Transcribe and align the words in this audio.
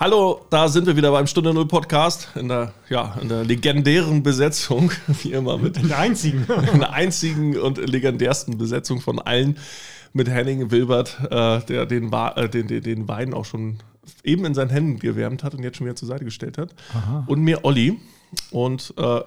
Hallo, 0.00 0.46
da 0.48 0.68
sind 0.68 0.86
wir 0.86 0.96
wieder 0.96 1.12
beim 1.12 1.26
Stunde 1.26 1.52
Null 1.52 1.68
Podcast 1.68 2.30
in 2.34 2.48
der, 2.48 2.72
ja, 2.88 3.18
in 3.20 3.28
der 3.28 3.44
legendären 3.44 4.22
Besetzung, 4.22 4.90
wie 5.22 5.32
immer 5.32 5.58
mit. 5.58 5.76
In 5.76 5.88
der 5.88 5.98
einzigen. 5.98 6.46
in 6.72 6.80
der 6.80 6.94
einzigen 6.94 7.58
und 7.58 7.76
legendärsten 7.76 8.56
Besetzung 8.56 9.02
von 9.02 9.18
allen 9.18 9.58
mit 10.14 10.30
Henning 10.30 10.70
Wilbert, 10.70 11.18
äh, 11.24 11.60
der 11.66 11.84
den, 11.84 12.10
äh, 12.10 12.48
den, 12.48 12.66
den, 12.68 12.82
den 12.82 13.08
Wein 13.08 13.34
auch 13.34 13.44
schon 13.44 13.80
eben 14.24 14.46
in 14.46 14.54
seinen 14.54 14.70
Händen 14.70 14.98
gewärmt 15.00 15.44
hat 15.44 15.54
und 15.54 15.62
jetzt 15.62 15.76
schon 15.76 15.86
wieder 15.86 15.96
zur 15.96 16.08
Seite 16.08 16.24
gestellt 16.24 16.56
hat. 16.56 16.74
Aha. 16.94 17.24
Und 17.26 17.42
mir 17.42 17.66
Olli. 17.66 18.00
Und 18.50 18.94
äh, 18.96 19.20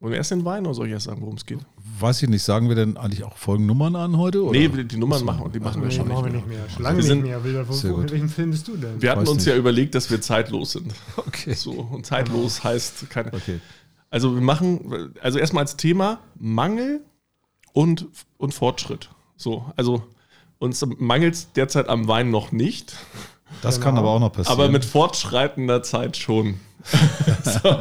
wollen 0.00 0.12
wir 0.12 0.18
erst 0.18 0.30
den 0.30 0.44
Wein 0.44 0.64
oder 0.64 0.74
soll 0.74 0.86
ich 0.86 0.92
erst 0.92 1.06
sagen, 1.06 1.20
worum 1.22 1.34
es 1.34 1.44
geht? 1.44 1.58
Weiß 1.98 2.22
ich 2.22 2.28
nicht, 2.28 2.44
sagen 2.44 2.68
wir 2.68 2.76
denn 2.76 2.96
eigentlich 2.96 3.24
auch 3.24 3.36
Folgennummern 3.36 3.96
an 3.96 4.16
heute? 4.16 4.44
Oder? 4.44 4.56
Nee, 4.56 4.68
die 4.68 4.96
Nummern 4.96 5.24
machen, 5.24 5.50
die 5.50 5.58
machen 5.58 5.82
wir 5.82 5.90
schon 5.90 6.06
machen 6.06 6.30
nicht 6.32 6.46
mehr. 6.46 6.68
Schon 6.68 6.84
lange 6.84 7.02
nicht 7.02 7.22
mehr. 7.22 7.42
Wilder, 7.42 7.68
wo, 7.68 8.00
in 8.00 8.10
welchem 8.10 8.28
Film 8.28 8.50
bist 8.52 8.68
du 8.68 8.76
denn? 8.76 9.02
Wir 9.02 9.10
hatten 9.10 9.26
uns 9.26 9.44
nicht. 9.44 9.46
ja 9.46 9.56
überlegt, 9.56 9.96
dass 9.96 10.10
wir 10.10 10.20
zeitlos 10.20 10.72
sind. 10.72 10.92
Okay. 11.16 11.52
So, 11.54 11.72
und 11.72 12.06
zeitlos 12.06 12.64
heißt 12.64 13.10
keine. 13.10 13.32
Okay. 13.32 13.60
Also 14.10 14.34
wir 14.34 14.40
machen, 14.40 15.12
also 15.20 15.38
erstmal 15.38 15.62
als 15.62 15.76
Thema 15.76 16.20
Mangel 16.38 17.04
und, 17.72 18.06
und 18.38 18.54
Fortschritt. 18.54 19.10
So, 19.36 19.64
also 19.76 20.02
uns 20.58 20.84
mangelt 20.98 21.34
es 21.34 21.52
derzeit 21.52 21.88
am 21.88 22.08
Wein 22.08 22.30
noch 22.30 22.50
nicht. 22.52 22.94
Das 23.62 23.76
genau. 23.76 23.84
kann 23.84 23.98
aber 23.98 24.10
auch 24.10 24.20
noch 24.20 24.32
passieren. 24.32 24.58
Aber 24.58 24.70
mit 24.70 24.84
fortschreitender 24.84 25.82
Zeit 25.82 26.16
schon. 26.16 26.60
so. 27.44 27.76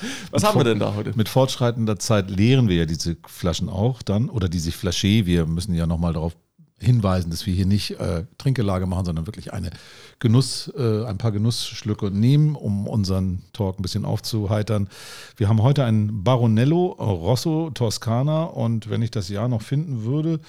Was 0.30 0.44
haben 0.44 0.58
wir 0.58 0.64
denn 0.64 0.78
da 0.78 0.94
heute? 0.94 1.12
Mit 1.16 1.28
fortschreitender 1.28 1.98
Zeit 1.98 2.30
leeren 2.30 2.68
wir 2.68 2.76
ja 2.76 2.86
diese 2.86 3.16
Flaschen 3.26 3.68
auch 3.68 4.02
dann 4.02 4.28
oder 4.28 4.48
diese 4.48 4.72
Flasche. 4.72 5.26
Wir 5.26 5.46
müssen 5.46 5.74
ja 5.74 5.86
nochmal 5.86 6.12
darauf 6.12 6.34
hinweisen, 6.78 7.30
dass 7.30 7.46
wir 7.46 7.54
hier 7.54 7.66
nicht 7.66 7.92
äh, 7.92 8.24
Trinkgelage 8.36 8.86
machen, 8.86 9.06
sondern 9.06 9.26
wirklich 9.26 9.52
eine 9.52 9.70
Genuss, 10.18 10.70
äh, 10.76 11.04
ein 11.04 11.16
paar 11.16 11.32
Genussschlücke 11.32 12.10
nehmen, 12.10 12.54
um 12.54 12.86
unseren 12.86 13.42
Talk 13.52 13.78
ein 13.78 13.82
bisschen 13.82 14.04
aufzuheitern. 14.04 14.88
Wir 15.36 15.48
haben 15.48 15.62
heute 15.62 15.84
einen 15.84 16.22
Baronello 16.22 16.88
Rosso 16.98 17.70
Toscana 17.72 18.44
und 18.44 18.90
wenn 18.90 19.02
ich 19.02 19.10
das 19.10 19.28
Jahr 19.28 19.48
noch 19.48 19.62
finden 19.62 20.04
würde, 20.04 20.40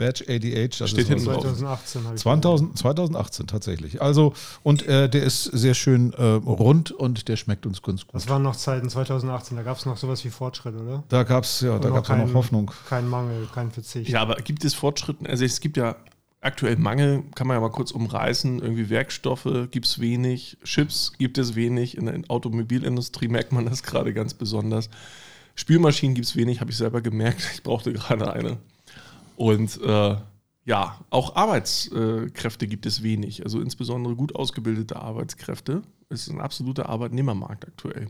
Badge 0.00 0.24
88. 0.24 0.78
Das 0.78 0.90
Steht 0.90 1.08
hinten 1.08 1.24
2018. 1.24 2.16
2000, 2.16 2.78
2018 2.78 3.46
tatsächlich. 3.46 4.00
Also, 4.00 4.32
und 4.62 4.86
äh, 4.88 5.10
der 5.10 5.22
ist 5.22 5.44
sehr 5.44 5.74
schön 5.74 6.14
äh, 6.14 6.22
rund 6.22 6.90
und 6.90 7.28
der 7.28 7.36
schmeckt 7.36 7.66
uns 7.66 7.82
ganz 7.82 8.06
gut. 8.06 8.14
Das 8.14 8.28
waren 8.28 8.42
noch 8.42 8.56
Zeiten 8.56 8.88
2018, 8.88 9.58
da 9.58 9.62
gab 9.62 9.76
es 9.76 9.84
noch 9.84 9.98
sowas 9.98 10.24
wie 10.24 10.30
Fortschritt, 10.30 10.74
oder? 10.74 11.04
Da 11.10 11.22
gab 11.24 11.44
es 11.44 11.60
ja, 11.60 11.78
da 11.78 11.90
gab 11.90 12.04
es 12.04 12.08
noch 12.08 12.32
Hoffnung. 12.32 12.70
Kein 12.88 13.08
Mangel, 13.08 13.46
kein 13.54 13.70
Verzicht. 13.70 14.08
Ja, 14.08 14.22
aber 14.22 14.36
gibt 14.36 14.64
es 14.64 14.74
Fortschritte? 14.74 15.28
Also 15.28 15.44
es 15.44 15.60
gibt 15.60 15.76
ja 15.76 15.96
aktuell 16.40 16.76
Mangel, 16.76 17.22
kann 17.34 17.46
man 17.46 17.56
ja 17.56 17.60
mal 17.60 17.70
kurz 17.70 17.90
umreißen. 17.90 18.60
Irgendwie 18.60 18.88
Werkstoffe 18.88 19.68
gibt 19.70 19.84
es 19.84 20.00
wenig, 20.00 20.56
Chips 20.64 21.12
gibt 21.18 21.36
es 21.36 21.54
wenig. 21.54 21.98
In 21.98 22.06
der 22.06 22.18
Automobilindustrie 22.28 23.28
merkt 23.28 23.52
man 23.52 23.66
das 23.66 23.82
gerade 23.82 24.14
ganz 24.14 24.32
besonders. 24.32 24.88
Spülmaschinen 25.56 26.14
gibt 26.14 26.26
es 26.26 26.36
wenig, 26.36 26.60
habe 26.62 26.70
ich 26.70 26.78
selber 26.78 27.02
gemerkt. 27.02 27.50
Ich 27.52 27.62
brauchte 27.62 27.92
gerade 27.92 28.32
eine. 28.32 28.56
Und 29.40 29.80
äh, 29.80 30.16
ja, 30.66 31.00
auch 31.08 31.34
Arbeitskräfte 31.34 32.66
gibt 32.66 32.84
es 32.84 33.02
wenig, 33.02 33.42
also 33.42 33.58
insbesondere 33.62 34.14
gut 34.14 34.36
ausgebildete 34.36 34.96
Arbeitskräfte. 34.96 35.80
Es 36.10 36.26
ist 36.26 36.28
ein 36.34 36.42
absoluter 36.42 36.90
Arbeitnehmermarkt 36.90 37.66
aktuell. 37.66 38.08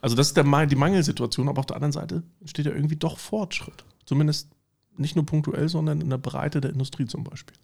Also 0.00 0.16
das 0.16 0.26
ist 0.26 0.36
der, 0.36 0.66
die 0.66 0.74
Mangelsituation, 0.74 1.48
aber 1.48 1.60
auf 1.60 1.66
der 1.66 1.76
anderen 1.76 1.92
Seite 1.92 2.24
steht 2.46 2.66
ja 2.66 2.72
irgendwie 2.72 2.96
doch 2.96 3.20
Fortschritt. 3.20 3.84
Zumindest 4.06 4.48
nicht 4.96 5.14
nur 5.14 5.24
punktuell, 5.24 5.68
sondern 5.68 6.00
in 6.00 6.10
der 6.10 6.18
Breite 6.18 6.60
der 6.60 6.72
Industrie 6.72 7.06
zum 7.06 7.22
Beispiel. 7.22 7.56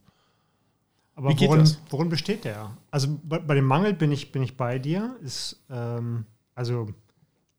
Aber 1.16 1.30
worin, 1.30 1.68
worin, 1.90 2.08
besteht 2.08 2.44
der? 2.44 2.70
Also 2.92 3.18
bei, 3.24 3.40
bei, 3.40 3.56
dem 3.56 3.64
Mangel 3.64 3.94
bin 3.94 4.12
ich, 4.12 4.30
bin 4.30 4.44
ich 4.44 4.56
bei 4.56 4.78
dir. 4.78 5.16
Ist, 5.24 5.60
ähm, 5.70 6.24
also 6.54 6.88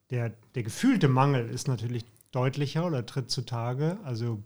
der, 0.10 0.32
der 0.56 0.64
gefühlte 0.64 1.10
Mangel 1.10 1.50
ist 1.50 1.68
natürlich 1.68 2.06
deutlicher 2.32 2.86
oder 2.86 3.06
tritt 3.06 3.30
zutage. 3.30 3.98
Also 4.06 4.42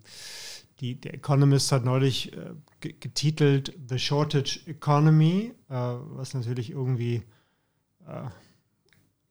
die, 0.79 0.99
der 0.99 1.13
Economist 1.13 1.71
hat 1.71 1.85
neulich 1.85 2.33
äh, 2.33 2.53
getitelt 2.79 3.73
The 3.87 3.99
Shortage 3.99 4.59
Economy, 4.65 5.53
äh, 5.69 5.73
was 5.73 6.33
natürlich 6.33 6.71
irgendwie 6.71 7.23
äh, 8.07 8.29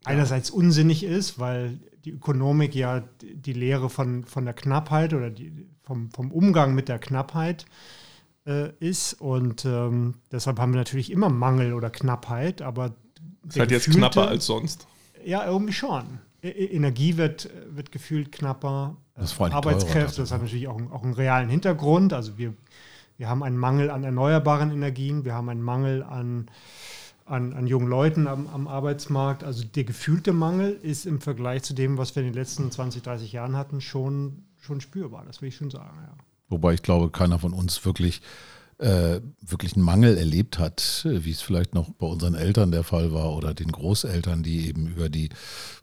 einerseits 0.05 0.51
unsinnig 0.51 1.05
ist, 1.05 1.39
weil 1.39 1.79
die 2.05 2.11
Ökonomik 2.11 2.75
ja 2.75 3.05
die 3.23 3.53
Lehre 3.53 3.89
von, 3.89 4.25
von 4.25 4.45
der 4.45 4.55
Knappheit 4.55 5.15
oder 5.15 5.31
die, 5.31 5.67
vom, 5.83 6.11
vom 6.11 6.33
Umgang 6.33 6.75
mit 6.75 6.89
der 6.89 6.99
Knappheit 6.99 7.67
äh, 8.47 8.71
ist. 8.81 9.15
Und 9.15 9.65
ähm, 9.65 10.15
deshalb 10.31 10.59
haben 10.59 10.73
wir 10.73 10.79
natürlich 10.79 11.11
immer 11.11 11.29
Mangel 11.29 11.75
oder 11.75 11.91
Knappheit, 11.91 12.63
aber. 12.63 12.95
Ist 13.47 13.59
halt 13.59 13.71
jetzt 13.71 13.91
knapper 13.91 14.29
als 14.29 14.47
sonst. 14.47 14.87
Ja, 15.25 15.47
irgendwie 15.47 15.73
schon. 15.73 16.19
Energie 16.43 17.17
wird, 17.17 17.51
wird 17.71 17.93
gefühlt 17.93 18.33
knapper. 18.33 18.97
Das 19.15 19.39
Arbeitskräfte, 19.39 20.23
das 20.23 20.33
hat 20.33 20.43
natürlich 20.43 20.69
auch, 20.69 20.81
auch 20.91 21.03
einen 21.03 21.13
realen 21.15 21.49
Hintergrund. 21.49 22.13
Also 22.13 22.39
wir, 22.39 22.55
wir 23.19 23.29
haben 23.29 23.43
einen 23.43 23.59
Mangel 23.59 23.91
an 23.91 24.05
erneuerbaren 24.05 24.71
Energien, 24.71 25.25
wir 25.25 25.35
haben 25.35 25.49
einen 25.49 25.63
Mangel 25.63 26.03
an, 26.03 26.51
an, 27.27 27.53
an 27.53 27.67
jungen 27.67 27.89
Leuten 27.89 28.27
am, 28.27 28.47
am 28.47 28.67
Arbeitsmarkt. 28.67 29.45
Also 29.45 29.65
der 29.65 29.85
gefühlte 29.85 30.33
Mangel 30.33 30.73
ist 30.83 31.05
im 31.05 31.21
Vergleich 31.21 31.63
zu 31.63 31.75
dem, 31.75 31.99
was 31.99 32.17
wir 32.17 32.23
in 32.23 32.31
den 32.31 32.35
letzten 32.35 32.71
20, 32.71 33.03
30 33.03 33.33
Jahren 33.33 33.57
hatten, 33.57 33.81
schon, 33.81 34.45
schon 34.59 34.81
spürbar. 34.81 35.25
Das 35.27 35.43
will 35.43 35.49
ich 35.49 35.57
schon 35.57 35.71
sagen, 35.71 35.99
ja. 36.03 36.15
Wobei 36.49 36.75
ich 36.75 36.83
glaube, 36.83 37.11
keiner 37.11 37.39
von 37.39 37.55
uns 37.55 37.85
wirklich 37.85 38.21
äh, 38.83 39.21
wirklich 39.41 39.75
einen 39.75 39.85
Mangel 39.85 40.19
erlebt 40.19 40.59
hat, 40.59 41.03
wie 41.05 41.31
es 41.31 41.41
vielleicht 41.41 41.75
noch 41.75 41.91
bei 41.91 42.07
unseren 42.07 42.35
Eltern 42.35 42.73
der 42.73 42.85
Fall 42.85 43.13
war 43.13 43.33
oder 43.33 43.55
den 43.55 43.71
Großeltern, 43.73 44.43
die 44.43 44.69
eben 44.69 44.87
über 44.89 45.09
die 45.09 45.31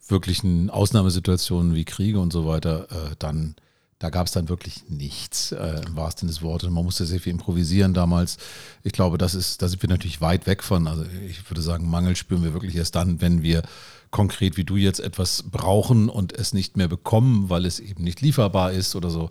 wirklichen 0.07 0.69
Ausnahmesituationen 0.69 1.75
wie 1.75 1.85
Kriege 1.85 2.19
und 2.19 2.33
so 2.33 2.45
weiter 2.45 2.87
äh, 2.91 3.15
dann 3.19 3.55
da 3.99 4.09
gab 4.09 4.27
es 4.27 4.31
dann 4.31 4.47
wirklich 4.47 4.85
nichts 4.87 5.51
äh, 5.51 5.81
im 5.85 5.97
wahrsten 5.97 6.29
des 6.29 6.41
Wortes. 6.41 6.69
Man 6.69 6.85
musste 6.85 7.05
sehr 7.05 7.19
viel 7.19 7.33
improvisieren 7.33 7.93
damals. 7.93 8.37
Ich 8.81 8.93
glaube, 8.93 9.17
das 9.17 9.35
ist, 9.35 9.61
da 9.61 9.67
sind 9.67 9.81
wir 9.81 9.89
natürlich 9.89 10.21
weit 10.21 10.47
weg 10.47 10.63
von. 10.63 10.87
Also 10.87 11.03
ich 11.27 11.49
würde 11.51 11.61
sagen, 11.61 11.89
Mangel 11.89 12.15
spüren 12.15 12.43
wir 12.43 12.53
wirklich 12.53 12.77
erst 12.77 12.95
dann, 12.95 13.19
wenn 13.19 13.43
wir 13.43 13.61
konkret 14.09 14.55
wie 14.55 14.63
du 14.63 14.77
jetzt 14.77 15.01
etwas 15.01 15.43
brauchen 15.43 16.07
und 16.07 16.31
es 16.31 16.53
nicht 16.53 16.77
mehr 16.77 16.87
bekommen, 16.87 17.49
weil 17.49 17.65
es 17.65 17.81
eben 17.81 18.03
nicht 18.05 18.21
lieferbar 18.21 18.71
ist 18.71 18.95
oder 18.95 19.09
so. 19.09 19.29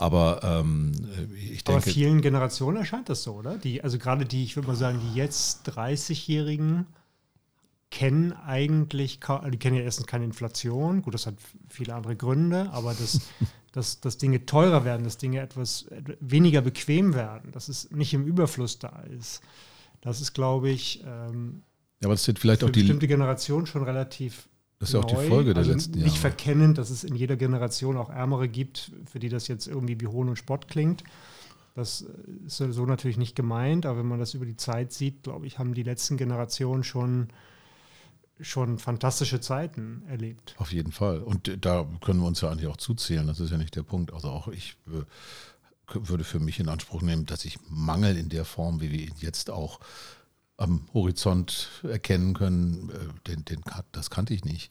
Aber 0.00 0.40
ähm, 0.42 0.92
ich 1.34 1.62
denke. 1.62 1.72
Aber 1.72 1.80
vielen 1.82 2.22
Generationen 2.22 2.78
erscheint 2.78 3.10
das 3.10 3.22
so, 3.22 3.34
oder? 3.34 3.58
Die, 3.58 3.84
also 3.84 3.98
gerade 3.98 4.24
die, 4.24 4.44
ich 4.44 4.56
würde 4.56 4.68
mal 4.68 4.76
sagen, 4.76 4.98
die 4.98 5.14
jetzt 5.14 5.68
30-Jährigen 5.68 6.86
kennen 7.90 8.32
eigentlich, 8.32 9.20
die 9.20 9.58
kennen 9.58 9.76
ja 9.76 9.82
erstens 9.82 10.06
keine 10.06 10.24
Inflation, 10.24 11.02
gut, 11.02 11.12
das 11.12 11.26
hat 11.26 11.34
viele 11.68 11.94
andere 11.94 12.16
Gründe, 12.16 12.70
aber 12.72 12.94
dass, 12.94 13.20
dass, 13.72 14.00
dass 14.00 14.16
Dinge 14.16 14.46
teurer 14.46 14.86
werden, 14.86 15.04
dass 15.04 15.18
Dinge 15.18 15.40
etwas 15.40 15.84
weniger 16.20 16.62
bequem 16.62 17.12
werden, 17.12 17.52
dass 17.52 17.68
es 17.68 17.90
nicht 17.90 18.14
im 18.14 18.24
Überfluss 18.24 18.78
da 18.78 19.02
ist. 19.18 19.42
Das 20.00 20.22
ist, 20.22 20.32
glaube 20.32 20.70
ich, 20.70 21.04
ähm, 21.04 21.62
ja, 22.00 22.06
aber 22.06 22.14
das 22.14 22.24
sind 22.24 22.38
vielleicht 22.38 22.64
auch 22.64 22.70
die 22.70 22.80
bestimmte 22.80 23.06
Generation 23.06 23.66
schon 23.66 23.82
relativ 23.82 24.48
das 24.80 24.88
ist 24.88 24.92
ja 24.94 25.00
auch 25.00 25.04
die 25.04 25.28
Folge 25.28 25.52
der 25.52 25.58
also 25.58 25.72
letzten 25.72 25.92
Jahre. 25.98 26.08
Nicht 26.08 26.18
verkennend, 26.18 26.78
dass 26.78 26.88
es 26.88 27.04
in 27.04 27.14
jeder 27.14 27.36
Generation 27.36 27.98
auch 27.98 28.08
Ärmere 28.08 28.48
gibt, 28.48 28.92
für 29.04 29.18
die 29.18 29.28
das 29.28 29.46
jetzt 29.46 29.68
irgendwie 29.68 30.00
wie 30.00 30.06
Hohn 30.06 30.30
und 30.30 30.36
Spott 30.36 30.68
klingt. 30.68 31.04
Das 31.74 32.06
ist 32.46 32.56
so 32.56 32.86
natürlich 32.86 33.18
nicht 33.18 33.36
gemeint, 33.36 33.84
aber 33.84 33.98
wenn 33.98 34.08
man 34.08 34.18
das 34.18 34.32
über 34.32 34.46
die 34.46 34.56
Zeit 34.56 34.92
sieht, 34.92 35.22
glaube 35.22 35.46
ich, 35.46 35.58
haben 35.58 35.74
die 35.74 35.82
letzten 35.82 36.16
Generationen 36.16 36.82
schon, 36.82 37.28
schon 38.40 38.78
fantastische 38.78 39.40
Zeiten 39.40 40.02
erlebt. 40.08 40.54
Auf 40.56 40.72
jeden 40.72 40.92
Fall. 40.92 41.18
Und 41.18 41.58
da 41.60 41.86
können 42.00 42.20
wir 42.20 42.26
uns 42.26 42.40
ja 42.40 42.50
eigentlich 42.50 42.66
auch 42.66 42.78
zuzählen. 42.78 43.26
Das 43.26 43.38
ist 43.38 43.50
ja 43.50 43.58
nicht 43.58 43.76
der 43.76 43.82
Punkt. 43.82 44.14
Also 44.14 44.28
auch 44.28 44.48
ich 44.48 44.76
äh, 44.88 45.04
würde 45.92 46.24
für 46.24 46.40
mich 46.40 46.58
in 46.58 46.70
Anspruch 46.70 47.02
nehmen, 47.02 47.26
dass 47.26 47.44
ich 47.44 47.58
Mangel 47.68 48.16
in 48.16 48.30
der 48.30 48.46
Form, 48.46 48.80
wie 48.80 48.90
wir 48.90 49.00
ihn 49.00 49.14
jetzt 49.20 49.50
auch 49.50 49.80
am 50.60 50.82
Horizont 50.92 51.68
erkennen 51.82 52.34
können, 52.34 52.90
äh, 52.90 53.28
den, 53.28 53.44
den, 53.44 53.62
das 53.92 54.10
kannte 54.10 54.34
ich 54.34 54.44
nicht. 54.44 54.70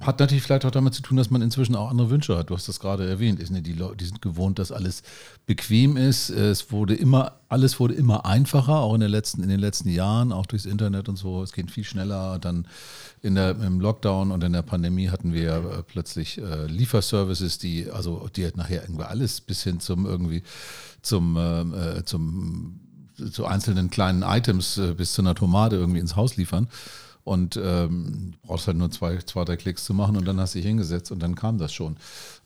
Hat 0.00 0.18
natürlich 0.18 0.42
vielleicht 0.42 0.64
auch 0.64 0.70
damit 0.70 0.94
zu 0.94 1.02
tun, 1.02 1.16
dass 1.16 1.30
man 1.30 1.42
inzwischen 1.42 1.76
auch 1.76 1.90
andere 1.90 2.10
Wünsche 2.10 2.36
hat. 2.36 2.50
Du 2.50 2.54
hast 2.54 2.66
das 2.66 2.80
gerade 2.80 3.08
erwähnt. 3.08 3.40
Die, 3.40 3.72
Leute, 3.72 4.04
sind 4.04 4.22
gewohnt, 4.22 4.58
dass 4.58 4.72
alles 4.72 5.02
bequem 5.46 5.96
ist. 5.96 6.30
Es 6.30 6.72
wurde 6.72 6.94
immer, 6.94 7.40
alles 7.48 7.78
wurde 7.78 7.94
immer 7.94 8.24
einfacher, 8.24 8.78
auch 8.78 8.94
in, 8.94 9.00
der 9.00 9.10
letzten, 9.10 9.42
in 9.42 9.48
den 9.48 9.60
letzten 9.60 9.90
Jahren, 9.90 10.32
auch 10.32 10.46
durchs 10.46 10.64
Internet 10.64 11.08
und 11.08 11.16
so. 11.16 11.42
Es 11.42 11.52
geht 11.52 11.70
viel 11.70 11.84
schneller. 11.84 12.38
Dann 12.40 12.66
in 13.20 13.34
der, 13.36 13.50
im 13.50 13.80
Lockdown 13.80 14.32
und 14.32 14.42
in 14.42 14.54
der 14.54 14.62
Pandemie 14.62 15.08
hatten 15.08 15.32
wir 15.32 15.56
äh, 15.56 15.82
plötzlich 15.84 16.38
äh, 16.38 16.66
Lieferservices, 16.66 17.58
die, 17.58 17.88
also 17.90 18.28
die 18.34 18.44
halt 18.44 18.56
nachher 18.56 18.82
irgendwie 18.82 19.04
alles 19.04 19.40
bis 19.40 19.62
hin 19.62 19.78
zum 19.78 20.06
irgendwie 20.06 20.42
zum, 21.02 21.36
äh, 21.36 21.98
äh 21.98 22.04
zum 22.04 22.80
zu 23.30 23.46
einzelnen 23.46 23.90
kleinen 23.90 24.22
Items 24.22 24.78
äh, 24.78 24.94
bis 24.94 25.12
zu 25.12 25.22
einer 25.22 25.34
Tomate 25.34 25.76
irgendwie 25.76 26.00
ins 26.00 26.16
Haus 26.16 26.36
liefern. 26.36 26.68
und 27.24 27.56
ähm, 27.56 28.34
brauchst 28.42 28.66
halt 28.66 28.76
nur 28.76 28.90
zwei, 28.90 29.18
zwei, 29.18 29.44
drei 29.44 29.56
Klicks 29.56 29.84
zu 29.84 29.94
machen 29.94 30.16
und 30.16 30.24
dann 30.24 30.40
hast 30.40 30.54
du 30.54 30.58
dich 30.58 30.66
hingesetzt 30.66 31.12
und 31.12 31.20
dann 31.20 31.36
kam 31.36 31.56
das 31.56 31.72
schon. 31.72 31.96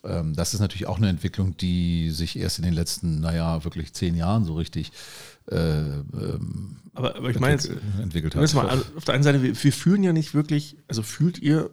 Ähm, 0.04 0.34
das 0.36 0.52
ist 0.52 0.60
natürlich 0.60 0.86
auch 0.86 0.98
eine 0.98 1.08
Entwicklung, 1.08 1.56
die 1.56 2.10
sich 2.10 2.38
erst 2.38 2.58
in 2.58 2.64
den 2.64 2.74
letzten, 2.74 3.20
naja, 3.20 3.64
wirklich 3.64 3.94
zehn 3.94 4.14
Jahren 4.14 4.44
so 4.44 4.54
richtig 4.54 4.92
äh, 5.50 5.78
ähm, 5.78 6.76
aber, 6.94 7.16
aber 7.16 7.30
ich 7.30 7.38
meine 7.38 7.54
jetzt, 7.54 7.70
entwickelt 8.00 8.34
hat. 8.34 8.54
Mal, 8.54 8.68
also 8.68 8.84
auf 8.96 9.04
der 9.04 9.14
einen 9.14 9.22
Seite, 9.22 9.42
wir, 9.42 9.62
wir, 9.62 9.72
fühlen 9.72 10.02
ja 10.02 10.12
nicht 10.12 10.34
wirklich, 10.34 10.76
also 10.88 11.02
fühlt 11.02 11.38
ihr 11.38 11.70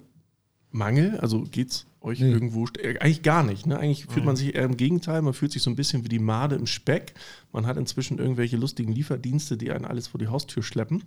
Mangel? 0.72 1.20
Also 1.20 1.42
geht 1.44 1.72
es 1.72 1.86
euch 2.04 2.20
nee. 2.20 2.32
irgendwo? 2.32 2.68
Äh, 2.78 3.00
eigentlich 3.00 3.24
gar 3.24 3.44
nicht. 3.44 3.66
Ne? 3.66 3.80
Eigentlich 3.80 4.06
fühlt 4.06 4.26
man 4.26 4.36
sich 4.36 4.56
eher 4.56 4.64
im 4.64 4.78
Gegenteil. 4.78 5.22
Man 5.22 5.34
fühlt 5.34 5.52
sich 5.52 5.64
so 5.64 5.70
ein 5.70 5.76
bisschen 5.76 6.04
wie 6.04 6.10
die 6.10 6.20
Made 6.20 6.56
im 6.56 6.68
Speck. 6.68 7.14
Man 7.52 7.66
hat 7.66 7.78
inzwischen 7.78 8.20
irgendwelche 8.20 8.58
lustigen 8.58 8.92
Lieferdienste, 8.92 9.58
die 9.58 9.72
einen 9.72 9.86
alles 9.86 10.08
vor 10.08 10.20
die 10.20 10.28
Haustür 10.28 10.64
schleppen. 10.64 11.04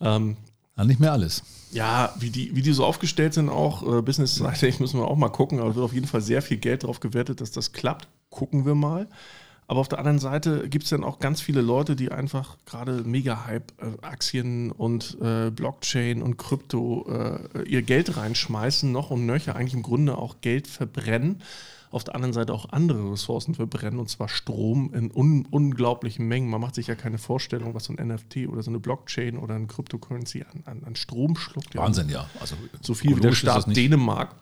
Ähm, 0.00 0.36
ja, 0.76 0.84
nicht 0.84 1.00
mehr 1.00 1.12
alles. 1.12 1.42
Ja, 1.72 2.14
wie 2.20 2.30
die, 2.30 2.54
wie 2.54 2.62
die 2.62 2.72
so 2.72 2.84
aufgestellt 2.84 3.34
sind, 3.34 3.48
auch 3.48 3.82
äh, 3.82 4.02
businessseitig 4.02 4.78
müssen 4.80 5.00
wir 5.00 5.08
auch 5.08 5.16
mal 5.16 5.30
gucken. 5.30 5.58
Aber 5.58 5.70
es 5.70 5.74
wird 5.74 5.84
auf 5.84 5.94
jeden 5.94 6.06
Fall 6.06 6.20
sehr 6.20 6.42
viel 6.42 6.58
Geld 6.58 6.84
darauf 6.84 7.00
gewertet, 7.00 7.40
dass 7.40 7.50
das 7.50 7.72
klappt. 7.72 8.06
Gucken 8.30 8.66
wir 8.66 8.74
mal. 8.74 9.08
Aber 9.70 9.80
auf 9.80 9.88
der 9.88 9.98
anderen 9.98 10.18
Seite 10.18 10.66
gibt 10.66 10.84
es 10.84 10.90
dann 10.90 11.04
auch 11.04 11.18
ganz 11.18 11.42
viele 11.42 11.60
Leute, 11.60 11.94
die 11.94 12.10
einfach 12.10 12.56
gerade 12.64 13.04
Mega-Hype, 13.04 13.72
äh, 13.82 14.04
Aktien 14.06 14.72
und 14.72 15.18
äh, 15.20 15.50
Blockchain 15.50 16.22
und 16.22 16.38
Krypto 16.38 17.06
äh, 17.06 17.62
ihr 17.64 17.82
Geld 17.82 18.16
reinschmeißen, 18.16 18.90
noch 18.90 19.10
und 19.10 19.26
nöcher, 19.26 19.56
eigentlich 19.56 19.74
im 19.74 19.82
Grunde 19.82 20.16
auch 20.16 20.40
Geld 20.40 20.68
verbrennen. 20.68 21.42
Auf 21.90 22.02
der 22.02 22.14
anderen 22.14 22.32
Seite 22.32 22.54
auch 22.54 22.70
andere 22.70 23.12
Ressourcen 23.12 23.54
verbrennen, 23.54 24.00
und 24.00 24.08
zwar 24.08 24.28
Strom 24.28 24.92
in 24.94 25.10
un 25.10 25.46
unglaublichen 25.50 26.26
Mengen. 26.26 26.48
Man 26.48 26.62
macht 26.62 26.74
sich 26.74 26.86
ja 26.86 26.94
keine 26.94 27.18
Vorstellung, 27.18 27.74
was 27.74 27.84
so 27.84 27.94
ein 27.94 28.08
NFT 28.08 28.48
oder 28.48 28.62
so 28.62 28.70
eine 28.70 28.80
Blockchain 28.80 29.36
oder 29.36 29.54
ein 29.54 29.68
Cryptocurrency 29.68 30.44
an, 30.50 30.62
an, 30.64 30.84
an 30.84 30.96
Strom 30.96 31.36
schluckt. 31.36 31.76
Wahnsinn, 31.76 32.08
ja. 32.08 32.28
Also 32.40 32.56
so 32.80 32.94
viel 32.94 33.16
wie 33.16 33.20
der 33.20 33.32
Staat 33.32 33.74
Dänemark 33.76 34.34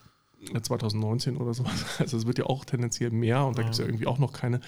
2019 0.62 1.36
oder 1.36 1.54
sowas. 1.54 1.84
Also 1.98 2.16
es 2.16 2.26
wird 2.26 2.38
ja 2.38 2.46
auch 2.46 2.64
tendenziell 2.64 3.10
mehr 3.10 3.44
und 3.44 3.58
da 3.58 3.62
gibt 3.62 3.74
es 3.74 3.78
ja 3.78 3.86
irgendwie 3.86 4.06
auch 4.06 4.18
noch 4.18 4.32
keine 4.32 4.60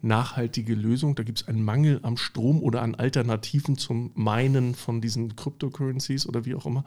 nachhaltige 0.00 0.74
Lösung. 0.74 1.14
Da 1.14 1.22
gibt 1.22 1.40
es 1.40 1.48
einen 1.48 1.62
Mangel 1.62 2.00
am 2.02 2.16
Strom 2.16 2.62
oder 2.62 2.82
an 2.82 2.94
Alternativen 2.94 3.76
zum 3.76 4.12
Meinen 4.14 4.74
von 4.74 5.00
diesen 5.00 5.36
Cryptocurrencies 5.36 6.26
oder 6.26 6.44
wie 6.44 6.54
auch 6.54 6.66
immer. 6.66 6.84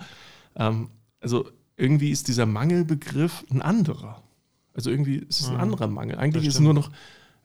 Ähm, 0.55 0.89
also 1.19 1.49
irgendwie 1.77 2.11
ist 2.11 2.27
dieser 2.27 2.45
Mangelbegriff 2.45 3.45
ein 3.49 3.61
anderer. 3.61 4.21
Also 4.73 4.89
irgendwie 4.89 5.17
ist 5.17 5.41
es 5.41 5.49
ein 5.49 5.57
anderer 5.57 5.87
Mangel. 5.87 6.17
Eigentlich 6.17 6.45
ist 6.45 6.55
es 6.55 6.59
nur 6.59 6.73
noch, 6.73 6.91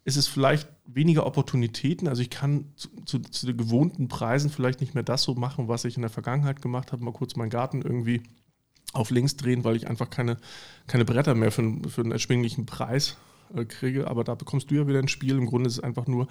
ist 0.05 0.17
es 0.17 0.27
vielleicht 0.29 0.69
weniger 0.87 1.27
Opportunitäten. 1.27 2.09
Also 2.09 2.23
ich 2.23 2.31
kann 2.31 2.67
zu, 2.77 2.89
zu, 3.05 3.19
zu 3.21 3.47
den 3.47 3.57
gewohnten 3.57 4.09
Preisen 4.09 4.51
vielleicht 4.51 4.81
nicht 4.81 4.95
mehr 4.95 5.03
das 5.03 5.23
so 5.23 5.35
machen, 5.35 5.69
was 5.69 5.85
ich 5.85 5.97
in 5.97 6.03
der 6.03 6.11
Vergangenheit 6.11 6.63
gemacht 6.63 6.93
habe, 6.93 7.05
mal 7.05 7.13
kurz 7.13 7.37
meinen 7.37 7.51
Garten 7.51 7.83
irgendwie 7.83 8.23
auf 8.95 9.11
links 9.11 9.37
drehen, 9.37 9.65
weil 9.65 9.77
ich 9.77 9.89
einfach 9.89 10.11
keine, 10.11 10.37
keine 10.87 11.05
Bretter 11.05 11.35
mehr 11.35 11.51
für, 11.51 11.63
für 11.89 12.03
einen 12.03 12.13
erschwinglichen 12.13 12.67
Preis 12.67 13.17
äh, 13.55 13.65
kriege. 13.65 14.09
Aber 14.09 14.25
da 14.25 14.35
bekommst 14.35 14.71
du 14.71 14.77
ja 14.77 14.87
wieder 14.87 14.99
ein 14.99 15.09
Spiel. 15.09 15.37
Im 15.37 15.47
Grunde 15.47 15.69
ist 15.69 15.79
es 15.79 15.85
einfach 15.85 16.07
nur 16.07 16.29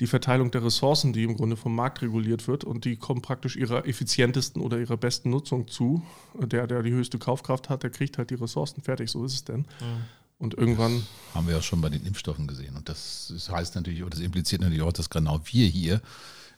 die 0.00 0.06
Verteilung 0.06 0.50
der 0.50 0.64
Ressourcen, 0.64 1.12
die 1.12 1.24
im 1.24 1.36
Grunde 1.36 1.56
vom 1.56 1.74
Markt 1.74 2.00
reguliert 2.00 2.48
wird 2.48 2.64
und 2.64 2.86
die 2.86 2.96
kommen 2.96 3.20
praktisch 3.20 3.56
ihrer 3.56 3.86
effizientesten 3.86 4.62
oder 4.62 4.78
ihrer 4.78 4.96
besten 4.96 5.28
Nutzung 5.28 5.68
zu. 5.68 6.02
Der, 6.38 6.66
der 6.66 6.82
die 6.82 6.90
höchste 6.90 7.18
Kaufkraft 7.18 7.68
hat, 7.68 7.82
der 7.82 7.90
kriegt 7.90 8.16
halt 8.16 8.30
die 8.30 8.34
Ressourcen 8.34 8.80
fertig. 8.80 9.10
So 9.10 9.24
ist 9.24 9.34
es 9.34 9.44
denn. 9.44 9.60
Mhm. 9.60 10.04
Und 10.38 10.54
irgendwann. 10.54 11.06
Haben 11.34 11.48
wir 11.48 11.54
ja 11.54 11.60
schon 11.62 11.82
bei 11.82 11.90
den 11.90 12.04
Impfstoffen 12.06 12.46
gesehen. 12.46 12.74
Und 12.76 12.88
das, 12.88 13.30
das 13.32 13.50
heißt 13.50 13.74
natürlich, 13.74 14.00
oder 14.00 14.10
das 14.10 14.20
impliziert 14.20 14.62
natürlich 14.62 14.82
auch, 14.82 14.92
dass 14.92 15.10
genau 15.10 15.40
wir 15.44 15.66
hier 15.66 16.00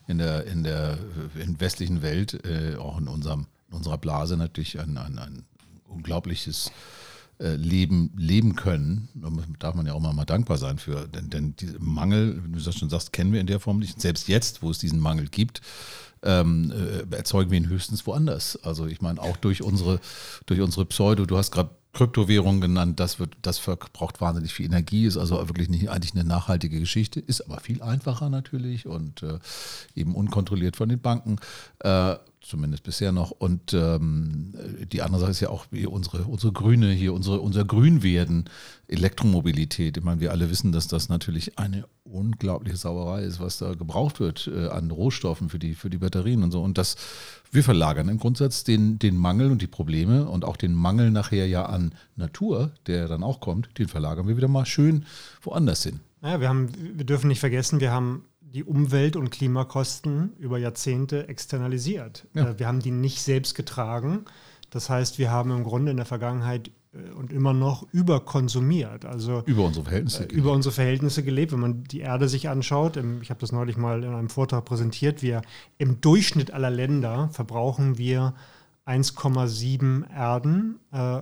in 0.07 0.19
der, 0.19 0.45
in 0.45 0.63
der 0.63 0.97
in 1.35 1.59
westlichen 1.59 2.01
Welt, 2.01 2.45
äh, 2.45 2.77
auch 2.77 2.97
in 2.97 3.09
unserem 3.09 3.47
unserer 3.73 3.97
Blase 3.97 4.37
natürlich 4.37 4.79
ein, 4.79 4.97
ein, 4.97 5.17
ein 5.17 5.45
unglaubliches 5.87 6.71
äh, 7.39 7.55
Leben 7.55 8.11
leben 8.15 8.55
können. 8.55 9.09
Da 9.15 9.29
darf 9.59 9.75
man 9.75 9.85
ja 9.85 9.93
auch 9.93 9.99
mal, 9.99 10.25
dankbar 10.25 10.57
sein 10.57 10.77
für. 10.77 11.07
Denn, 11.07 11.29
denn 11.29 11.55
diesen 11.55 11.83
Mangel, 11.83 12.41
wie 12.45 12.57
du 12.57 12.63
das 12.63 12.75
schon 12.75 12.89
sagst, 12.89 13.11
kennen 13.11 13.33
wir 13.33 13.41
in 13.41 13.47
der 13.47 13.59
Form 13.59 13.79
nicht. 13.79 13.99
Selbst 13.99 14.27
jetzt, 14.27 14.61
wo 14.61 14.69
es 14.69 14.79
diesen 14.79 14.99
Mangel 14.99 15.27
gibt, 15.27 15.61
ähm, 16.23 16.71
äh, 16.71 17.15
erzeugen 17.15 17.51
wir 17.51 17.57
ihn 17.57 17.69
höchstens 17.69 18.05
woanders. 18.07 18.57
Also 18.63 18.85
ich 18.85 19.01
meine, 19.01 19.21
auch 19.21 19.37
durch 19.37 19.61
unsere, 19.61 19.99
durch 20.45 20.61
unsere 20.61 20.85
Pseudo, 20.85 21.25
du 21.25 21.37
hast 21.37 21.51
gerade 21.51 21.71
Kryptowährung 21.93 22.59
genannt, 22.59 22.99
das 22.99 23.19
wird, 23.19 23.35
das 23.43 23.59
verbraucht 23.59 24.19
wahnsinnig 24.19 24.53
viel 24.53 24.65
Energie, 24.65 25.05
ist 25.05 25.17
also 25.17 25.37
wirklich 25.47 25.69
nicht 25.69 25.89
eigentlich 25.89 26.13
eine 26.13 26.23
nachhaltige 26.23 26.79
Geschichte, 26.79 27.19
ist 27.19 27.41
aber 27.41 27.59
viel 27.59 27.83
einfacher 27.83 28.29
natürlich 28.29 28.87
und 28.87 29.21
äh, 29.21 29.37
eben 29.95 30.15
unkontrolliert 30.15 30.75
von 30.75 30.89
den 30.89 30.99
Banken. 30.99 31.37
Äh, 31.79 32.15
zumindest 32.43 32.83
bisher 32.83 33.11
noch. 33.11 33.31
Und 33.31 33.73
ähm, 33.73 34.53
die 34.91 35.01
andere 35.01 35.21
Sache 35.21 35.31
ist 35.31 35.39
ja 35.39 35.49
auch 35.49 35.65
unsere, 35.87 36.23
unsere 36.23 36.51
Grüne 36.51 36.91
hier, 36.91 37.13
unsere, 37.13 37.39
unser 37.39 37.65
Grünwerden, 37.65 38.49
Elektromobilität. 38.87 39.97
Ich 39.97 40.03
meine, 40.03 40.21
wir 40.21 40.31
alle 40.31 40.49
wissen, 40.49 40.71
dass 40.71 40.87
das 40.87 41.09
natürlich 41.09 41.57
eine 41.57 41.85
unglaubliche 42.03 42.77
Sauerei 42.77 43.23
ist, 43.23 43.39
was 43.39 43.57
da 43.57 43.73
gebraucht 43.73 44.19
wird 44.19 44.49
äh, 44.53 44.67
an 44.67 44.91
Rohstoffen 44.91 45.49
für 45.49 45.59
die, 45.59 45.73
für 45.73 45.89
die 45.89 45.97
Batterien 45.97 46.43
und 46.43 46.51
so. 46.51 46.61
Und 46.61 46.77
das, 46.77 46.95
wir 47.51 47.63
verlagern 47.63 48.09
im 48.09 48.19
Grundsatz 48.19 48.63
den, 48.63 48.99
den 48.99 49.17
Mangel 49.17 49.49
und 49.49 49.61
die 49.61 49.67
Probleme 49.67 50.27
und 50.27 50.45
auch 50.45 50.57
den 50.57 50.73
Mangel 50.73 51.11
nachher 51.11 51.47
ja 51.47 51.65
an 51.65 51.95
Natur, 52.15 52.71
der 52.87 53.07
dann 53.07 53.23
auch 53.23 53.39
kommt, 53.39 53.79
den 53.79 53.87
verlagern 53.87 54.27
wir 54.27 54.37
wieder 54.37 54.47
mal 54.47 54.65
schön 54.65 55.05
woanders 55.41 55.83
hin. 55.83 56.01
Naja, 56.21 56.39
wir, 56.39 56.49
haben, 56.49 56.69
wir 56.97 57.05
dürfen 57.05 57.27
nicht 57.27 57.39
vergessen, 57.39 57.79
wir 57.79 57.91
haben 57.91 58.25
die 58.53 58.63
Umwelt- 58.63 59.15
und 59.15 59.31
Klimakosten 59.31 60.33
über 60.37 60.57
Jahrzehnte 60.57 61.27
externalisiert. 61.27 62.27
Ja. 62.33 62.49
Äh, 62.49 62.59
wir 62.59 62.67
haben 62.67 62.79
die 62.79 62.91
nicht 62.91 63.21
selbst 63.21 63.55
getragen. 63.55 64.25
Das 64.69 64.89
heißt, 64.89 65.17
wir 65.17 65.31
haben 65.31 65.51
im 65.51 65.63
Grunde 65.63 65.91
in 65.91 65.97
der 65.97 66.05
Vergangenheit 66.05 66.69
äh, 66.93 67.11
und 67.13 67.33
immer 67.33 67.53
noch 67.53 67.87
überkonsumiert. 67.91 69.05
Also 69.05 69.41
über 69.47 69.65
unsere 69.65 69.85
Verhältnisse. 69.85 70.23
Äh, 70.23 70.27
gelebt. 70.27 70.39
Über 70.39 70.51
unsere 70.51 70.73
Verhältnisse 70.73 71.23
gelebt. 71.23 71.51
Wenn 71.51 71.59
man 71.59 71.83
die 71.83 72.01
Erde 72.01 72.29
sich 72.29 72.47
anschaut, 72.47 72.97
ich 73.21 73.29
habe 73.31 73.39
das 73.39 73.51
neulich 73.51 73.75
mal 73.75 74.03
in 74.03 74.13
einem 74.13 74.29
Vortrag 74.29 74.65
präsentiert, 74.65 75.23
wir 75.23 75.41
im 75.79 75.99
Durchschnitt 75.99 76.51
aller 76.51 76.69
Länder 76.69 77.29
verbrauchen 77.29 77.97
wir 77.97 78.35
1,7 78.85 80.11
Erden 80.13 80.77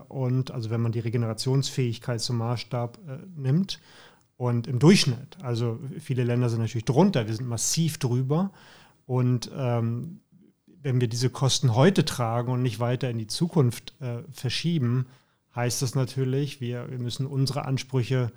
und 0.07 0.49
also 0.49 0.71
wenn 0.71 0.81
man 0.81 0.91
die 0.91 0.99
Regenerationsfähigkeit 0.99 2.19
zum 2.19 2.37
Maßstab 2.37 2.97
nimmt 3.37 3.79
und 4.41 4.65
im 4.65 4.79
Durchschnitt, 4.79 5.38
also 5.43 5.79
viele 5.99 6.23
Länder 6.23 6.49
sind 6.49 6.61
natürlich 6.61 6.85
drunter, 6.85 7.27
wir 7.27 7.35
sind 7.35 7.47
massiv 7.47 7.99
drüber. 7.99 8.49
Und 9.05 9.51
ähm, 9.55 10.21
wenn 10.65 10.99
wir 10.99 11.07
diese 11.07 11.29
Kosten 11.29 11.75
heute 11.75 12.05
tragen 12.05 12.51
und 12.51 12.63
nicht 12.63 12.79
weiter 12.79 13.07
in 13.11 13.19
die 13.19 13.27
Zukunft 13.27 13.93
äh, 14.01 14.23
verschieben, 14.31 15.05
heißt 15.55 15.83
das 15.83 15.93
natürlich, 15.93 16.59
wir, 16.59 16.89
wir 16.89 16.97
müssen 16.97 17.27
unsere 17.27 17.65
Ansprüche 17.65 18.31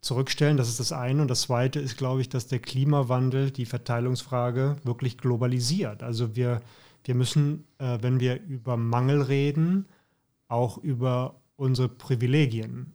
zurückstellen. 0.00 0.56
Das 0.56 0.68
ist 0.68 0.80
das 0.80 0.90
eine. 0.90 1.22
Und 1.22 1.28
das 1.28 1.42
zweite 1.42 1.78
ist, 1.78 1.96
glaube 1.96 2.22
ich, 2.22 2.28
dass 2.28 2.48
der 2.48 2.58
Klimawandel 2.58 3.52
die 3.52 3.66
Verteilungsfrage 3.66 4.74
wirklich 4.82 5.16
globalisiert. 5.16 6.02
Also 6.02 6.34
wir, 6.34 6.60
wir 7.04 7.14
müssen, 7.14 7.68
äh, 7.78 7.98
wenn 8.00 8.18
wir 8.18 8.42
über 8.42 8.76
Mangel 8.76 9.22
reden, 9.22 9.86
auch 10.48 10.76
über 10.76 11.36
unsere 11.54 11.88
Privilegien 11.88 12.94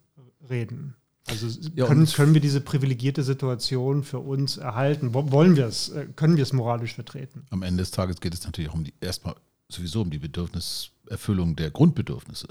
reden. 0.49 0.97
Also 1.31 1.47
ja, 1.75 1.85
können, 1.87 2.05
können 2.05 2.33
wir 2.33 2.41
diese 2.41 2.61
privilegierte 2.61 3.23
Situation 3.23 4.03
für 4.03 4.19
uns 4.19 4.57
erhalten? 4.57 5.13
Wollen 5.13 5.55
wir 5.55 5.65
es? 5.65 5.89
Äh, 5.89 6.07
können 6.15 6.35
wir 6.35 6.43
es 6.43 6.53
moralisch 6.53 6.93
vertreten? 6.93 7.45
Am 7.49 7.63
Ende 7.63 7.81
des 7.81 7.91
Tages 7.91 8.19
geht 8.19 8.33
es 8.33 8.43
natürlich 8.43 8.69
auch 8.69 8.75
um 8.75 8.83
die 8.83 8.93
erstmal 8.99 9.35
sowieso 9.69 10.01
um 10.01 10.09
die 10.09 10.19
Bedürfniserfüllung 10.19 11.55
der 11.55 11.71
Grundbedürfnisse. 11.71 12.47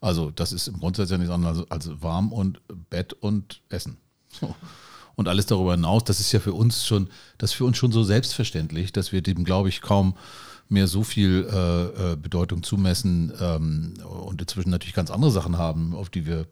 Also 0.00 0.30
das 0.30 0.52
ist 0.52 0.66
im 0.66 0.80
Grundsatz 0.80 1.10
ja 1.10 1.18
nichts 1.18 1.32
anderes 1.32 1.70
als 1.70 1.88
warm 2.02 2.32
und 2.32 2.60
Bett 2.90 3.12
und 3.12 3.62
Essen. 3.68 3.96
So. 4.28 4.54
Und 5.16 5.28
alles 5.28 5.46
darüber 5.46 5.72
hinaus, 5.72 6.02
das 6.02 6.18
ist 6.18 6.32
ja 6.32 6.40
für 6.40 6.52
uns 6.52 6.84
schon, 6.86 7.08
das 7.38 7.52
ist 7.52 7.56
für 7.56 7.64
uns 7.64 7.76
schon 7.78 7.92
so 7.92 8.02
selbstverständlich, 8.02 8.92
dass 8.92 9.12
wir 9.12 9.22
dem, 9.22 9.44
glaube 9.44 9.68
ich, 9.68 9.80
kaum 9.80 10.16
mehr 10.74 10.86
so 10.86 11.02
viel 11.02 11.48
äh, 11.50 12.12
äh, 12.12 12.16
Bedeutung 12.16 12.62
zumessen 12.62 13.32
ähm, 13.40 13.94
und 14.04 14.40
inzwischen 14.40 14.68
natürlich 14.68 14.94
ganz 14.94 15.10
andere 15.10 15.30
Sachen 15.30 15.56
haben, 15.56 15.94
auf 15.94 16.10
die 16.10 16.26
wir 16.26 16.40
äh, 16.40 16.46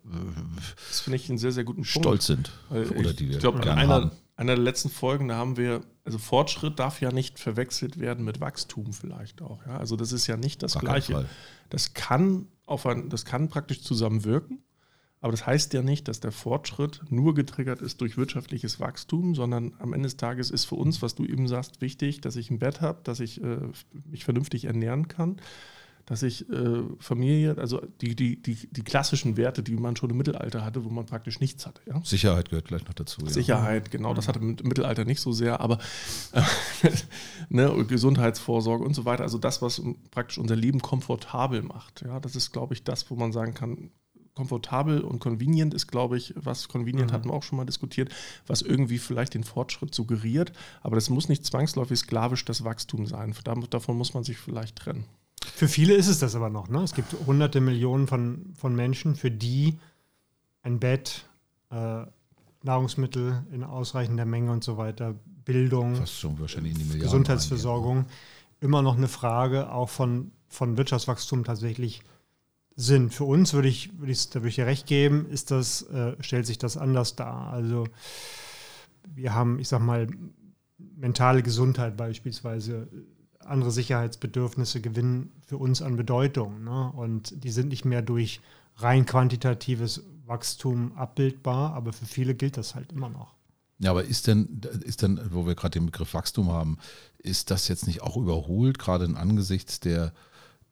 das 0.88 1.00
finde 1.00 1.16
ich 1.16 1.28
einen 1.28 1.38
sehr, 1.38 1.52
sehr 1.52 1.64
guten 1.64 1.84
stolz 1.84 2.28
Punkt. 2.28 2.50
sind. 2.70 2.90
Oder 2.96 3.10
ich, 3.10 3.16
die 3.16 3.28
wir 3.28 3.34
ich 3.36 3.40
glaube, 3.40 3.60
einer, 3.70 3.94
haben. 3.94 4.10
einer 4.36 4.54
der 4.54 4.64
letzten 4.64 4.88
Folgen, 4.88 5.28
da 5.28 5.36
haben 5.36 5.58
wir, 5.58 5.82
also 6.04 6.16
Fortschritt 6.18 6.78
darf 6.78 7.00
ja 7.02 7.12
nicht 7.12 7.38
verwechselt 7.38 7.98
werden 8.00 8.24
mit 8.24 8.40
Wachstum 8.40 8.92
vielleicht 8.94 9.42
auch. 9.42 9.66
Ja? 9.66 9.76
Also 9.76 9.96
das 9.96 10.12
ist 10.12 10.26
ja 10.26 10.38
nicht 10.38 10.62
das 10.62 10.74
Gar 10.74 10.82
Gleiche. 10.82 11.26
Das 11.68 11.92
kann, 11.92 12.46
auf 12.64 12.86
ein, 12.86 13.10
das 13.10 13.24
kann 13.24 13.48
praktisch 13.48 13.82
zusammenwirken. 13.82 14.62
Aber 15.22 15.30
das 15.30 15.46
heißt 15.46 15.72
ja 15.72 15.82
nicht, 15.82 16.08
dass 16.08 16.18
der 16.18 16.32
Fortschritt 16.32 17.00
nur 17.08 17.32
getriggert 17.34 17.80
ist 17.80 18.00
durch 18.00 18.16
wirtschaftliches 18.16 18.80
Wachstum, 18.80 19.36
sondern 19.36 19.72
am 19.78 19.92
Ende 19.92 20.08
des 20.08 20.16
Tages 20.16 20.50
ist 20.50 20.64
für 20.64 20.74
uns, 20.74 21.00
was 21.00 21.14
du 21.14 21.24
eben 21.24 21.46
sagst, 21.46 21.80
wichtig, 21.80 22.20
dass 22.20 22.34
ich 22.34 22.50
ein 22.50 22.58
Bett 22.58 22.80
habe, 22.80 22.98
dass 23.04 23.20
ich 23.20 23.40
äh, 23.40 23.58
mich 24.10 24.24
vernünftig 24.24 24.64
ernähren 24.64 25.06
kann, 25.06 25.36
dass 26.06 26.24
ich 26.24 26.50
äh, 26.50 26.82
Familie, 26.98 27.56
also 27.56 27.80
die, 28.00 28.16
die, 28.16 28.42
die, 28.42 28.66
die 28.68 28.82
klassischen 28.82 29.36
Werte, 29.36 29.62
die 29.62 29.76
man 29.76 29.94
schon 29.94 30.10
im 30.10 30.16
Mittelalter 30.16 30.64
hatte, 30.64 30.84
wo 30.84 30.88
man 30.88 31.06
praktisch 31.06 31.38
nichts 31.38 31.66
hatte. 31.66 31.82
Ja? 31.86 32.00
Sicherheit 32.02 32.50
gehört 32.50 32.66
gleich 32.66 32.84
noch 32.84 32.94
dazu. 32.94 33.24
Sicherheit, 33.24 33.86
ja. 33.86 33.98
genau, 33.98 34.14
das 34.14 34.26
hatte 34.26 34.40
im 34.40 34.56
Mittelalter 34.64 35.04
nicht 35.04 35.20
so 35.20 35.30
sehr, 35.30 35.60
aber 35.60 35.78
äh, 36.32 36.42
ne, 37.48 37.84
Gesundheitsvorsorge 37.86 38.84
und 38.84 38.94
so 38.94 39.04
weiter, 39.04 39.22
also 39.22 39.38
das, 39.38 39.62
was 39.62 39.80
praktisch 40.10 40.38
unser 40.38 40.56
Leben 40.56 40.82
komfortabel 40.82 41.62
macht. 41.62 42.02
Ja, 42.04 42.18
das 42.18 42.34
ist, 42.34 42.50
glaube 42.50 42.74
ich, 42.74 42.82
das, 42.82 43.08
wo 43.08 43.14
man 43.14 43.30
sagen 43.30 43.54
kann, 43.54 43.92
komfortabel 44.34 45.02
und 45.02 45.18
convenient 45.18 45.74
ist, 45.74 45.88
glaube 45.88 46.16
ich, 46.16 46.32
was 46.36 46.68
convenient 46.68 47.10
mhm. 47.10 47.14
hatten 47.14 47.28
wir 47.28 47.34
auch 47.34 47.42
schon 47.42 47.58
mal 47.58 47.66
diskutiert, 47.66 48.12
was 48.46 48.62
irgendwie 48.62 48.98
vielleicht 48.98 49.34
den 49.34 49.44
Fortschritt 49.44 49.94
suggeriert, 49.94 50.52
aber 50.80 50.96
das 50.96 51.10
muss 51.10 51.28
nicht 51.28 51.44
zwangsläufig 51.44 51.98
sklavisch 51.98 52.44
das 52.44 52.64
Wachstum 52.64 53.06
sein. 53.06 53.34
Davon 53.70 53.98
muss 53.98 54.14
man 54.14 54.24
sich 54.24 54.38
vielleicht 54.38 54.76
trennen. 54.76 55.04
Für 55.44 55.68
viele 55.68 55.94
ist 55.94 56.08
es 56.08 56.18
das 56.18 56.34
aber 56.34 56.50
noch. 56.50 56.68
Ne? 56.68 56.82
Es 56.82 56.94
gibt 56.94 57.14
hunderte 57.26 57.60
Millionen 57.60 58.06
von, 58.06 58.54
von 58.56 58.74
Menschen, 58.74 59.16
für 59.16 59.30
die 59.30 59.78
ein 60.62 60.78
Bett, 60.78 61.26
äh, 61.70 62.04
Nahrungsmittel 62.62 63.44
in 63.52 63.64
ausreichender 63.64 64.24
Menge 64.24 64.52
und 64.52 64.62
so 64.62 64.76
weiter, 64.76 65.14
Bildung, 65.44 65.94
Gesundheitsversorgung 65.94 67.96
rein, 67.96 68.06
ja. 68.06 68.66
immer 68.66 68.82
noch 68.82 68.96
eine 68.96 69.08
Frage 69.08 69.72
auch 69.72 69.88
von, 69.88 70.30
von 70.48 70.76
Wirtschaftswachstum 70.76 71.42
tatsächlich 71.42 72.02
sind. 72.76 73.12
Für 73.12 73.24
uns 73.24 73.52
würde 73.52 73.68
ich, 73.68 73.98
würde 73.98 74.12
ich, 74.12 74.28
da 74.30 74.40
würde 74.40 74.48
ich 74.48 74.54
dir 74.56 74.66
recht 74.66 74.86
geben, 74.86 75.26
ist 75.26 75.50
das, 75.50 75.82
äh, 75.82 76.16
stellt 76.20 76.46
sich 76.46 76.58
das 76.58 76.76
anders 76.76 77.16
dar. 77.16 77.52
Also 77.52 77.86
wir 79.14 79.34
haben, 79.34 79.58
ich 79.58 79.68
sag 79.68 79.80
mal, 79.80 80.08
mentale 80.78 81.42
Gesundheit 81.42 81.96
beispielsweise, 81.96 82.88
andere 83.40 83.70
Sicherheitsbedürfnisse 83.70 84.80
gewinnen 84.80 85.32
für 85.46 85.56
uns 85.56 85.82
an 85.82 85.96
Bedeutung. 85.96 86.64
Ne? 86.64 86.92
Und 86.92 87.44
die 87.44 87.50
sind 87.50 87.68
nicht 87.68 87.84
mehr 87.84 88.02
durch 88.02 88.40
rein 88.76 89.04
quantitatives 89.04 90.04
Wachstum 90.26 90.92
abbildbar, 90.92 91.74
aber 91.74 91.92
für 91.92 92.06
viele 92.06 92.34
gilt 92.34 92.56
das 92.56 92.74
halt 92.74 92.92
immer 92.92 93.08
noch. 93.08 93.34
Ja, 93.78 93.90
aber 93.90 94.04
ist 94.04 94.28
denn, 94.28 94.60
ist 94.84 95.02
denn, 95.02 95.20
wo 95.30 95.44
wir 95.44 95.56
gerade 95.56 95.72
den 95.78 95.86
Begriff 95.86 96.14
Wachstum 96.14 96.52
haben, 96.52 96.78
ist 97.18 97.50
das 97.50 97.66
jetzt 97.66 97.86
nicht 97.88 98.00
auch 98.02 98.16
überholt, 98.16 98.78
gerade 98.78 99.04
angesichts 99.16 99.80
der 99.80 100.12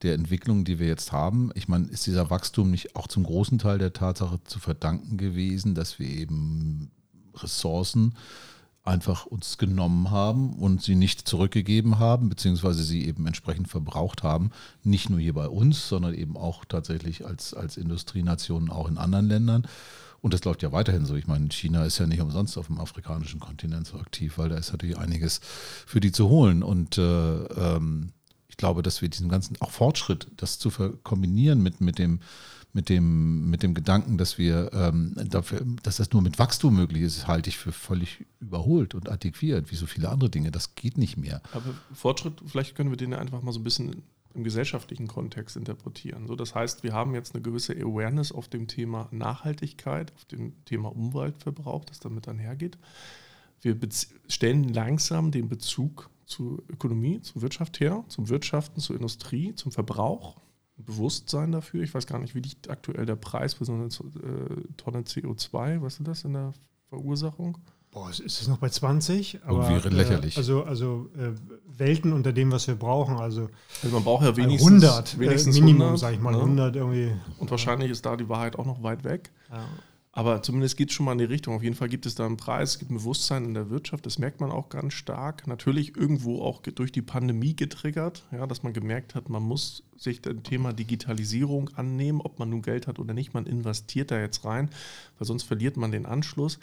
der 0.02 0.14
Entwicklung, 0.14 0.64
die 0.64 0.78
wir 0.78 0.86
jetzt 0.86 1.12
haben. 1.12 1.50
Ich 1.54 1.68
meine, 1.68 1.86
ist 1.86 2.06
dieser 2.06 2.30
Wachstum 2.30 2.70
nicht 2.70 2.96
auch 2.96 3.06
zum 3.06 3.24
großen 3.24 3.58
Teil 3.58 3.78
der 3.78 3.92
Tatsache 3.92 4.40
zu 4.44 4.58
verdanken 4.58 5.18
gewesen, 5.18 5.74
dass 5.74 5.98
wir 5.98 6.08
eben 6.08 6.90
Ressourcen 7.34 8.14
einfach 8.82 9.26
uns 9.26 9.58
genommen 9.58 10.10
haben 10.10 10.54
und 10.54 10.82
sie 10.82 10.94
nicht 10.94 11.28
zurückgegeben 11.28 11.98
haben, 11.98 12.30
beziehungsweise 12.30 12.82
sie 12.82 13.06
eben 13.06 13.26
entsprechend 13.26 13.68
verbraucht 13.68 14.22
haben, 14.22 14.50
nicht 14.82 15.10
nur 15.10 15.20
hier 15.20 15.34
bei 15.34 15.48
uns, 15.48 15.88
sondern 15.88 16.14
eben 16.14 16.36
auch 16.36 16.64
tatsächlich 16.64 17.26
als, 17.26 17.52
als 17.52 17.76
Industrienationen 17.76 18.70
auch 18.70 18.88
in 18.88 18.96
anderen 18.96 19.28
Ländern. 19.28 19.66
Und 20.22 20.34
das 20.34 20.44
läuft 20.44 20.62
ja 20.62 20.72
weiterhin 20.72 21.06
so. 21.06 21.14
Ich 21.14 21.26
meine, 21.26 21.48
China 21.50 21.84
ist 21.84 21.98
ja 21.98 22.06
nicht 22.06 22.20
umsonst 22.20 22.58
auf 22.58 22.66
dem 22.66 22.78
afrikanischen 22.78 23.40
Kontinent 23.40 23.86
so 23.86 23.98
aktiv, 23.98 24.36
weil 24.36 24.48
da 24.48 24.56
ist 24.56 24.72
natürlich 24.72 24.98
einiges 24.98 25.40
für 25.86 26.00
die 26.00 26.12
zu 26.12 26.28
holen. 26.28 26.62
Und 26.62 26.98
äh, 26.98 27.44
ähm, 27.44 28.12
glaube, 28.60 28.82
dass 28.82 29.02
wir 29.02 29.08
diesen 29.08 29.28
ganzen, 29.28 29.56
auch 29.60 29.70
Fortschritt, 29.70 30.28
das 30.36 30.58
zu 30.58 30.70
kombinieren 31.02 31.62
mit, 31.62 31.80
mit 31.80 31.98
dem, 31.98 32.20
mit 32.72 32.88
dem, 32.88 33.50
mit 33.50 33.62
dem 33.62 33.74
Gedanken, 33.74 34.18
dass 34.18 34.38
wir 34.38 34.70
ähm, 34.72 35.14
dafür, 35.16 35.62
dass 35.82 35.96
das 35.96 36.12
nur 36.12 36.22
mit 36.22 36.38
Wachstum 36.38 36.76
möglich 36.76 37.02
ist, 37.02 37.26
halte 37.26 37.48
ich 37.48 37.58
für 37.58 37.72
völlig 37.72 38.24
überholt 38.38 38.94
und 38.94 39.08
antiquiert, 39.08 39.72
wie 39.72 39.76
so 39.76 39.86
viele 39.86 40.08
andere 40.08 40.30
Dinge. 40.30 40.52
Das 40.52 40.76
geht 40.76 40.98
nicht 40.98 41.16
mehr. 41.16 41.40
Aber 41.52 41.74
Fortschritt, 41.92 42.34
vielleicht 42.46 42.76
können 42.76 42.90
wir 42.90 42.96
den 42.96 43.14
einfach 43.14 43.42
mal 43.42 43.52
so 43.52 43.58
ein 43.58 43.64
bisschen 43.64 44.02
im 44.34 44.44
gesellschaftlichen 44.44 45.08
Kontext 45.08 45.56
interpretieren. 45.56 46.28
So, 46.28 46.36
das 46.36 46.54
heißt, 46.54 46.84
wir 46.84 46.92
haben 46.92 47.14
jetzt 47.14 47.34
eine 47.34 47.42
gewisse 47.42 47.72
Awareness 47.72 48.30
auf 48.30 48.46
dem 48.46 48.68
Thema 48.68 49.08
Nachhaltigkeit, 49.10 50.12
auf 50.14 50.24
dem 50.26 50.52
Thema 50.66 50.94
Umweltverbrauch, 50.94 51.84
das 51.86 51.98
damit 51.98 52.28
einhergeht. 52.28 52.78
Wir 53.62 53.76
stellen 54.28 54.72
langsam 54.72 55.32
den 55.32 55.48
Bezug 55.48 56.08
zur 56.30 56.62
Ökonomie, 56.68 57.20
zur 57.20 57.42
Wirtschaft 57.42 57.80
her, 57.80 58.04
zum 58.08 58.28
Wirtschaften, 58.28 58.80
zur 58.80 58.96
Industrie, 58.96 59.54
zum 59.54 59.72
Verbrauch, 59.72 60.36
Bewusstsein 60.76 61.52
dafür. 61.52 61.82
Ich 61.82 61.92
weiß 61.92 62.06
gar 62.06 62.18
nicht, 62.18 62.34
wie 62.34 62.40
liegt 62.40 62.70
aktuell 62.70 63.04
der 63.04 63.16
Preis 63.16 63.54
für 63.54 63.64
so 63.64 63.74
eine 63.74 63.86
äh, 63.86 64.72
Tonne 64.76 65.00
CO2, 65.00 65.82
weißt 65.82 65.98
du 65.98 66.04
das, 66.04 66.24
in 66.24 66.32
der 66.32 66.52
Verursachung? 66.88 67.58
Boah, 67.90 68.08
ist 68.08 68.20
es 68.20 68.46
noch 68.46 68.58
bei 68.58 68.68
20? 68.68 69.40
Aber, 69.44 69.68
wäre 69.68 69.88
lächerlich. 69.88 70.36
Äh, 70.36 70.38
also 70.38 70.62
also 70.62 71.10
äh, 71.18 71.32
Welten 71.76 72.12
unter 72.12 72.32
dem, 72.32 72.52
was 72.52 72.68
wir 72.68 72.76
brauchen. 72.76 73.16
Also, 73.16 73.48
also 73.82 73.94
man 73.94 74.04
braucht 74.04 74.24
ja 74.24 74.36
wenigstens 74.36 74.84
100, 74.84 75.18
wenigstens 75.18 75.58
Minimum, 75.58 75.96
sage 75.96 76.14
ich 76.14 76.20
mal, 76.20 76.30
ne? 76.30 76.38
100 76.38 76.76
irgendwie. 76.76 77.12
Und 77.38 77.50
wahrscheinlich 77.50 77.90
ist 77.90 78.06
da 78.06 78.16
die 78.16 78.28
Wahrheit 78.28 78.56
auch 78.56 78.66
noch 78.66 78.82
weit 78.84 79.02
weg. 79.02 79.32
Ja. 79.50 79.64
Aber 80.12 80.42
zumindest 80.42 80.76
geht 80.76 80.90
es 80.90 80.96
schon 80.96 81.06
mal 81.06 81.12
in 81.12 81.18
die 81.18 81.24
Richtung. 81.24 81.54
Auf 81.54 81.62
jeden 81.62 81.76
Fall 81.76 81.88
gibt 81.88 82.04
es 82.04 82.16
da 82.16 82.26
einen 82.26 82.36
Preis, 82.36 82.70
es 82.70 82.78
gibt 82.80 82.90
ein 82.90 82.96
Bewusstsein 82.96 83.44
in 83.44 83.54
der 83.54 83.70
Wirtschaft, 83.70 84.06
das 84.06 84.18
merkt 84.18 84.40
man 84.40 84.50
auch 84.50 84.68
ganz 84.68 84.94
stark. 84.94 85.46
Natürlich 85.46 85.96
irgendwo 85.96 86.42
auch 86.42 86.62
durch 86.62 86.90
die 86.90 87.02
Pandemie 87.02 87.54
getriggert, 87.54 88.26
ja, 88.32 88.46
dass 88.48 88.64
man 88.64 88.72
gemerkt 88.72 89.14
hat, 89.14 89.28
man 89.28 89.42
muss 89.42 89.84
sich 89.96 90.20
dem 90.20 90.42
Thema 90.42 90.72
Digitalisierung 90.72 91.70
annehmen, 91.76 92.20
ob 92.20 92.40
man 92.40 92.50
nun 92.50 92.62
Geld 92.62 92.88
hat 92.88 92.98
oder 92.98 93.14
nicht. 93.14 93.34
Man 93.34 93.46
investiert 93.46 94.10
da 94.10 94.18
jetzt 94.18 94.44
rein, 94.44 94.70
weil 95.18 95.26
sonst 95.26 95.44
verliert 95.44 95.76
man 95.76 95.92
den 95.92 96.06
Anschluss. 96.06 96.58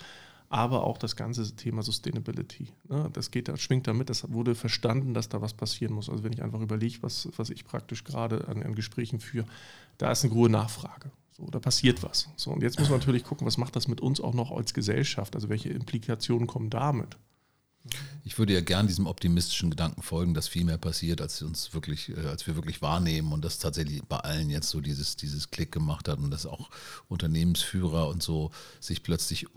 Aber 0.49 0.85
auch 0.85 0.97
das 0.97 1.17
ganze 1.17 1.57
Thema 1.57 1.83
Sustainability. 1.83 2.69
Ne, 2.87 3.09
das 3.11 3.31
geht, 3.31 3.49
das 3.49 3.59
schwingt 3.59 3.85
damit, 3.85 4.09
das 4.09 4.31
wurde 4.31 4.55
verstanden, 4.55 5.13
dass 5.13 5.27
da 5.27 5.41
was 5.41 5.53
passieren 5.53 5.93
muss. 5.93 6.09
Also 6.09 6.23
wenn 6.23 6.31
ich 6.31 6.41
einfach 6.41 6.61
überlege, 6.61 6.99
was, 7.01 7.27
was 7.35 7.49
ich 7.49 7.65
praktisch 7.65 8.05
gerade 8.05 8.47
an, 8.47 8.63
an 8.63 8.73
Gesprächen 8.73 9.19
führe, 9.19 9.45
da 9.97 10.09
ist 10.09 10.23
eine 10.23 10.33
hohe 10.33 10.49
Nachfrage. 10.49 11.11
So, 11.38 11.46
da 11.46 11.60
passiert 11.60 12.01
was. 12.01 12.29
So, 12.36 12.51
und 12.51 12.63
jetzt 12.63 12.79
muss 12.79 12.89
man 12.89 13.00
natürlich 13.00 13.24
gucken, 13.24 13.46
was 13.46 13.58
macht 13.58 13.75
das 13.75 13.88
mit 13.88 14.01
uns 14.01 14.20
auch 14.20 14.34
noch 14.34 14.51
als 14.51 14.74
Gesellschaft? 14.74 15.36
Also 15.36 15.50
welche 15.50 15.70
Implikationen 15.70 16.48
kommen 16.48 16.72
damit? 16.72 17.15
Ich 18.24 18.38
würde 18.38 18.53
ja 18.53 18.62
gern 18.62 18.88
diesem 18.88 19.06
optimistischen 19.06 19.70
Gedanken 19.70 20.01
folgen, 20.01 20.34
dass 20.34 20.48
viel 20.48 20.65
mehr 20.65 20.77
passiert, 20.77 21.22
als 21.22 21.41
uns 21.41 21.74
wirklich, 21.74 22.10
äh, 22.10 22.27
als 22.27 22.46
wir 22.48 22.56
wirklich 22.56 22.82
wahrnehmen 22.82 23.32
und 23.32 23.46
dass 23.46 23.60
tatsächlich 23.60 24.03
bei 24.03 24.17
allen 24.17 24.50
jetzt 24.50 24.70
so 24.70 24.82
dieses, 24.82 25.15
dieses 25.15 25.51
Klick 25.51 25.72
gemacht 25.72 26.10
hat 26.10 26.17
und 26.17 26.32
dass 26.32 26.46
auch 26.46 26.70
Unternehmensführer 27.08 28.10
und 28.10 28.22
so 28.22 28.51
sich 28.79 29.03
plötzlich 29.03 29.48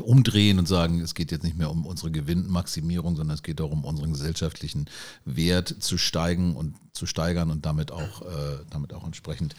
umdrehen 0.00 0.58
und 0.58 0.68
sagen, 0.68 1.00
es 1.00 1.14
geht 1.14 1.30
jetzt 1.32 1.44
nicht 1.44 1.56
mehr 1.56 1.70
um 1.70 1.86
unsere 1.86 2.10
Gewinnmaximierung, 2.10 3.16
sondern 3.16 3.34
es 3.34 3.42
geht 3.42 3.60
darum, 3.60 3.84
unseren 3.84 4.12
gesellschaftlichen 4.12 4.86
Wert 5.24 5.74
zu 5.80 5.98
steigen 5.98 6.56
und 6.56 6.76
zu 6.92 7.06
steigern 7.06 7.50
und 7.50 7.64
damit 7.66 7.92
auch, 7.92 8.22
äh, 8.22 8.58
damit 8.70 8.92
auch 8.92 9.04
entsprechend 9.04 9.54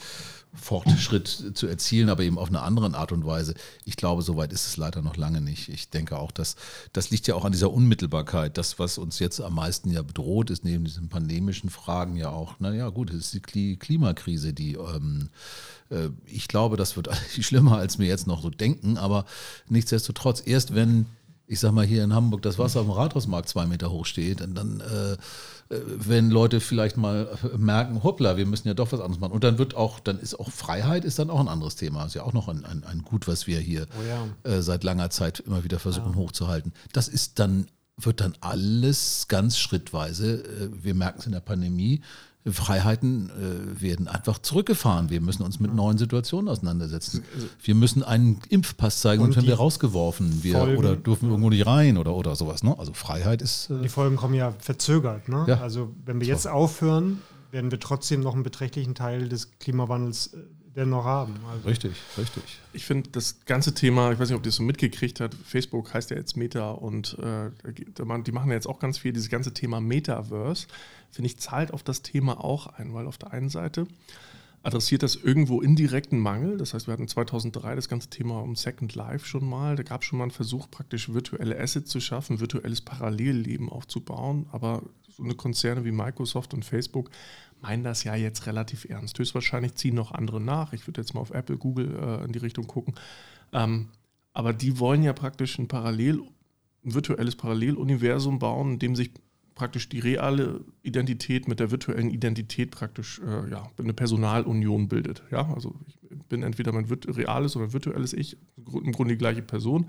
Fortschritt 0.53 1.51
zu 1.53 1.67
erzielen, 1.67 2.09
aber 2.09 2.23
eben 2.23 2.37
auf 2.37 2.49
eine 2.49 2.61
andere 2.61 2.93
Art 2.93 3.11
und 3.11 3.25
Weise. 3.25 3.53
Ich 3.85 3.95
glaube, 3.95 4.21
soweit 4.21 4.51
ist 4.51 4.67
es 4.67 4.77
leider 4.77 5.01
noch 5.01 5.15
lange 5.15 5.39
nicht. 5.39 5.69
Ich 5.69 5.89
denke 5.89 6.19
auch, 6.19 6.31
dass 6.31 6.55
das 6.91 7.09
liegt 7.09 7.27
ja 7.27 7.35
auch 7.35 7.45
an 7.45 7.53
dieser 7.53 7.71
Unmittelbarkeit. 7.71 8.57
Das, 8.57 8.77
was 8.77 8.97
uns 8.97 9.19
jetzt 9.19 9.39
am 9.39 9.55
meisten 9.55 9.91
ja 9.91 10.01
bedroht, 10.01 10.49
ist 10.49 10.65
neben 10.65 10.83
diesen 10.83 11.09
pandemischen 11.09 11.69
Fragen 11.69 12.17
ja 12.17 12.29
auch, 12.29 12.59
naja, 12.59 12.89
gut, 12.89 13.11
es 13.11 13.33
ist 13.33 13.53
die 13.55 13.77
Klimakrise, 13.77 14.53
die 14.53 14.73
ähm, 14.73 15.29
äh, 15.89 16.09
ich 16.25 16.47
glaube, 16.47 16.75
das 16.75 16.97
wird 16.97 17.09
schlimmer, 17.39 17.77
als 17.77 17.97
wir 17.97 18.07
jetzt 18.07 18.27
noch 18.27 18.41
so 18.41 18.49
denken, 18.49 18.97
aber 18.97 19.25
nichtsdestotrotz, 19.69 20.43
erst 20.45 20.75
wenn 20.75 21.05
ich 21.51 21.59
sag 21.59 21.73
mal, 21.73 21.85
hier 21.85 22.05
in 22.05 22.13
Hamburg 22.13 22.41
das 22.43 22.57
Wasser 22.57 22.79
am 22.79 22.91
Rathausmarkt 22.91 23.49
zwei 23.49 23.65
Meter 23.65 23.91
hoch 23.91 24.05
steht, 24.05 24.39
dann, 24.39 24.79
äh, 24.79 25.13
äh, 25.13 25.17
wenn 25.71 26.29
Leute 26.29 26.59
vielleicht 26.59 26.97
mal 26.97 27.29
merken, 27.57 28.03
hoppla, 28.03 28.37
wir 28.37 28.45
müssen 28.45 28.67
ja 28.67 28.73
doch 28.73 28.91
was 28.91 28.99
anderes 28.99 29.19
machen. 29.19 29.31
Und 29.31 29.43
dann 29.43 29.57
wird 29.57 29.75
auch, 29.75 29.99
dann 29.99 30.19
ist 30.19 30.39
auch 30.39 30.49
Freiheit 30.49 31.05
ist 31.05 31.19
dann 31.19 31.29
auch 31.29 31.39
ein 31.39 31.47
anderes 31.47 31.75
Thema. 31.75 31.99
Das 31.99 32.09
ist 32.09 32.15
ja 32.15 32.23
auch 32.23 32.33
noch 32.33 32.47
ein, 32.47 32.65
ein, 32.65 32.83
ein 32.83 33.03
Gut, 33.03 33.27
was 33.27 33.47
wir 33.47 33.59
hier 33.59 33.87
oh 33.97 34.03
ja. 34.07 34.51
äh, 34.51 34.61
seit 34.61 34.83
langer 34.83 35.09
Zeit 35.09 35.39
immer 35.39 35.63
wieder 35.63 35.79
versuchen 35.79 36.11
ja. 36.11 36.17
hochzuhalten. 36.17 36.73
Das 36.91 37.07
ist 37.07 37.39
dann, 37.39 37.67
wird 37.97 38.21
dann 38.21 38.33
alles 38.41 39.27
ganz 39.27 39.57
schrittweise, 39.57 40.43
äh, 40.43 40.69
wir 40.83 40.93
merken 40.93 41.19
es 41.19 41.25
in 41.25 41.31
der 41.31 41.39
Pandemie, 41.39 42.01
Freiheiten 42.49 43.29
äh, 43.29 43.81
werden 43.81 44.07
einfach 44.07 44.39
zurückgefahren. 44.39 45.09
Wir 45.09 45.21
müssen 45.21 45.43
uns 45.43 45.59
mit 45.59 45.75
neuen 45.75 45.97
Situationen 45.99 46.49
auseinandersetzen. 46.49 47.23
Wir 47.61 47.75
müssen 47.75 48.03
einen 48.03 48.39
Impfpass 48.49 49.01
zeigen, 49.01 49.21
sonst 49.21 49.35
werden 49.35 49.47
wir 49.47 49.55
rausgeworfen. 49.55 50.43
Wir, 50.43 50.57
Folgen, 50.57 50.77
oder 50.77 50.95
dürfen 50.95 51.29
irgendwo 51.29 51.49
nicht 51.51 51.67
rein 51.67 51.97
oder, 51.97 52.15
oder 52.15 52.35
sowas. 52.35 52.63
Ne? 52.63 52.77
Also 52.77 52.93
Freiheit 52.93 53.43
ist. 53.43 53.69
Äh 53.69 53.81
die 53.83 53.89
Folgen 53.89 54.15
kommen 54.15 54.33
ja 54.33 54.53
verzögert. 54.57 55.29
Ne? 55.29 55.45
Ja. 55.47 55.61
Also 55.61 55.91
wenn 56.05 56.19
wir 56.19 56.27
jetzt 56.27 56.47
aufhören, 56.47 57.21
werden 57.51 57.69
wir 57.69 57.79
trotzdem 57.79 58.21
noch 58.21 58.33
einen 58.33 58.43
beträchtlichen 58.43 58.95
Teil 58.95 59.29
des 59.29 59.51
Klimawandels 59.59 60.35
dennoch 60.75 61.03
haben. 61.03 61.35
Also 61.49 61.67
richtig, 61.67 61.93
richtig. 62.17 62.43
Ich 62.73 62.85
finde 62.85 63.09
das 63.11 63.45
ganze 63.45 63.73
Thema, 63.73 64.11
ich 64.11 64.19
weiß 64.19 64.29
nicht, 64.29 64.37
ob 64.37 64.43
ihr 64.43 64.49
das 64.49 64.55
so 64.55 64.63
mitgekriegt 64.63 65.19
habt, 65.19 65.35
Facebook 65.35 65.93
heißt 65.93 66.11
ja 66.11 66.17
jetzt 66.17 66.37
Meta 66.37 66.71
und 66.71 67.17
äh, 67.19 67.51
die 67.73 68.31
machen 68.31 68.49
ja 68.49 68.55
jetzt 68.55 68.67
auch 68.67 68.79
ganz 68.79 68.97
viel, 68.97 69.13
dieses 69.13 69.29
ganze 69.29 69.53
Thema 69.53 69.81
Metaverse, 69.81 70.67
finde 71.11 71.27
ich, 71.27 71.39
zahlt 71.39 71.73
auf 71.73 71.83
das 71.83 72.01
Thema 72.01 72.43
auch 72.43 72.67
ein, 72.67 72.93
weil 72.93 73.07
auf 73.07 73.17
der 73.17 73.33
einen 73.33 73.49
Seite 73.49 73.87
adressiert 74.63 75.03
das 75.03 75.15
irgendwo 75.15 75.61
indirekten 75.61 76.19
Mangel. 76.19 76.57
Das 76.57 76.73
heißt, 76.73 76.87
wir 76.87 76.93
hatten 76.93 77.07
2003 77.07 77.75
das 77.75 77.89
ganze 77.89 78.09
Thema 78.09 78.41
um 78.41 78.55
Second 78.55 78.93
Life 78.95 79.25
schon 79.25 79.47
mal. 79.47 79.75
Da 79.75 79.83
gab 79.83 80.01
es 80.01 80.07
schon 80.07 80.19
mal 80.19 80.25
einen 80.25 80.31
Versuch, 80.31 80.69
praktisch 80.69 81.11
virtuelle 81.11 81.59
Assets 81.59 81.89
zu 81.89 81.99
schaffen, 81.99 82.39
virtuelles 82.39 82.81
Parallelleben 82.81 83.69
aufzubauen. 83.69 84.45
Aber 84.51 84.83
so 85.09 85.23
eine 85.23 85.33
Konzerne 85.33 85.83
wie 85.83 85.91
Microsoft 85.91 86.53
und 86.53 86.63
Facebook 86.63 87.09
meinen 87.61 87.83
das 87.83 88.03
ja 88.03 88.15
jetzt 88.15 88.47
relativ 88.47 88.85
ernst. 88.85 89.17
Höchstwahrscheinlich 89.17 89.75
ziehen 89.75 89.95
noch 89.95 90.11
andere 90.11 90.41
nach. 90.41 90.73
Ich 90.73 90.87
würde 90.87 91.01
jetzt 91.01 91.13
mal 91.13 91.21
auf 91.21 91.31
Apple, 91.31 91.57
Google 91.57 91.95
äh, 91.95 92.25
in 92.25 92.31
die 92.31 92.39
Richtung 92.39 92.67
gucken. 92.67 92.95
Ähm, 93.53 93.89
aber 94.33 94.53
die 94.53 94.79
wollen 94.79 95.03
ja 95.03 95.13
praktisch 95.13 95.59
ein 95.59 95.67
Parallel, 95.67 96.21
ein 96.85 96.93
virtuelles 96.93 97.35
Paralleluniversum 97.35 98.39
bauen, 98.39 98.73
in 98.73 98.79
dem 98.79 98.95
sich 98.95 99.11
praktisch 99.55 99.89
die 99.89 99.99
reale 99.99 100.61
Identität 100.81 101.47
mit 101.47 101.59
der 101.59 101.69
virtuellen 101.69 102.09
Identität 102.09 102.71
praktisch 102.71 103.19
äh, 103.19 103.49
ja, 103.51 103.69
eine 103.77 103.93
Personalunion 103.93 104.87
bildet. 104.87 105.23
Ja? 105.29 105.53
Also 105.53 105.75
ich 105.87 106.00
bin 106.29 106.43
entweder 106.43 106.71
mein 106.71 106.85
reales 106.85 107.55
oder 107.55 107.73
virtuelles 107.73 108.13
Ich, 108.13 108.37
im 108.57 108.91
Grunde 108.91 109.13
die 109.13 109.19
gleiche 109.19 109.41
Person, 109.41 109.87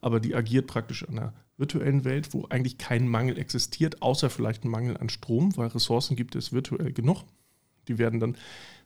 aber 0.00 0.20
die 0.20 0.34
agiert 0.34 0.66
praktisch 0.66 1.02
in 1.02 1.18
einer 1.18 1.34
virtuellen 1.56 2.04
Welt, 2.04 2.32
wo 2.32 2.46
eigentlich 2.50 2.78
kein 2.78 3.08
Mangel 3.08 3.38
existiert, 3.38 4.02
außer 4.02 4.30
vielleicht 4.30 4.64
ein 4.64 4.70
Mangel 4.70 4.96
an 4.96 5.08
Strom, 5.08 5.56
weil 5.56 5.68
Ressourcen 5.68 6.16
gibt 6.16 6.34
es 6.34 6.52
virtuell 6.52 6.92
genug. 6.92 7.24
Die 7.88 7.98
werden 7.98 8.20
dann 8.20 8.36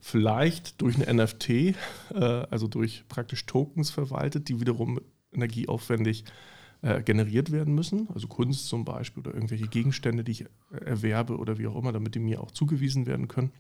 vielleicht 0.01 0.81
durch 0.81 0.97
eine 0.97 1.23
NFT, 1.23 1.51
äh, 1.51 1.75
also 2.15 2.69
durch 2.69 3.05
praktisch 3.09 3.47
Tokens 3.47 3.91
verwaltet, 3.91 4.49
die 4.49 4.61
wiederum 4.61 5.01
energieaufwendig 5.33 6.25
äh, 6.83 7.03
generiert 7.03 7.51
werden 7.51 7.75
müssen, 7.75 8.09
also 8.15 8.29
Kunst 8.29 8.69
zum 8.69 8.85
Beispiel 8.85 9.23
oder 9.23 9.35
irgendwelche 9.35 9.67
Gegenstände, 9.67 10.23
die 10.23 10.33
ich 10.33 10.45
erwerbe 10.71 11.37
oder 11.37 11.59
wie 11.59 11.67
auch 11.67 11.77
immer, 11.77 11.93
damit 11.93 12.15
die 12.15 12.21
mir 12.21 12.41
auch 12.41 12.51
zugewiesen 12.51 13.07
werden 13.07 13.29
können. 13.29 13.53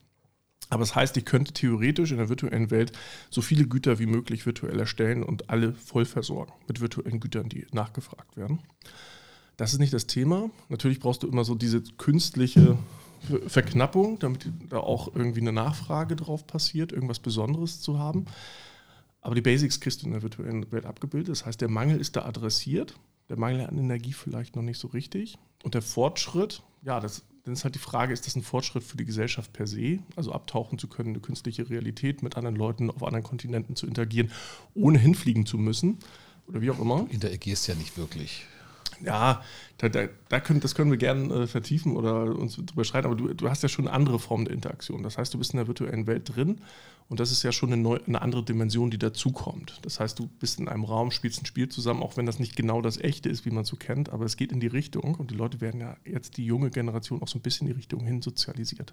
Aber 0.70 0.80
das 0.80 0.94
heißt, 0.94 1.16
ich 1.16 1.24
könnte 1.24 1.52
theoretisch 1.52 2.10
in 2.10 2.18
der 2.18 2.28
virtuellen 2.28 2.70
Welt 2.70 2.92
so 3.30 3.40
viele 3.40 3.66
Güter 3.66 3.98
wie 3.98 4.06
möglich 4.06 4.44
virtuell 4.44 4.78
erstellen 4.78 5.22
und 5.22 5.48
alle 5.48 5.72
voll 5.72 6.04
versorgen 6.04 6.52
mit 6.66 6.80
virtuellen 6.80 7.20
Gütern, 7.20 7.48
die 7.48 7.66
nachgefragt 7.72 8.36
werden. 8.36 8.60
Das 9.56 9.72
ist 9.72 9.78
nicht 9.78 9.92
das 9.92 10.06
Thema. 10.06 10.50
Natürlich 10.68 11.00
brauchst 11.00 11.22
du 11.22 11.28
immer 11.28 11.44
so 11.44 11.54
diese 11.54 11.82
künstliche 11.96 12.78
Verknappung, 13.46 14.18
damit 14.18 14.48
da 14.68 14.78
auch 14.78 15.14
irgendwie 15.14 15.40
eine 15.40 15.52
Nachfrage 15.52 16.16
drauf 16.16 16.46
passiert, 16.46 16.92
irgendwas 16.92 17.18
Besonderes 17.18 17.80
zu 17.80 17.98
haben. 17.98 18.26
Aber 19.20 19.34
die 19.34 19.40
Basics 19.40 19.80
kriegst 19.80 20.02
du 20.02 20.06
in 20.06 20.12
der 20.12 20.22
virtuellen 20.22 20.70
Welt 20.70 20.86
abgebildet. 20.86 21.30
Das 21.30 21.44
heißt, 21.44 21.60
der 21.60 21.68
Mangel 21.68 21.98
ist 21.98 22.14
da 22.14 22.24
adressiert, 22.24 22.94
der 23.28 23.38
Mangel 23.38 23.66
an 23.66 23.76
Energie 23.76 24.12
vielleicht 24.12 24.54
noch 24.54 24.62
nicht 24.62 24.78
so 24.78 24.88
richtig. 24.88 25.38
Und 25.64 25.74
der 25.74 25.82
Fortschritt, 25.82 26.62
ja, 26.82 27.00
das 27.00 27.24
dann 27.48 27.54
ist 27.54 27.64
halt 27.64 27.74
die 27.74 27.80
Frage, 27.80 28.12
ist 28.12 28.26
das 28.26 28.36
ein 28.36 28.42
Fortschritt 28.42 28.84
für 28.84 28.98
die 28.98 29.06
Gesellschaft 29.06 29.54
per 29.54 29.66
se, 29.66 30.00
also 30.16 30.32
abtauchen 30.32 30.78
zu 30.78 30.86
können, 30.86 31.10
eine 31.10 31.20
künstliche 31.20 31.70
Realität 31.70 32.22
mit 32.22 32.36
anderen 32.36 32.56
Leuten 32.56 32.90
auf 32.90 33.02
anderen 33.02 33.24
Kontinenten 33.24 33.74
zu 33.74 33.86
interagieren, 33.86 34.30
ohne 34.74 34.98
hinfliegen 34.98 35.46
zu 35.46 35.56
müssen 35.56 35.96
oder 36.46 36.60
wie 36.60 36.70
auch 36.70 36.78
immer. 36.78 37.06
Interagierst 37.08 37.66
ja 37.66 37.74
nicht 37.74 37.96
wirklich. 37.96 38.44
Ja, 39.04 39.42
da, 39.78 39.88
da, 39.88 40.08
da 40.28 40.40
können, 40.40 40.60
das 40.60 40.74
können 40.74 40.90
wir 40.90 40.98
gerne 40.98 41.32
äh, 41.32 41.46
vertiefen 41.46 41.96
oder 41.96 42.36
uns 42.36 42.56
drüber 42.56 42.84
schreiten, 42.84 43.06
aber 43.06 43.16
du, 43.16 43.32
du 43.32 43.48
hast 43.48 43.62
ja 43.62 43.68
schon 43.68 43.86
eine 43.86 43.94
andere 43.94 44.18
Form 44.18 44.44
der 44.44 44.54
Interaktion. 44.54 45.02
Das 45.02 45.18
heißt, 45.18 45.32
du 45.34 45.38
bist 45.38 45.52
in 45.52 45.58
der 45.58 45.68
virtuellen 45.68 46.06
Welt 46.06 46.34
drin 46.34 46.60
und 47.08 47.20
das 47.20 47.30
ist 47.30 47.42
ja 47.42 47.52
schon 47.52 47.72
eine, 47.72 47.80
neu, 47.80 47.98
eine 48.06 48.20
andere 48.20 48.42
Dimension, 48.42 48.90
die 48.90 48.98
dazukommt. 48.98 49.78
Das 49.82 50.00
heißt, 50.00 50.18
du 50.18 50.26
bist 50.26 50.58
in 50.58 50.68
einem 50.68 50.84
Raum, 50.84 51.10
spielst 51.10 51.42
ein 51.42 51.46
Spiel 51.46 51.68
zusammen, 51.68 52.02
auch 52.02 52.16
wenn 52.16 52.26
das 52.26 52.38
nicht 52.38 52.56
genau 52.56 52.82
das 52.82 52.98
Echte 52.98 53.28
ist, 53.28 53.44
wie 53.46 53.50
man 53.50 53.62
es 53.62 53.68
so 53.68 53.76
kennt, 53.76 54.10
aber 54.10 54.24
es 54.24 54.36
geht 54.36 54.52
in 54.52 54.60
die 54.60 54.66
Richtung 54.66 55.14
und 55.14 55.30
die 55.30 55.36
Leute 55.36 55.60
werden 55.60 55.80
ja 55.80 55.96
jetzt, 56.04 56.36
die 56.36 56.44
junge 56.44 56.70
Generation, 56.70 57.22
auch 57.22 57.28
so 57.28 57.38
ein 57.38 57.42
bisschen 57.42 57.66
in 57.66 57.74
die 57.74 57.78
Richtung 57.78 58.04
hin 58.04 58.20
sozialisiert. 58.20 58.92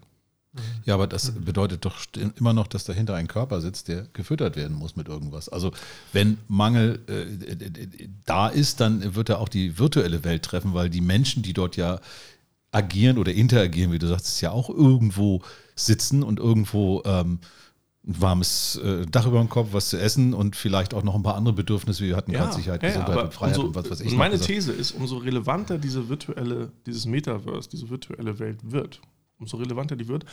Ja, 0.85 0.93
aber 0.93 1.07
das 1.07 1.31
bedeutet 1.31 1.85
doch 1.85 1.97
immer 2.37 2.53
noch, 2.53 2.67
dass 2.67 2.83
dahinter 2.83 3.15
ein 3.15 3.27
Körper 3.27 3.61
sitzt, 3.61 3.87
der 3.87 4.07
gefüttert 4.13 4.55
werden 4.55 4.75
muss 4.75 4.95
mit 4.95 5.07
irgendwas. 5.07 5.49
Also 5.49 5.71
wenn 6.13 6.37
Mangel 6.47 6.99
äh, 7.07 8.07
da 8.25 8.47
ist, 8.47 8.79
dann 8.79 9.15
wird 9.15 9.29
er 9.29 9.39
auch 9.39 9.49
die 9.49 9.77
virtuelle 9.77 10.23
Welt 10.23 10.43
treffen, 10.43 10.73
weil 10.73 10.89
die 10.89 11.01
Menschen, 11.01 11.43
die 11.43 11.53
dort 11.53 11.75
ja 11.75 11.99
agieren 12.71 13.17
oder 13.17 13.33
interagieren, 13.33 13.91
wie 13.91 13.99
du 13.99 14.07
sagst, 14.07 14.41
ja 14.41 14.51
auch 14.51 14.69
irgendwo 14.69 15.41
sitzen 15.75 16.23
und 16.23 16.39
irgendwo 16.39 17.01
ähm, 17.05 17.39
ein 18.07 18.21
warmes 18.21 18.75
äh, 18.83 19.05
Dach 19.07 19.25
über 19.25 19.39
dem 19.39 19.49
Kopf, 19.49 19.69
was 19.71 19.89
zu 19.89 19.97
essen 19.99 20.33
und 20.33 20.55
vielleicht 20.55 20.93
auch 20.93 21.03
noch 21.03 21.15
ein 21.15 21.23
paar 21.23 21.35
andere 21.35 21.55
Bedürfnisse, 21.55 22.03
wie 22.03 22.09
wir 22.09 22.15
hatten 22.15 22.31
ja, 22.31 22.51
Sicherheit, 22.51 22.83
ja, 22.83 22.89
Gesundheit 22.89 23.23
und 23.23 23.33
Freiheit 23.33 23.57
umso, 23.57 23.67
und 23.67 23.75
was 23.75 23.89
weiß 23.89 24.01
ich. 24.01 24.11
Und 24.11 24.17
meine 24.17 24.39
These 24.39 24.71
ist, 24.71 24.91
umso 24.91 25.17
relevanter 25.17 25.77
diese 25.77 26.07
virtuelle, 26.07 26.71
dieses 26.85 27.05
Metaverse, 27.05 27.69
diese 27.69 27.89
virtuelle 27.89 28.37
Welt 28.37 28.59
wird, 28.63 29.01
umso 29.39 29.57
relevanter 29.57 29.95
die 29.95 30.07
wird, 30.07 30.25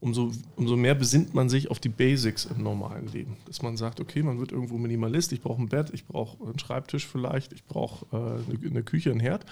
umso, 0.00 0.32
umso 0.56 0.76
mehr 0.76 0.94
besinnt 0.94 1.34
man 1.34 1.48
sich 1.48 1.70
auf 1.70 1.80
die 1.80 1.88
Basics 1.88 2.44
im 2.44 2.62
normalen 2.62 3.08
Leben. 3.08 3.36
Dass 3.46 3.62
man 3.62 3.76
sagt, 3.76 4.00
okay, 4.00 4.22
man 4.22 4.38
wird 4.38 4.52
irgendwo 4.52 4.78
Minimalist, 4.78 5.32
ich 5.32 5.40
brauche 5.40 5.60
ein 5.60 5.68
Bett, 5.68 5.90
ich 5.92 6.06
brauche 6.06 6.42
einen 6.44 6.58
Schreibtisch 6.58 7.06
vielleicht, 7.06 7.52
ich 7.52 7.64
brauche 7.64 8.06
äh, 8.12 8.16
eine, 8.16 8.70
eine 8.70 8.82
Küche, 8.82 9.10
einen 9.10 9.20
Herd. 9.20 9.44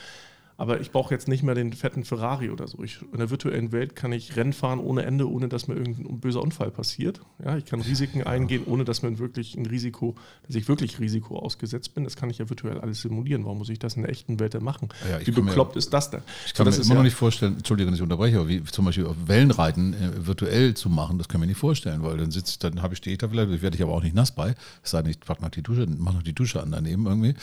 Aber 0.58 0.80
ich 0.80 0.90
brauche 0.90 1.12
jetzt 1.12 1.28
nicht 1.28 1.42
mehr 1.42 1.54
den 1.54 1.72
fetten 1.74 2.04
Ferrari 2.04 2.48
oder 2.48 2.66
so. 2.66 2.82
Ich, 2.82 3.02
in 3.12 3.18
der 3.18 3.28
virtuellen 3.28 3.72
Welt 3.72 3.94
kann 3.94 4.12
ich 4.12 4.36
Rennen 4.36 4.54
fahren 4.54 4.78
ohne 4.80 5.04
Ende, 5.04 5.30
ohne 5.30 5.48
dass 5.48 5.68
mir 5.68 5.74
irgendein 5.74 6.18
böser 6.18 6.40
Unfall 6.40 6.70
passiert. 6.70 7.20
Ja, 7.44 7.58
ich 7.58 7.66
kann 7.66 7.82
Risiken 7.82 8.22
eingehen, 8.22 8.62
ohne 8.64 8.84
dass 8.84 9.02
mir 9.02 9.18
wirklich 9.18 9.54
ein 9.54 9.66
Risiko, 9.66 10.14
dass 10.46 10.56
ich 10.56 10.66
wirklich 10.66 10.98
Risiko 10.98 11.38
ausgesetzt 11.38 11.94
bin. 11.94 12.04
Das 12.04 12.16
kann 12.16 12.30
ich 12.30 12.38
ja 12.38 12.48
virtuell 12.48 12.80
alles 12.80 13.02
simulieren. 13.02 13.44
Warum 13.44 13.58
muss 13.58 13.68
ich 13.68 13.78
das 13.78 13.96
in 13.96 14.02
der 14.02 14.10
echten 14.10 14.40
Welt 14.40 14.54
denn 14.54 14.64
machen? 14.64 14.88
Ja, 15.10 15.24
wie 15.26 15.30
bekloppt 15.30 15.74
mir, 15.74 15.78
ist 15.78 15.92
das 15.92 16.10
denn? 16.10 16.22
Ich 16.46 16.54
kann 16.54 16.70
so, 16.72 16.78
mir 16.78 16.84
immer 16.84 16.88
ja 16.88 16.94
noch 16.96 17.04
nicht 17.04 17.16
vorstellen, 17.16 17.56
Entschuldige, 17.58 17.90
dass 17.90 17.98
ich 17.98 18.02
unterbreche, 18.02 18.38
aber 18.38 18.48
wie 18.48 18.64
zum 18.64 18.86
Beispiel 18.86 19.06
auf 19.06 19.16
Wellenreiten 19.26 19.92
äh, 19.92 20.26
virtuell 20.26 20.72
zu 20.72 20.88
machen, 20.88 21.18
das 21.18 21.28
kann 21.28 21.40
ich 21.40 21.40
mir 21.40 21.46
nicht 21.48 21.60
vorstellen, 21.60 22.02
weil 22.02 22.16
dann 22.16 22.30
sitzt, 22.30 22.64
dann 22.64 22.80
habe 22.80 22.94
ich 22.94 23.02
die 23.02 23.12
Ether 23.12 23.28
vielleicht, 23.28 23.60
werde 23.60 23.76
ich 23.76 23.82
aber 23.82 23.92
auch 23.92 24.02
nicht 24.02 24.14
nass 24.14 24.34
bei. 24.34 24.54
Es 24.82 24.92
sei 24.92 25.02
denn, 25.02 25.10
ich 25.10 25.20
pack 25.20 25.42
noch 25.42 25.50
die 25.50 25.62
Dusche, 25.62 25.86
mach 25.98 26.14
noch 26.14 26.22
die 26.22 26.34
Dusche 26.34 26.62
an 26.62 26.70
daneben 26.72 27.06
irgendwie. 27.06 27.34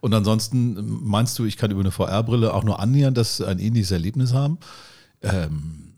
Und 0.00 0.14
ansonsten 0.14 1.04
meinst 1.04 1.38
du, 1.38 1.44
ich 1.44 1.56
kann 1.56 1.70
über 1.70 1.80
eine 1.80 1.90
VR-Brille 1.90 2.54
auch 2.60 2.64
nur 2.64 2.80
annähernd 2.80 3.16
das 3.16 3.40
ein 3.40 3.58
ähnliches 3.58 3.90
Erlebnis 3.90 4.32
haben? 4.32 4.58
Ähm, 5.22 5.92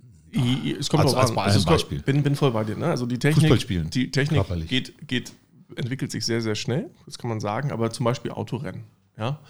es 0.79 0.89
kommt 0.89 1.05
als, 1.05 1.15
auch 1.15 1.31
an. 1.31 1.39
Als 1.39 1.65
Beispiel. 1.65 2.01
Bin, 2.01 2.23
bin 2.23 2.37
voll 2.37 2.53
bei 2.53 2.65
dir. 2.65 2.77
Ne? 2.77 2.87
Also 2.87 3.07
die 3.07 3.19
Technik, 3.19 3.91
die 3.91 4.11
Technik 4.11 4.69
geht, 4.69 5.07
geht, 5.07 5.33
entwickelt 5.77 6.11
sich 6.11 6.25
sehr, 6.25 6.41
sehr 6.41 6.55
schnell, 6.55 6.91
das 7.07 7.19
kann 7.19 7.29
man 7.29 7.41
sagen, 7.41 7.71
aber 7.71 7.91
zum 7.91 8.05
Beispiel 8.05 8.31
Autorennen. 8.31 8.85
Ja? 9.19 9.41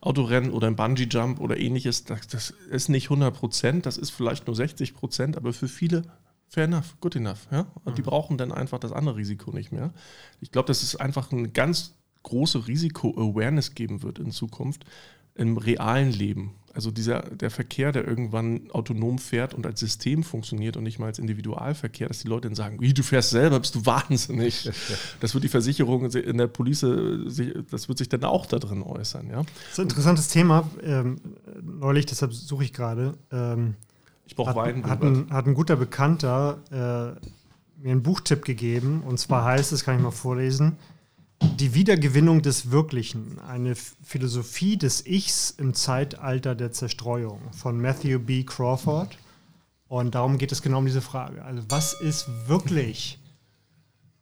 Autorennen 0.00 0.52
oder 0.52 0.68
ein 0.68 0.76
Bungee-Jump 0.76 1.40
oder 1.40 1.58
ähnliches, 1.58 2.04
das, 2.04 2.28
das, 2.28 2.50
ist 2.70 2.88
nicht 2.88 3.06
100 3.06 3.34
Prozent, 3.34 3.86
das 3.86 3.98
ist 3.98 4.10
vielleicht 4.10 4.46
nur 4.46 4.54
60 4.54 4.94
Prozent, 4.94 5.36
aber 5.36 5.52
für 5.52 5.66
viele 5.66 6.02
fair 6.48 6.64
enough, 6.64 6.96
good 7.00 7.16
enough. 7.16 7.48
Ja? 7.50 7.66
Und 7.84 7.92
mhm. 7.92 7.96
die 7.96 8.02
brauchen 8.02 8.38
dann 8.38 8.52
einfach 8.52 8.78
das 8.78 8.92
andere 8.92 9.16
Risiko 9.16 9.50
nicht 9.50 9.72
mehr. 9.72 9.92
Ich 10.40 10.52
glaube, 10.52 10.66
das 10.66 10.82
ist 10.82 10.96
einfach 10.96 11.32
ein 11.32 11.52
ganz 11.52 11.94
große 12.22 12.66
Risiko-Awareness 12.66 13.74
geben 13.74 14.02
wird 14.02 14.18
in 14.18 14.30
Zukunft 14.30 14.84
im 15.38 15.56
realen 15.56 16.12
Leben. 16.12 16.52
Also 16.74 16.92
dieser, 16.92 17.22
der 17.22 17.50
Verkehr, 17.50 17.90
der 17.90 18.06
irgendwann 18.06 18.70
autonom 18.70 19.18
fährt 19.18 19.52
und 19.52 19.66
als 19.66 19.80
System 19.80 20.22
funktioniert 20.22 20.76
und 20.76 20.84
nicht 20.84 21.00
mal 21.00 21.06
als 21.06 21.18
Individualverkehr, 21.18 22.06
dass 22.06 22.20
die 22.20 22.28
Leute 22.28 22.46
dann 22.46 22.54
sagen, 22.54 22.80
wie, 22.80 22.94
du 22.94 23.02
fährst 23.02 23.30
selber, 23.30 23.58
bist 23.58 23.74
du 23.74 23.84
wahnsinnig. 23.84 24.70
Das 25.20 25.34
wird 25.34 25.42
die 25.42 25.48
Versicherung 25.48 26.08
in 26.10 26.38
der 26.38 26.46
Police, 26.46 26.80
das 27.70 27.88
wird 27.88 27.98
sich 27.98 28.08
dann 28.08 28.22
auch 28.22 28.46
da 28.46 28.58
drin 28.58 28.82
äußern. 28.82 29.28
Ja? 29.28 29.38
Das 29.38 29.72
ist 29.72 29.78
ein 29.80 29.82
interessantes 29.84 30.28
Thema. 30.28 30.70
Ähm, 30.82 31.16
neulich, 31.62 32.06
deshalb 32.06 32.32
suche 32.32 32.64
ich 32.64 32.72
gerade. 32.72 33.14
Ähm, 33.32 33.74
ich 34.26 34.36
brauche 34.36 34.54
Wein. 34.54 34.88
Hat 34.88 35.02
ein, 35.02 35.30
hat 35.30 35.46
ein 35.46 35.54
guter 35.54 35.74
Bekannter 35.74 36.58
äh, 36.70 37.82
mir 37.82 37.92
einen 37.92 38.02
Buchtipp 38.02 38.44
gegeben 38.44 39.02
und 39.04 39.18
zwar 39.18 39.44
heißt 39.44 39.72
es, 39.72 39.84
kann 39.84 39.96
ich 39.96 40.02
mal 40.02 40.10
vorlesen, 40.10 40.76
die 41.40 41.74
Wiedergewinnung 41.74 42.42
des 42.42 42.70
Wirklichen, 42.70 43.38
eine 43.40 43.74
Philosophie 43.76 44.76
des 44.76 45.06
Ichs 45.06 45.54
im 45.56 45.74
Zeitalter 45.74 46.54
der 46.54 46.72
Zerstreuung 46.72 47.40
von 47.52 47.80
Matthew 47.80 48.18
B. 48.18 48.44
Crawford. 48.44 49.16
Und 49.88 50.14
darum 50.14 50.38
geht 50.38 50.52
es 50.52 50.62
genau 50.62 50.78
um 50.78 50.86
diese 50.86 51.00
Frage. 51.00 51.44
Also 51.44 51.62
was 51.68 51.94
ist 51.94 52.28
wirklich, 52.46 53.18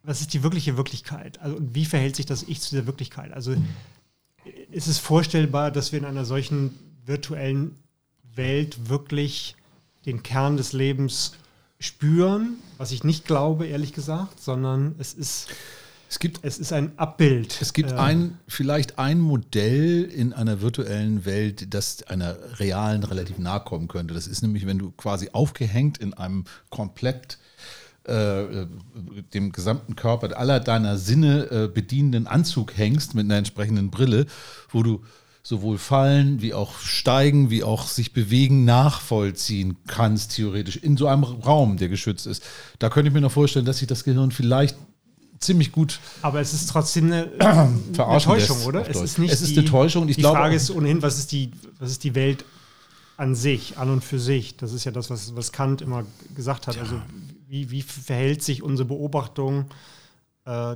was 0.03 0.21
ist 0.21 0.33
die 0.33 0.43
wirkliche 0.43 0.77
Wirklichkeit? 0.77 1.39
Also 1.39 1.57
wie 1.59 1.85
verhält 1.85 2.15
sich 2.15 2.25
das 2.25 2.43
Ich 2.43 2.61
zu 2.61 2.75
der 2.75 2.85
Wirklichkeit? 2.85 3.33
Also 3.33 3.55
ist 4.71 4.87
es 4.87 4.97
vorstellbar, 4.97 5.71
dass 5.71 5.91
wir 5.91 5.99
in 5.99 6.05
einer 6.05 6.25
solchen 6.25 6.77
virtuellen 7.05 7.75
Welt 8.35 8.89
wirklich 8.89 9.55
den 10.05 10.23
Kern 10.23 10.57
des 10.57 10.73
Lebens 10.73 11.33
spüren, 11.79 12.55
was 12.77 12.91
ich 12.91 13.03
nicht 13.03 13.25
glaube, 13.25 13.67
ehrlich 13.67 13.93
gesagt, 13.93 14.39
sondern 14.39 14.95
es 14.99 15.13
ist 15.13 15.47
es, 16.09 16.19
gibt, 16.19 16.39
es 16.43 16.57
ist 16.57 16.73
ein 16.73 16.97
Abbild. 16.97 17.57
Es 17.61 17.73
gibt 17.73 17.91
äh, 17.91 17.95
ein, 17.95 18.37
vielleicht 18.47 18.99
ein 18.99 19.19
Modell 19.19 20.03
in 20.03 20.33
einer 20.33 20.61
virtuellen 20.61 21.25
Welt, 21.25 21.73
das 21.73 22.03
einer 22.03 22.37
realen 22.59 23.03
relativ 23.03 23.37
nahe 23.37 23.61
kommen 23.61 23.87
könnte. 23.87 24.13
Das 24.13 24.27
ist 24.27 24.41
nämlich, 24.41 24.65
wenn 24.65 24.79
du 24.79 24.91
quasi 24.91 25.29
aufgehängt 25.33 25.97
in 25.97 26.13
einem 26.13 26.45
komplett 26.69 27.37
äh, 28.05 28.65
dem 29.33 29.51
gesamten 29.51 29.95
Körper 29.95 30.37
aller 30.37 30.59
deiner 30.59 30.97
Sinne 30.97 31.51
äh, 31.51 31.67
bedienenden 31.67 32.27
Anzug 32.27 32.77
hängst 32.77 33.15
mit 33.15 33.25
einer 33.25 33.35
entsprechenden 33.35 33.91
Brille, 33.91 34.27
wo 34.69 34.81
du 34.83 35.03
sowohl 35.43 35.77
fallen 35.77 36.41
wie 36.41 36.53
auch 36.53 36.77
steigen, 36.79 37.49
wie 37.49 37.63
auch 37.63 37.87
sich 37.87 38.11
bewegen 38.11 38.65
nachvollziehen 38.65 39.77
kannst, 39.87 40.35
theoretisch, 40.35 40.75
in 40.75 40.97
so 40.97 41.07
einem 41.07 41.23
Raum, 41.23 41.77
der 41.77 41.87
geschützt 41.87 42.27
ist. 42.27 42.43
Da 42.79 42.89
könnte 42.89 43.07
ich 43.07 43.13
mir 43.13 43.21
noch 43.21 43.31
vorstellen, 43.31 43.65
dass 43.65 43.77
sich 43.77 43.87
das 43.87 44.03
Gehirn 44.03 44.31
vielleicht 44.31 44.77
ziemlich 45.39 45.71
gut. 45.71 45.99
Aber 46.21 46.39
es 46.39 46.53
ist 46.53 46.69
trotzdem 46.69 47.05
eine, 47.05 47.31
eine 47.39 48.19
Täuschung, 48.19 48.63
oder? 48.65 48.87
Es 48.87 49.01
ist, 49.01 49.17
nicht 49.17 49.33
es 49.33 49.41
ist 49.41 49.51
die, 49.55 49.59
eine 49.59 49.69
Täuschung. 49.69 50.07
Ich 50.09 50.15
die 50.15 50.21
glaube, 50.21 50.37
Frage 50.37 50.55
ist 50.55 50.69
ohnehin, 50.71 51.01
was 51.01 51.17
ist, 51.17 51.31
die, 51.31 51.51
was 51.79 51.91
ist 51.91 52.03
die 52.03 52.15
Welt 52.15 52.45
an 53.17 53.35
sich, 53.35 53.77
an 53.77 53.89
und 53.89 54.03
für 54.03 54.19
sich? 54.19 54.57
Das 54.57 54.73
ist 54.73 54.83
ja 54.83 54.91
das, 54.91 55.09
was, 55.09 55.35
was 55.35 55.51
Kant 55.51 55.81
immer 55.81 56.05
gesagt 56.35 56.67
hat. 56.67 56.75
Ja. 56.75 56.81
Also 56.81 57.01
wie, 57.47 57.71
wie 57.71 57.81
verhält 57.81 58.43
sich 58.43 58.63
unsere 58.63 58.87
Beobachtung 58.87 59.65
äh, 60.45 60.75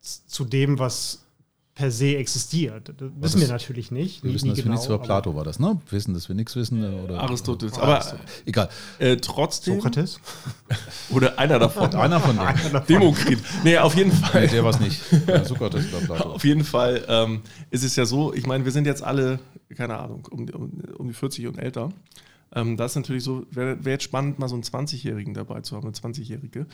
zu 0.00 0.44
dem, 0.44 0.78
was 0.78 1.21
per 1.74 1.90
se 1.90 2.16
existiert. 2.16 2.88
Das 2.98 3.10
wissen 3.16 3.40
wir 3.40 3.48
natürlich 3.48 3.90
nicht. 3.90 4.22
Wir 4.22 4.34
wissen, 4.34 4.48
dass 4.48 4.56
genau, 4.56 4.66
wir 4.66 4.72
nichts 4.72 4.86
über 4.86 4.98
Plato 4.98 5.34
war 5.34 5.44
das, 5.44 5.58
ne? 5.58 5.80
Wir 5.86 5.92
wissen, 5.92 6.12
dass 6.12 6.28
wir 6.28 6.36
nichts 6.36 6.54
wissen. 6.54 6.84
Oder 7.02 7.20
Aristoteles. 7.20 7.78
Aber 7.78 7.96
Aristoteles. 7.96 8.30
egal. 8.44 8.68
Äh, 8.98 9.16
trotzdem. 9.16 9.76
Sokrates? 9.76 10.20
oder 11.10 11.38
einer 11.38 11.58
davon. 11.58 11.94
einer 11.94 12.20
von 12.20 12.36
denen. 12.36 12.86
Demokrit. 12.86 13.38
Nee, 13.64 13.78
auf 13.78 13.94
jeden 13.94 14.12
Fall. 14.12 14.42
Nee, 14.42 14.48
der 14.48 14.64
war 14.64 14.70
es 14.70 14.80
nicht. 14.80 15.00
Sokrates 15.44 15.92
oder 15.92 16.04
Plato. 16.04 16.30
Auf 16.34 16.44
jeden 16.44 16.64
Fall 16.64 17.04
ähm, 17.08 17.40
ist 17.70 17.84
es 17.84 17.96
ja 17.96 18.04
so, 18.04 18.34
ich 18.34 18.46
meine, 18.46 18.66
wir 18.66 18.72
sind 18.72 18.86
jetzt 18.86 19.02
alle, 19.02 19.38
keine 19.74 19.98
Ahnung, 19.98 20.28
um, 20.30 20.48
um, 20.50 20.72
um 20.98 21.08
die 21.08 21.14
40 21.14 21.46
und 21.46 21.58
älter. 21.58 21.90
Ähm, 22.54 22.76
das 22.76 22.92
ist 22.92 22.96
natürlich 22.96 23.24
so, 23.24 23.46
wäre 23.50 23.82
wär 23.82 23.94
jetzt 23.94 24.04
spannend, 24.04 24.38
mal 24.38 24.48
so 24.48 24.56
einen 24.56 24.64
20-Jährigen 24.64 25.32
dabei 25.32 25.62
zu 25.62 25.74
haben, 25.74 25.86
eine 25.86 25.94
20-Jährige 25.94 26.66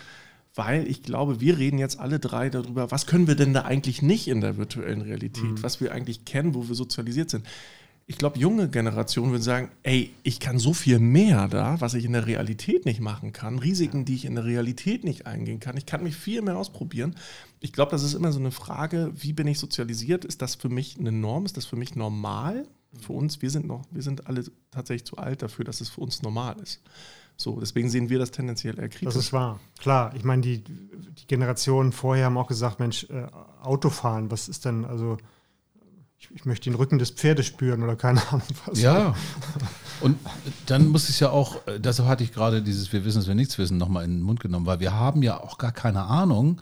weil 0.59 0.88
ich 0.88 1.05
glaube, 1.05 1.40
wir 1.40 1.57
reden 1.57 1.79
jetzt 1.79 2.01
alle 2.01 2.18
drei 2.18 2.51
darüber, 2.51 2.90
was 2.90 3.07
können 3.07 3.29
wir 3.29 3.37
denn 3.37 3.55
da 3.55 3.62
eigentlich 3.62 4.03
nicht 4.03 4.27
in 4.27 4.40
der 4.40 4.57
virtuellen 4.57 5.03
Realität, 5.03 5.44
mhm. 5.44 5.62
was 5.62 5.81
wir 5.81 5.92
eigentlich 5.92 6.25
kennen, 6.25 6.53
wo 6.53 6.66
wir 6.66 6.75
sozialisiert 6.75 7.31
sind. 7.31 7.47
Ich 8.07 8.18
glaube, 8.18 8.40
junge 8.40 8.68
Generationen 8.68 9.31
würden 9.31 9.42
sagen, 9.42 9.71
ey, 9.85 10.11
ich 10.25 10.40
kann 10.40 10.59
so 10.59 10.73
viel 10.73 10.99
mehr 10.99 11.47
da, 11.47 11.81
was 11.81 11.94
ich 11.94 12.05
in 12.05 12.12
der 12.12 12.27
Realität 12.27 12.87
nicht 12.87 13.01
machen 13.01 13.33
kann, 13.33 13.61
Risiken, 13.61 14.05
die 14.05 14.16
ich 14.16 14.25
in 14.25 14.35
der 14.35 14.47
Realität 14.47 15.05
nicht 15.05 15.27
eingehen 15.29 15.61
kann. 15.61 15.77
Ich 15.77 15.87
kann 15.87 16.03
mich 16.03 16.16
viel 16.16 16.42
mehr 16.42 16.57
ausprobieren. 16.57 17.14
Ich 17.61 17.73
glaube, 17.73 17.92
das 17.92 18.03
ist 18.03 18.14
immer 18.14 18.33
so 18.33 18.40
eine 18.40 18.51
Frage, 18.51 19.12
wie 19.14 19.35
bin 19.35 19.47
ich 19.47 19.61
sozialisiert? 19.61 20.25
Ist 20.25 20.42
das 20.42 20.57
für 20.57 20.71
mich 20.71 20.99
eine 20.99 21.12
Norm? 21.12 21.44
Ist 21.44 21.57
das 21.57 21.66
für 21.66 21.77
mich 21.77 21.94
normal? 21.94 22.66
Für 23.01 23.12
uns, 23.12 23.42
wir 23.42 23.51
sind 23.51 23.68
noch, 23.68 23.85
wir 23.92 24.03
sind 24.03 24.27
alle 24.27 24.42
tatsächlich 24.73 25.05
zu 25.07 25.18
alt 25.18 25.42
dafür, 25.42 25.64
dass 25.64 25.81
es 25.81 25.88
für 25.88 26.01
uns 26.01 26.23
normal 26.23 26.57
ist. 26.61 26.81
So, 27.40 27.61
deswegen 27.61 27.88
sehen 27.88 28.09
wir 28.09 28.18
das 28.18 28.33
tendenziell 28.33 28.79
eher 28.79 28.88
kritisch. 28.88 29.14
Das 29.14 29.16
ist 29.16 29.33
wahr. 29.33 29.61
Klar, 29.79 30.12
ich 30.16 30.24
meine, 30.24 30.42
die, 30.42 30.64
die 30.64 31.27
Generationen 31.29 31.92
vorher 31.92 32.27
haben 32.27 32.37
auch 32.37 32.48
gesagt, 32.48 32.81
Mensch, 32.81 33.05
äh, 33.11 33.29
Autofahren, 33.62 34.31
was 34.33 34.48
ist 34.48 34.64
denn, 34.64 34.85
also 34.85 35.18
ich, 36.18 36.29
ich, 36.35 36.44
möchte 36.44 36.68
den 36.68 36.74
Rücken 36.74 36.98
des 36.98 37.11
Pferdes 37.11 37.46
spüren 37.46 37.85
oder 37.85 37.94
keine 37.94 38.27
Ahnung 38.29 38.42
was. 38.66 38.81
Ja, 38.81 39.14
und 40.01 40.18
dann 40.66 40.88
muss 40.88 41.09
es 41.09 41.20
ja 41.20 41.31
auch, 41.31 41.64
äh, 41.68 41.79
deshalb 41.79 42.09
hatte 42.09 42.24
ich 42.24 42.33
gerade 42.33 42.61
dieses 42.61 42.92
Wir 42.92 43.05
wissen, 43.05 43.18
dass 43.18 43.29
wir 43.29 43.37
nichts 43.37 43.57
wissen, 43.57 43.79
nochmal 43.79 44.05
in 44.05 44.16
den 44.16 44.22
Mund 44.22 44.40
genommen, 44.40 44.66
weil 44.66 44.81
wir 44.81 44.94
haben 44.94 45.22
ja 45.22 45.40
auch 45.40 45.59
gar 45.59 45.72
keine 45.72 46.03
Ahnung, 46.03 46.61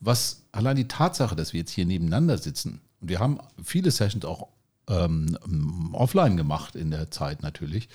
was 0.00 0.42
allein 0.52 0.76
die 0.76 0.88
Tatsache, 0.88 1.36
dass 1.36 1.54
wir 1.54 1.60
jetzt 1.60 1.70
hier 1.70 1.86
nebeneinander 1.86 2.36
sitzen 2.36 2.82
und 3.00 3.08
wir 3.08 3.18
haben 3.18 3.38
viele 3.62 3.90
Sessions 3.90 4.26
auch 4.26 4.48
ähm, 4.88 5.36
offline 5.92 6.36
gemacht 6.36 6.74
in 6.74 6.90
der 6.90 7.10
Zeit 7.10 7.42
natürlich. 7.42 7.88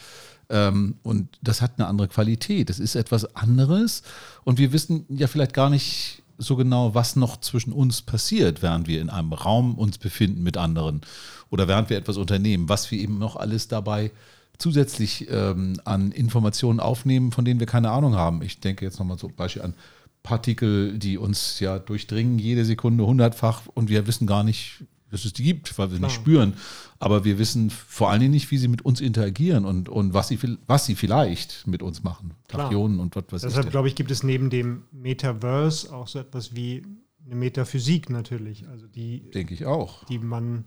Ähm, 0.50 0.96
und 1.04 1.40
das 1.42 1.62
hat 1.62 1.74
eine 1.78 1.88
andere 1.88 2.08
Qualität. 2.08 2.70
Das 2.70 2.80
ist 2.80 2.96
etwas 2.96 3.36
anderes. 3.36 4.04
Und 4.44 4.58
wir 4.58 4.72
wissen 4.72 5.06
ja 5.10 5.28
vielleicht 5.28 5.54
gar 5.54 5.70
nicht 5.70 6.24
so 6.38 6.56
genau, 6.56 6.96
was 6.96 7.16
noch 7.16 7.40
zwischen 7.40 7.74
uns 7.74 8.02
passiert, 8.02 8.62
während 8.62 8.88
wir 8.88 9.02
in 9.02 9.10
einem 9.10 9.34
Raum 9.34 9.76
uns 9.76 9.98
befinden 9.98 10.44
mit 10.44 10.58
anderen 10.58 11.02
oder 11.50 11.68
während 11.68 11.90
wir 11.90 11.98
etwas 11.98 12.18
unternehmen, 12.18 12.70
was 12.70 12.90
wir 12.92 13.00
eben 13.00 13.20
noch 13.20 13.36
alles 13.36 13.68
dabei 13.68 14.12
zusätzlich 14.58 15.28
ähm, 15.30 15.80
an 15.86 16.12
Informationen 16.12 16.80
aufnehmen, 16.80 17.32
von 17.32 17.46
denen 17.46 17.60
wir 17.60 17.68
keine 17.68 17.92
Ahnung 17.92 18.16
haben. 18.16 18.42
Ich 18.42 18.60
denke 18.60 18.86
jetzt 18.86 19.00
nochmal 19.00 19.18
zum 19.18 19.36
Beispiel 19.36 19.62
an 19.62 19.74
Partikel, 20.22 20.98
die 20.98 21.18
uns 21.18 21.60
ja 21.60 21.80
durchdringen 21.80 22.40
jede 22.40 22.64
Sekunde 22.66 23.06
hundertfach 23.06 23.64
und 23.74 23.90
wir 23.90 24.08
wissen 24.08 24.26
gar 24.26 24.44
nicht, 24.44 24.84
dass 25.14 25.26
es 25.26 25.34
die 25.34 25.44
gibt, 25.44 25.78
weil 25.78 25.92
wir 25.92 25.98
Klar. 26.00 26.10
nicht 26.10 26.20
spüren. 26.20 26.54
Aber 27.00 27.24
wir 27.24 27.38
wissen 27.38 27.70
vor 27.70 28.10
allen 28.10 28.20
Dingen 28.20 28.32
nicht, 28.32 28.50
wie 28.50 28.58
sie 28.58 28.68
mit 28.68 28.84
uns 28.84 29.00
interagieren 29.00 29.64
und, 29.64 29.88
und 29.88 30.14
was, 30.14 30.28
sie, 30.28 30.40
was 30.66 30.86
sie 30.86 30.96
vielleicht 30.96 31.68
mit 31.68 31.84
uns 31.84 32.04
machen. 32.04 32.34
Tachyonen 32.48 33.00
und 33.00 33.16
was 33.16 33.26
weiß 33.30 33.42
Deshalb, 33.44 33.70
glaube 33.70 33.88
ich, 33.88 33.96
gibt 33.96 34.10
es 34.10 34.24
neben 34.24 34.50
dem 34.50 34.84
Metaverse 34.92 35.94
auch 35.94 36.08
so 36.08 36.20
etwas 36.20 36.56
wie 36.56 36.84
eine 37.26 37.36
Metaphysik 37.36 38.10
natürlich. 38.10 38.68
Also 38.68 38.88
die, 38.88 39.30
Denke 39.32 39.54
ich 39.54 39.66
auch. 39.66 40.04
Die 40.06 40.18
man 40.18 40.66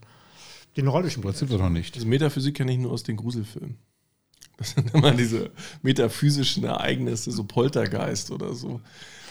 den 0.77 0.87
Rolle 0.87 1.09
spielt. 1.09 1.25
Das 1.25 1.39
sind 1.39 1.51
wir 1.51 1.57
noch 1.57 1.69
nicht. 1.69 1.95
Diese 1.95 2.07
Metaphysik 2.07 2.55
kenne 2.55 2.71
ich 2.71 2.77
nur 2.77 2.91
aus 2.91 3.03
den 3.03 3.17
Gruselfilmen. 3.17 3.77
Das 4.57 4.71
sind 4.71 4.93
immer 4.93 5.11
diese 5.11 5.51
metaphysischen 5.83 6.63
Ereignisse, 6.63 7.31
so 7.31 7.43
Poltergeist 7.43 8.31
oder 8.31 8.53
so. 8.53 8.81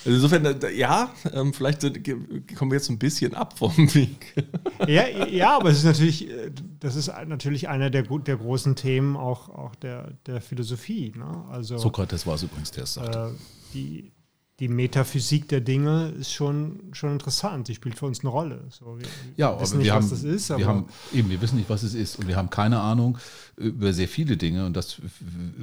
Also 0.06 0.18
insofern, 0.18 0.60
ja, 0.76 1.12
ähm, 1.32 1.52
vielleicht 1.52 1.82
kommen 1.82 2.70
wir 2.70 2.78
jetzt 2.78 2.88
ein 2.90 2.98
bisschen 2.98 3.34
ab 3.34 3.58
vom 3.58 3.76
Weg. 3.94 4.34
Ja, 4.86 5.08
ja, 5.08 5.56
aber 5.56 5.70
es 5.70 5.78
ist 5.78 5.84
natürlich, 5.84 6.30
äh, 6.30 6.52
das 6.78 6.94
ist 6.94 7.10
natürlich 7.26 7.68
einer 7.68 7.90
der, 7.90 8.02
der 8.02 8.36
großen 8.36 8.76
Themen 8.76 9.16
auch, 9.16 9.48
auch 9.48 9.74
der, 9.74 10.12
der 10.26 10.40
Philosophie. 10.40 11.12
Ne? 11.16 11.44
Also, 11.50 11.78
Sokrates 11.78 12.26
war 12.26 12.34
es 12.34 12.42
übrigens, 12.42 12.70
der 12.70 12.84
es 12.84 12.94
sagte. 12.94 13.34
Äh, 13.34 13.72
die, 13.72 14.12
die 14.59 14.69
Metaphysik 14.69 15.49
der 15.49 15.61
Dinge 15.61 16.14
ist 16.19 16.33
schon, 16.33 16.81
schon 16.92 17.12
interessant. 17.12 17.66
Sie 17.66 17.75
spielt 17.75 17.99
für 17.99 18.07
uns 18.07 18.21
eine 18.21 18.31
Rolle. 18.31 18.61
So, 18.71 18.99
wir, 18.99 19.07
ja, 19.37 19.53
wir 19.53 19.61
wissen 19.61 19.79
nicht, 19.79 19.90
haben, 19.90 20.03
was 20.03 20.11
das 20.11 20.25
ist. 20.25 20.49
wir 20.49 20.66
haben, 20.66 20.87
eben, 21.12 21.29
wir 21.29 21.40
wissen 21.42 21.57
nicht, 21.57 21.69
was 21.69 21.83
es 21.83 21.95
ist. 21.95 22.19
Und 22.19 22.27
wir 22.27 22.37
haben 22.37 22.49
keine 22.49 22.81
Ahnung 22.81 23.19
über 23.57 23.92
sehr 23.92 24.09
viele 24.09 24.37
Dinge. 24.37 24.64
Und 24.64 24.75
das 24.75 25.01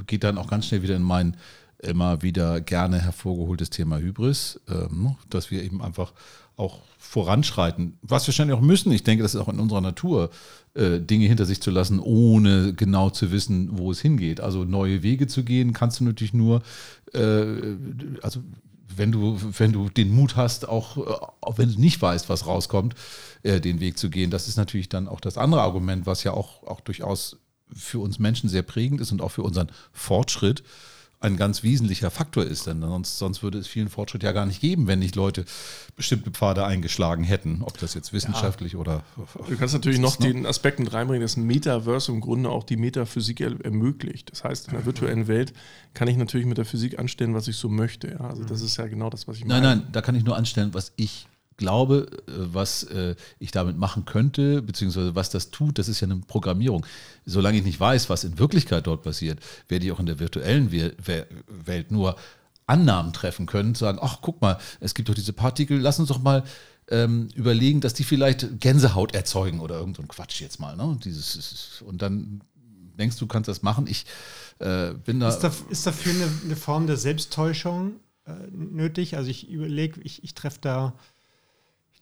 geht 0.05 0.23
dann 0.23 0.37
auch 0.37 0.47
ganz 0.47 0.67
schnell 0.67 0.83
wieder 0.83 0.95
in 0.95 1.03
meinen 1.03 1.37
immer 1.79 2.21
wieder 2.21 2.61
gerne 2.61 2.99
hervorgeholtes 2.99 3.69
Thema 3.69 3.97
Hybris, 3.99 4.59
ähm, 4.69 5.15
dass 5.29 5.51
wir 5.51 5.63
eben 5.63 5.81
einfach 5.81 6.13
auch 6.55 6.81
voranschreiten, 6.97 7.97
was 8.01 8.23
wir 8.23 8.27
wahrscheinlich 8.27 8.55
auch 8.55 8.61
müssen. 8.61 8.91
Ich 8.91 9.03
denke, 9.03 9.23
das 9.23 9.33
ist 9.33 9.41
auch 9.41 9.49
in 9.49 9.59
unserer 9.59 9.81
Natur, 9.81 10.29
äh, 10.75 10.99
Dinge 10.99 11.25
hinter 11.25 11.45
sich 11.45 11.61
zu 11.61 11.71
lassen, 11.71 11.99
ohne 11.99 12.73
genau 12.73 13.09
zu 13.09 13.31
wissen, 13.31 13.69
wo 13.77 13.91
es 13.91 14.01
hingeht. 14.01 14.39
Also 14.39 14.63
neue 14.63 15.03
Wege 15.03 15.27
zu 15.27 15.43
gehen, 15.43 15.73
kannst 15.73 15.99
du 15.99 16.03
natürlich 16.03 16.33
nur, 16.33 16.61
äh, 17.13 17.75
also 18.21 18.41
wenn 18.97 19.11
du, 19.11 19.39
wenn 19.57 19.71
du 19.71 19.89
den 19.89 20.13
Mut 20.13 20.35
hast, 20.35 20.67
auch, 20.67 20.97
äh, 20.97 21.01
auch 21.41 21.57
wenn 21.57 21.73
du 21.73 21.79
nicht 21.79 22.01
weißt, 22.01 22.29
was 22.29 22.47
rauskommt, 22.47 22.95
äh, 23.43 23.59
den 23.59 23.79
Weg 23.79 23.97
zu 23.97 24.09
gehen. 24.09 24.31
Das 24.31 24.47
ist 24.47 24.57
natürlich 24.57 24.89
dann 24.89 25.07
auch 25.07 25.19
das 25.19 25.37
andere 25.37 25.61
Argument, 25.61 26.05
was 26.05 26.23
ja 26.23 26.31
auch, 26.31 26.63
auch 26.63 26.81
durchaus 26.81 27.37
für 27.73 27.99
uns 27.99 28.19
Menschen 28.19 28.49
sehr 28.49 28.61
prägend 28.61 29.01
ist 29.01 29.11
und 29.11 29.21
auch 29.21 29.31
für 29.31 29.43
unseren 29.43 29.71
Fortschritt 29.91 30.63
ein 31.23 31.37
ganz 31.37 31.63
wesentlicher 31.63 32.11
Faktor 32.11 32.45
ist. 32.45 32.67
Denn 32.67 32.81
sonst, 32.81 33.17
sonst 33.17 33.43
würde 33.43 33.57
es 33.57 33.67
vielen 33.67 33.89
Fortschritt 33.89 34.23
ja 34.23 34.31
gar 34.31 34.45
nicht 34.45 34.61
geben, 34.61 34.87
wenn 34.87 34.99
nicht 34.99 35.15
Leute 35.15 35.45
bestimmte 35.95 36.31
Pfade 36.31 36.65
eingeschlagen 36.65 37.23
hätten, 37.23 37.61
ob 37.61 37.77
das 37.79 37.93
jetzt 37.93 38.13
wissenschaftlich 38.13 38.73
ja. 38.73 38.79
oder. 38.79 39.03
Du 39.47 39.57
kannst 39.57 39.73
natürlich 39.73 39.99
noch 39.99 40.15
den 40.15 40.45
Aspekt 40.45 40.79
mit 40.79 40.93
reinbringen, 40.93 41.21
dass 41.21 41.37
ein 41.37 41.45
Metaverse 41.45 42.11
im 42.11 42.21
Grunde 42.21 42.49
auch 42.49 42.63
die 42.63 42.77
Metaphysik 42.77 43.41
ermöglicht. 43.41 44.31
Das 44.31 44.43
heißt, 44.43 44.67
in 44.67 44.73
der 44.73 44.85
virtuellen 44.85 45.27
Welt 45.27 45.53
kann 45.93 46.07
ich 46.07 46.17
natürlich 46.17 46.45
mit 46.45 46.57
der 46.57 46.65
Physik 46.65 46.99
anstellen, 46.99 47.33
was 47.33 47.47
ich 47.47 47.55
so 47.55 47.69
möchte. 47.69 48.09
Ja? 48.11 48.21
Also 48.21 48.43
das 48.43 48.61
ist 48.61 48.77
ja 48.77 48.87
genau 48.87 49.09
das, 49.09 49.27
was 49.27 49.37
ich 49.37 49.45
meine. 49.45 49.61
Nein, 49.61 49.77
nein, 49.79 49.87
da 49.91 50.01
kann 50.01 50.15
ich 50.15 50.23
nur 50.23 50.35
anstellen, 50.35 50.73
was 50.73 50.91
ich 50.95 51.27
glaube, 51.57 52.07
äh, 52.27 52.31
was 52.35 52.83
äh, 52.83 53.15
ich 53.39 53.51
damit 53.51 53.77
machen 53.77 54.05
könnte, 54.05 54.61
beziehungsweise 54.61 55.15
was 55.15 55.29
das 55.29 55.51
tut, 55.51 55.79
das 55.79 55.87
ist 55.87 56.01
ja 56.01 56.07
eine 56.07 56.17
Programmierung. 56.17 56.85
Solange 57.25 57.57
ich 57.57 57.63
nicht 57.63 57.79
weiß, 57.79 58.09
was 58.09 58.23
in 58.23 58.39
Wirklichkeit 58.39 58.87
dort 58.87 59.03
passiert, 59.03 59.39
werde 59.67 59.85
ich 59.85 59.91
auch 59.91 59.99
in 59.99 60.05
der 60.05 60.19
virtuellen 60.19 60.71
Welt 60.71 61.91
nur 61.91 62.15
Annahmen 62.65 63.13
treffen 63.13 63.45
können, 63.45 63.75
sagen, 63.75 63.99
ach 64.01 64.19
guck 64.21 64.41
mal, 64.41 64.57
es 64.79 64.93
gibt 64.93 65.09
doch 65.09 65.15
diese 65.15 65.33
Partikel, 65.33 65.79
lass 65.79 65.99
uns 65.99 66.09
doch 66.09 66.21
mal 66.21 66.43
ähm, 66.89 67.29
überlegen, 67.35 67.81
dass 67.81 67.93
die 67.93 68.03
vielleicht 68.03 68.59
Gänsehaut 68.59 69.15
erzeugen 69.15 69.59
oder 69.59 69.79
irgend 69.79 69.97
so 69.97 70.03
Quatsch 70.03 70.41
jetzt 70.41 70.59
mal. 70.59 70.75
Ne? 70.75 70.97
Dieses, 71.03 71.81
und 71.85 72.01
dann 72.01 72.41
denkst 72.97 73.17
du, 73.17 73.27
kannst 73.27 73.47
das 73.47 73.61
machen. 73.61 73.87
Ich 73.87 74.05
äh, 74.59 74.93
bin 74.93 75.19
da. 75.19 75.29
Ist, 75.29 75.39
da, 75.39 75.51
ist 75.69 75.85
dafür 75.85 76.13
eine, 76.13 76.31
eine, 76.45 76.55
Form 76.55 76.87
der 76.87 76.97
Selbsttäuschung 76.97 77.93
äh, 78.25 78.31
nötig? 78.51 79.17
Also 79.17 79.29
ich 79.29 79.49
überlege, 79.49 80.01
ich, 80.01 80.23
ich 80.23 80.33
treffe 80.33 80.59
da 80.61 80.93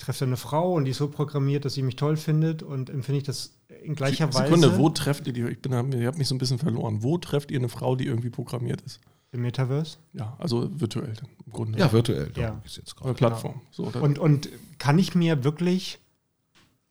treffe 0.02 0.26
eine 0.26 0.38
Frau 0.38 0.74
und 0.74 0.86
die 0.86 0.92
ist 0.92 0.98
so 0.98 1.08
programmiert, 1.08 1.66
dass 1.66 1.74
sie 1.74 1.82
mich 1.82 1.96
toll 1.96 2.18
findet 2.18 2.64
und 2.64 2.90
empfinde 2.90 3.20
ich 3.20 3.24
das 3.24 3.58
in 3.84 3.96
gleicher 3.96 4.32
Sekunde, 4.32 4.70
Weise. 4.70 4.80
wo 4.80 4.90
trefft 4.90 5.28
ihr 5.28 5.34
die? 5.34 5.42
Ich, 5.44 5.58
ich 5.66 5.72
habe 5.72 6.18
mich 6.18 6.28
so 6.28 6.36
ein 6.36 6.38
bisschen 6.38 6.60
verloren. 6.60 7.04
Wo 7.04 7.18
trefft 7.18 7.52
ihr 7.52 7.60
eine 7.60 7.70
Frau, 7.70 7.96
die 7.96 8.06
irgendwie 8.06 8.30
programmiert 8.30 8.82
ist? 8.82 9.00
Im 9.32 9.42
Metaverse? 9.42 9.98
Ja, 10.14 10.36
also 10.40 10.70
virtuell 10.80 11.14
im 11.46 11.54
Grunde. 11.54 11.80
Ja, 11.80 11.92
virtuell. 11.92 12.32
Ja. 12.36 12.62
Ist 12.66 12.78
jetzt 12.78 12.96
gerade. 12.96 13.14
Plattform. 13.14 13.62
Genau. 13.76 13.92
So, 13.92 14.00
und, 14.00 14.20
und 14.20 14.50
kann 14.78 15.00
ich 15.00 15.16
mir 15.16 15.44
wirklich, 15.44 16.00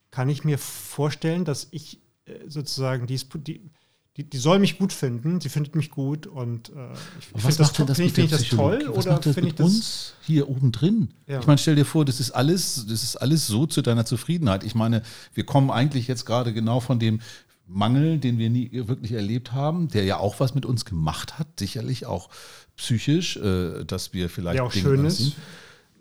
kann 0.09 0.27
ich 0.27 0.43
mir 0.43 0.57
vorstellen, 0.57 1.45
dass 1.45 1.67
ich 1.71 1.99
äh, 2.25 2.33
sozusagen 2.47 3.05
die, 3.05 3.19
die 3.35 3.69
die, 4.17 4.29
die 4.29 4.37
soll 4.37 4.59
mich 4.59 4.77
gut 4.77 4.91
finden, 4.91 5.39
sie 5.39 5.47
findet 5.47 5.75
mich 5.75 5.89
gut 5.89 6.27
und 6.27 6.69
äh, 6.69 6.91
ich 7.19 7.41
finde 7.41 7.57
das, 7.57 7.71
find, 7.71 7.95
find 7.95 8.17
ich 8.17 8.29
das 8.29 8.43
toll 8.49 8.83
was 8.93 9.07
oder 9.07 9.21
finde 9.21 9.47
ich 9.47 9.55
das 9.55 9.65
uns 9.65 10.13
hier 10.21 10.49
oben 10.49 10.73
drin? 10.73 11.13
Ja. 11.27 11.39
Ich 11.39 11.47
meine, 11.47 11.57
stell 11.57 11.75
dir 11.75 11.85
vor, 11.85 12.03
das 12.03 12.19
ist 12.19 12.31
alles, 12.31 12.85
das 12.89 13.03
ist 13.03 13.15
alles 13.15 13.47
so 13.47 13.65
zu 13.65 13.81
deiner 13.81 14.05
Zufriedenheit. 14.05 14.65
Ich 14.65 14.75
meine, 14.75 15.01
wir 15.33 15.45
kommen 15.45 15.71
eigentlich 15.71 16.07
jetzt 16.07 16.25
gerade 16.25 16.51
genau 16.51 16.81
von 16.81 16.99
dem 16.99 17.21
Mangel, 17.67 18.17
den 18.17 18.37
wir 18.37 18.49
nie 18.49 18.69
wirklich 18.73 19.13
erlebt 19.13 19.53
haben, 19.53 19.87
der 19.87 20.03
ja 20.03 20.17
auch 20.17 20.41
was 20.41 20.55
mit 20.55 20.65
uns 20.65 20.83
gemacht 20.83 21.39
hat, 21.39 21.47
sicherlich 21.57 22.05
auch 22.05 22.29
psychisch, 22.75 23.37
äh, 23.37 23.85
dass 23.85 24.13
wir 24.13 24.29
vielleicht 24.29 24.57
ja 24.57 24.63
auch 24.63 24.73
Dinge 24.73 24.89
schön 24.89 25.05
ist. 25.05 25.33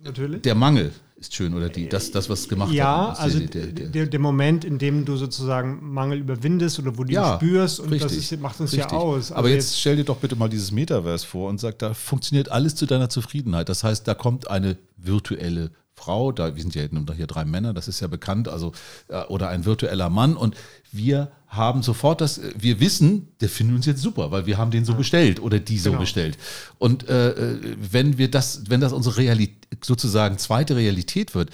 Natürlich. 0.03 0.43
Der 0.43 0.57
Mangel 0.57 0.93
ist 1.21 1.35
schön 1.35 1.55
oder 1.55 1.69
die, 1.69 1.89
das, 1.89 2.11
das 2.11 2.31
was 2.31 2.49
gemacht 2.49 2.73
ja, 2.73 3.11
hat. 3.11 3.19
Ja, 3.19 3.23
also 3.23 3.41
der, 3.41 3.67
der, 3.67 4.07
der, 4.07 4.21
Moment, 4.21 4.65
in 4.65 4.79
dem 4.79 5.05
du 5.05 5.17
sozusagen 5.17 5.93
Mangel 5.93 6.19
überwindest 6.19 6.79
oder 6.79 6.97
wo 6.97 7.05
du 7.05 7.13
ja, 7.13 7.37
spürst 7.37 7.79
und 7.79 7.91
richtig, 7.91 8.17
das 8.17 8.33
ist, 8.33 8.41
macht 8.41 8.59
uns 8.59 8.73
richtig. 8.73 8.91
ja 8.91 8.97
aus. 8.97 9.31
Aber 9.31 9.51
jetzt, 9.51 9.71
jetzt 9.71 9.81
stell 9.81 9.97
dir 9.97 10.05
doch 10.05 10.17
bitte 10.17 10.35
mal 10.35 10.49
dieses 10.49 10.73
Metaverse 10.73 11.27
vor 11.27 11.51
und 11.51 11.61
sag, 11.61 11.79
da 11.79 11.93
funktioniert 11.93 12.51
alles 12.51 12.75
zu 12.75 12.87
deiner 12.87 13.11
Zufriedenheit. 13.11 13.69
Das 13.69 13.85
heißt, 13.85 14.09
da 14.09 14.15
kommt 14.15 14.51
eine 14.51 14.79
virtuelle 14.97 15.71
Frau, 16.01 16.33
da, 16.33 16.57
wir 16.57 16.63
sind 16.63 16.75
ja 16.75 16.83
hier 17.15 17.27
drei 17.27 17.45
Männer, 17.45 17.75
das 17.75 17.87
ist 17.87 18.01
ja 18.01 18.07
bekannt, 18.07 18.49
also, 18.49 18.73
äh, 19.09 19.23
oder 19.25 19.49
ein 19.49 19.67
virtueller 19.67 20.09
Mann 20.09 20.35
und 20.35 20.57
wir 20.93 21.31
haben 21.47 21.83
sofort 21.83 22.21
das, 22.21 22.41
wir 22.57 22.81
wissen, 22.81 23.29
der 23.41 23.49
findet 23.49 23.77
uns 23.77 23.87
jetzt 23.87 24.01
super, 24.01 24.31
weil 24.31 24.47
wir 24.47 24.57
haben 24.57 24.71
den 24.71 24.85
so 24.85 24.95
bestellt 24.95 25.41
oder 25.43 25.59
die 25.59 25.79
so 25.79 25.91
genau. 25.91 26.01
bestellt. 26.01 26.39
Und 26.79 27.09
äh, 27.09 27.31
äh, 27.31 27.77
wenn 27.79 28.19
wir 28.19 28.31
das, 28.31 28.63
wenn 28.69 28.81
das 28.81 28.93
unsere 28.93 29.19
Realität, 29.19 29.57
sozusagen 29.85 30.39
zweite 30.39 30.77
Realität 30.77 31.35
wird, 31.35 31.51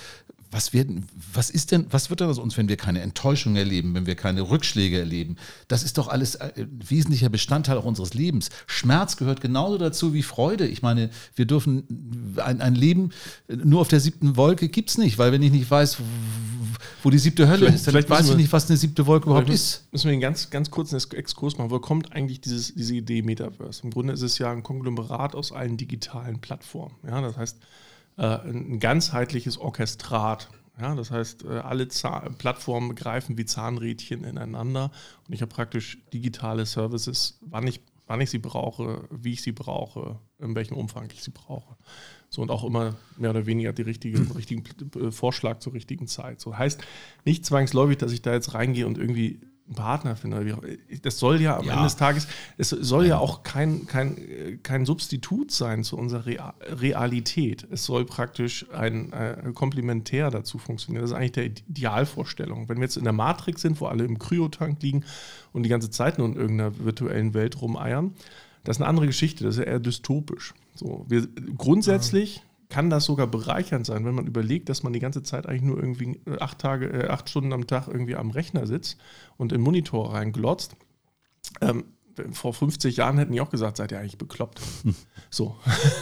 was, 0.57 0.73
werden, 0.73 1.07
was 1.35 1.51
ist 1.51 1.71
denn, 1.71 1.87
was 1.90 2.09
wird 2.09 2.21
denn 2.21 2.29
aus 2.29 2.38
uns, 2.38 2.57
wenn 2.57 2.71
wir 2.71 2.79
keine 2.79 3.03
Enttäuschung 3.03 3.57
erleben, 3.57 3.95
wenn 3.95 4.07
wir 4.07 4.14
keine 4.14 4.40
Rückschläge 4.49 4.99
erleben? 4.99 5.37
Das 5.69 5.83
ist 5.83 5.99
doch 5.99 6.09
alles 6.09 6.37
ein 6.37 6.51
äh, 6.57 6.66
wesentlicher 6.88 7.29
Bestandteil 7.29 7.77
auch 7.77 7.85
unseres 7.85 8.14
Lebens. 8.14 8.49
Schmerz 8.66 9.19
gehört 9.19 9.42
genauso 9.42 9.77
dazu 9.77 10.14
wie 10.14 10.23
Freude. 10.23 10.66
Ich 10.66 10.81
meine, 10.81 11.11
wir 11.35 11.45
dürfen 11.45 12.35
ein, 12.42 12.62
ein 12.62 12.75
Leben 12.75 13.11
nur 13.49 13.83
auf 13.83 13.88
der 13.88 14.01
siebten 14.01 14.37
Wolke 14.37 14.71
gibt 14.71 14.88
es 14.88 14.97
nicht, 14.97 15.19
weil 15.19 15.31
wenn 15.31 15.42
ich 15.42 15.53
nicht 15.53 15.71
weiß, 15.71 15.99
wo 17.03 17.11
die 17.11 17.19
siebte 17.19 17.47
Hölle 17.49 17.59
vielleicht, 17.59 17.75
ist, 17.75 17.87
dann 17.87 17.92
vielleicht 17.92 18.11
weiß 18.11 18.31
ich 18.31 18.37
nicht, 18.37 18.53
was 18.53 18.69
eine 18.71 18.79
siebte 18.79 19.07
Wolke 19.07 19.27
überhaupt 19.29 19.51
ist. 19.51 19.87
Müssen 19.92 20.07
wir 20.07 20.12
einen 20.12 20.23
ganz, 20.23 20.49
ganz 20.49 20.71
kurzen 20.71 20.97
Exkurs 20.97 21.59
machen. 21.59 21.71
Wo 21.71 21.79
kommt 21.81 22.12
eigentlich 22.12 22.40
dieses, 22.40 22.75
diese 22.75 22.95
Idee 22.95 23.21
Metaverse? 23.21 23.83
Im 23.85 23.90
Grunde 23.90 24.14
ist 24.14 24.23
es 24.23 24.38
ja 24.38 24.51
ein 24.51 24.62
Konglomerat 24.62 25.35
aus 25.35 25.53
allen 25.53 25.77
digitalen 25.77 26.40
Plattformen. 26.40 26.95
Ja, 27.07 27.21
das 27.21 27.37
heißt, 27.37 27.59
ein 28.22 28.81
ganzheitliches 28.81 29.59
Orchestrat. 29.59 30.48
Ja, 30.79 30.94
das 30.94 31.11
heißt, 31.11 31.44
äh, 31.44 31.59
alle 31.59 31.88
Zahn 31.88 32.35
Plattformen 32.37 32.94
greifen 32.94 33.38
wie 33.38 33.46
Zahnrädchen 33.46 34.24
ineinander 34.24 34.90
und 35.26 35.33
ich 35.35 35.40
habe 35.40 35.55
praktisch 35.55 35.98
digitale 36.12 36.66
Services, 36.66 37.38
wann 37.40 37.66
ich, 37.66 37.81
wann 38.07 38.20
ich 38.20 38.29
sie 38.29 38.38
brauche, 38.38 39.09
wie 39.11 39.33
ich 39.33 39.42
sie 39.42 39.52
brauche, 39.52 40.18
in 40.38 40.55
welchem 40.55 40.76
Umfang 40.76 41.09
ich 41.12 41.22
sie 41.22 41.31
brauche. 41.31 41.76
So 42.29 42.42
und 42.42 42.50
auch 42.50 42.64
immer 42.64 42.96
mehr 43.16 43.31
oder 43.31 43.46
weniger 43.46 43.72
die 43.72 43.83
richtige, 43.83 44.18
den 44.18 44.33
richtigen 44.33 44.64
äh, 45.00 45.11
Vorschlag 45.11 45.61
zur 45.61 45.72
richtigen 45.72 46.09
Zeit. 46.09 46.40
So 46.40 46.59
heißt 46.59 46.83
nicht 47.24 47.46
zwangsläufig, 47.46 47.96
dass 47.96 48.12
ich 48.12 48.20
da 48.20 48.35
jetzt 48.35 48.52
reingehe 48.52 48.87
und 48.87 48.98
irgendwie 48.98 49.40
einen 49.66 49.74
Partner 49.74 50.16
finde. 50.16 50.79
Das 51.02 51.18
soll 51.18 51.40
ja 51.40 51.57
am 51.57 51.66
ja. 51.66 51.72
Ende 51.72 51.85
des 51.85 51.96
Tages, 51.96 52.29
es 52.57 52.70
soll 52.70 53.07
ja 53.07 53.18
auch 53.18 53.42
kein, 53.42 53.87
kein, 53.87 54.61
kein 54.62 54.87
Substitut 54.87 55.50
sein 55.50 55.85
zu 55.85 55.96
unserer 55.96 56.55
Realität. 56.61 57.66
Es 57.70 57.85
soll 57.85 58.05
praktisch 58.05 58.66
ein, 58.72 59.12
ein 59.12 59.55
Komplementär 59.55 60.31
dazu 60.31 60.59
funktionieren. 60.59 61.02
Das 61.02 61.11
ist 61.11 61.16
eigentlich 61.16 61.33
der 61.33 61.46
Idealvorstellung. 61.46 62.68
Wenn 62.68 62.79
wir 62.79 62.85
jetzt 62.85 62.96
in 62.96 63.05
der 63.05 63.12
Matrix 63.12 63.62
sind, 63.62 63.81
wo 63.81 63.87
alle 63.87 64.05
im 64.05 64.18
Kryotank 64.18 64.83
liegen 64.83 65.05
und 65.52 65.64
die 65.64 65.68
ganze 65.68 65.90
Zeit 65.90 66.18
nur 66.18 66.29
in 66.29 66.37
irgendeiner 66.37 66.79
virtuellen 66.79 67.35
Welt 67.35 67.61
rumeiern, 67.61 68.14
das 68.64 68.76
ist 68.76 68.83
eine 68.83 68.88
andere 68.88 69.07
Geschichte. 69.07 69.44
Das 69.44 69.57
ist 69.57 69.61
ja 69.61 69.66
eher 69.66 69.81
dystopisch. 69.81 70.55
So, 70.74 71.05
wir, 71.09 71.26
grundsätzlich 71.57 72.42
kann 72.77 72.91
das 72.91 73.07
sogar 73.07 73.27
bereichernd 73.27 73.87
sein, 73.87 74.05
wenn 74.05 74.15
man 74.15 74.27
überlegt, 74.27 74.69
dass 74.69 74.83
man 74.83 74.93
die 74.93 74.99
ganze 74.99 75.23
Zeit 75.23 75.47
eigentlich 75.47 75.62
nur 75.62 75.79
irgendwie 75.79 76.21
äh, 76.27 76.39
acht 76.41 76.59
Tage, 76.59 76.89
äh, 76.89 77.09
acht 77.09 77.31
Stunden 77.31 77.55
am 77.55 77.67
Tag 77.67 77.89
irgendwie 77.89 78.17
am 78.17 78.31
Rechner 78.31 78.67
sitzt 78.67 78.99
und 79.39 79.55
in 79.55 79.62
Monitor 79.62 80.12
reinglotzt. 80.12 80.77
Ähm, 81.62 81.85
vor 82.33 82.55
50 82.55 82.96
Jahren 82.96 83.18
hätten 83.18 83.33
die 83.33 83.40
auch 83.40 83.50
gesagt, 83.50 83.76
seid 83.76 83.92
ihr 83.92 83.98
eigentlich 83.98 84.18
bekloppt. 84.18 84.61
So. 85.29 85.57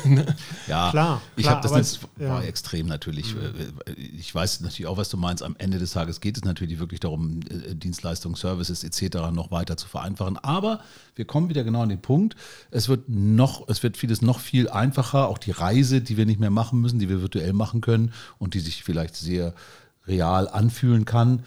Ja, 0.68 0.90
klar. 0.90 1.22
Ich 1.34 1.48
habe 1.48 1.62
das 1.62 1.74
jetzt, 1.74 2.00
ja. 2.18 2.28
war 2.28 2.44
extrem 2.44 2.86
natürlich. 2.86 3.34
Mhm. 3.34 3.80
Ich 3.96 4.32
weiß 4.32 4.60
natürlich 4.60 4.86
auch, 4.86 4.98
was 4.98 5.08
du 5.08 5.16
meinst. 5.16 5.42
Am 5.42 5.56
Ende 5.58 5.78
des 5.78 5.92
Tages 5.92 6.20
geht 6.20 6.36
es 6.36 6.44
natürlich 6.44 6.78
wirklich 6.78 7.00
darum, 7.00 7.40
äh, 7.48 7.74
Dienstleistungen, 7.74 8.36
Services 8.36 8.84
etc. 8.84 9.32
noch 9.32 9.50
weiter 9.50 9.76
zu 9.76 9.88
vereinfachen. 9.88 10.38
Aber 10.38 10.80
wir 11.16 11.24
kommen 11.24 11.48
wieder 11.48 11.64
genau 11.64 11.82
an 11.82 11.88
den 11.88 12.02
Punkt. 12.02 12.36
Es 12.70 12.88
wird 12.88 13.08
noch, 13.08 13.66
es 13.68 13.82
wird 13.82 13.96
vieles 13.96 14.22
noch 14.22 14.40
viel 14.40 14.68
einfacher. 14.68 15.28
Auch 15.28 15.38
die 15.38 15.52
Reise, 15.52 16.00
die 16.00 16.16
wir 16.16 16.26
nicht 16.26 16.38
mehr 16.38 16.50
machen 16.50 16.80
müssen, 16.80 16.98
die 16.98 17.08
wir 17.08 17.22
virtuell 17.22 17.54
machen 17.54 17.80
können 17.80 18.12
und 18.38 18.54
die 18.54 18.60
sich 18.60 18.84
vielleicht 18.84 19.16
sehr 19.16 19.54
real 20.06 20.48
anfühlen 20.48 21.06
kann 21.06 21.44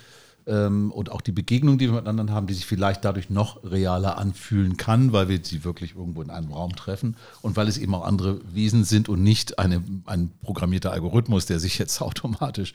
ähm, 0.47 0.91
und 0.91 1.11
auch 1.11 1.21
die 1.21 1.31
Begegnung, 1.31 1.77
die 1.77 1.87
wir 1.87 1.95
miteinander 1.95 2.33
haben, 2.33 2.47
die 2.47 2.53
sich 2.53 2.65
vielleicht 2.65 3.03
dadurch 3.03 3.29
noch 3.29 3.63
realer 3.63 4.17
anfühlen 4.17 4.77
kann, 4.77 5.11
weil 5.11 5.27
wir 5.27 5.39
sie 5.43 5.63
wirklich 5.63 5.95
irgendwo 5.95 6.21
in 6.21 6.29
einem 6.29 6.51
Raum 6.51 6.75
treffen 6.75 7.17
und 7.41 7.57
weil 7.57 7.67
es 7.67 7.77
eben 7.77 7.93
auch 7.93 8.05
andere 8.05 8.39
Wesen 8.53 8.85
sind 8.85 9.09
und 9.09 9.21
nicht 9.21 9.59
eine, 9.59 9.83
ein 10.05 10.31
programmierter 10.41 10.91
Algorithmus, 10.91 11.45
der 11.45 11.59
sich 11.59 11.77
jetzt 11.77 12.01
automatisch 12.07 12.73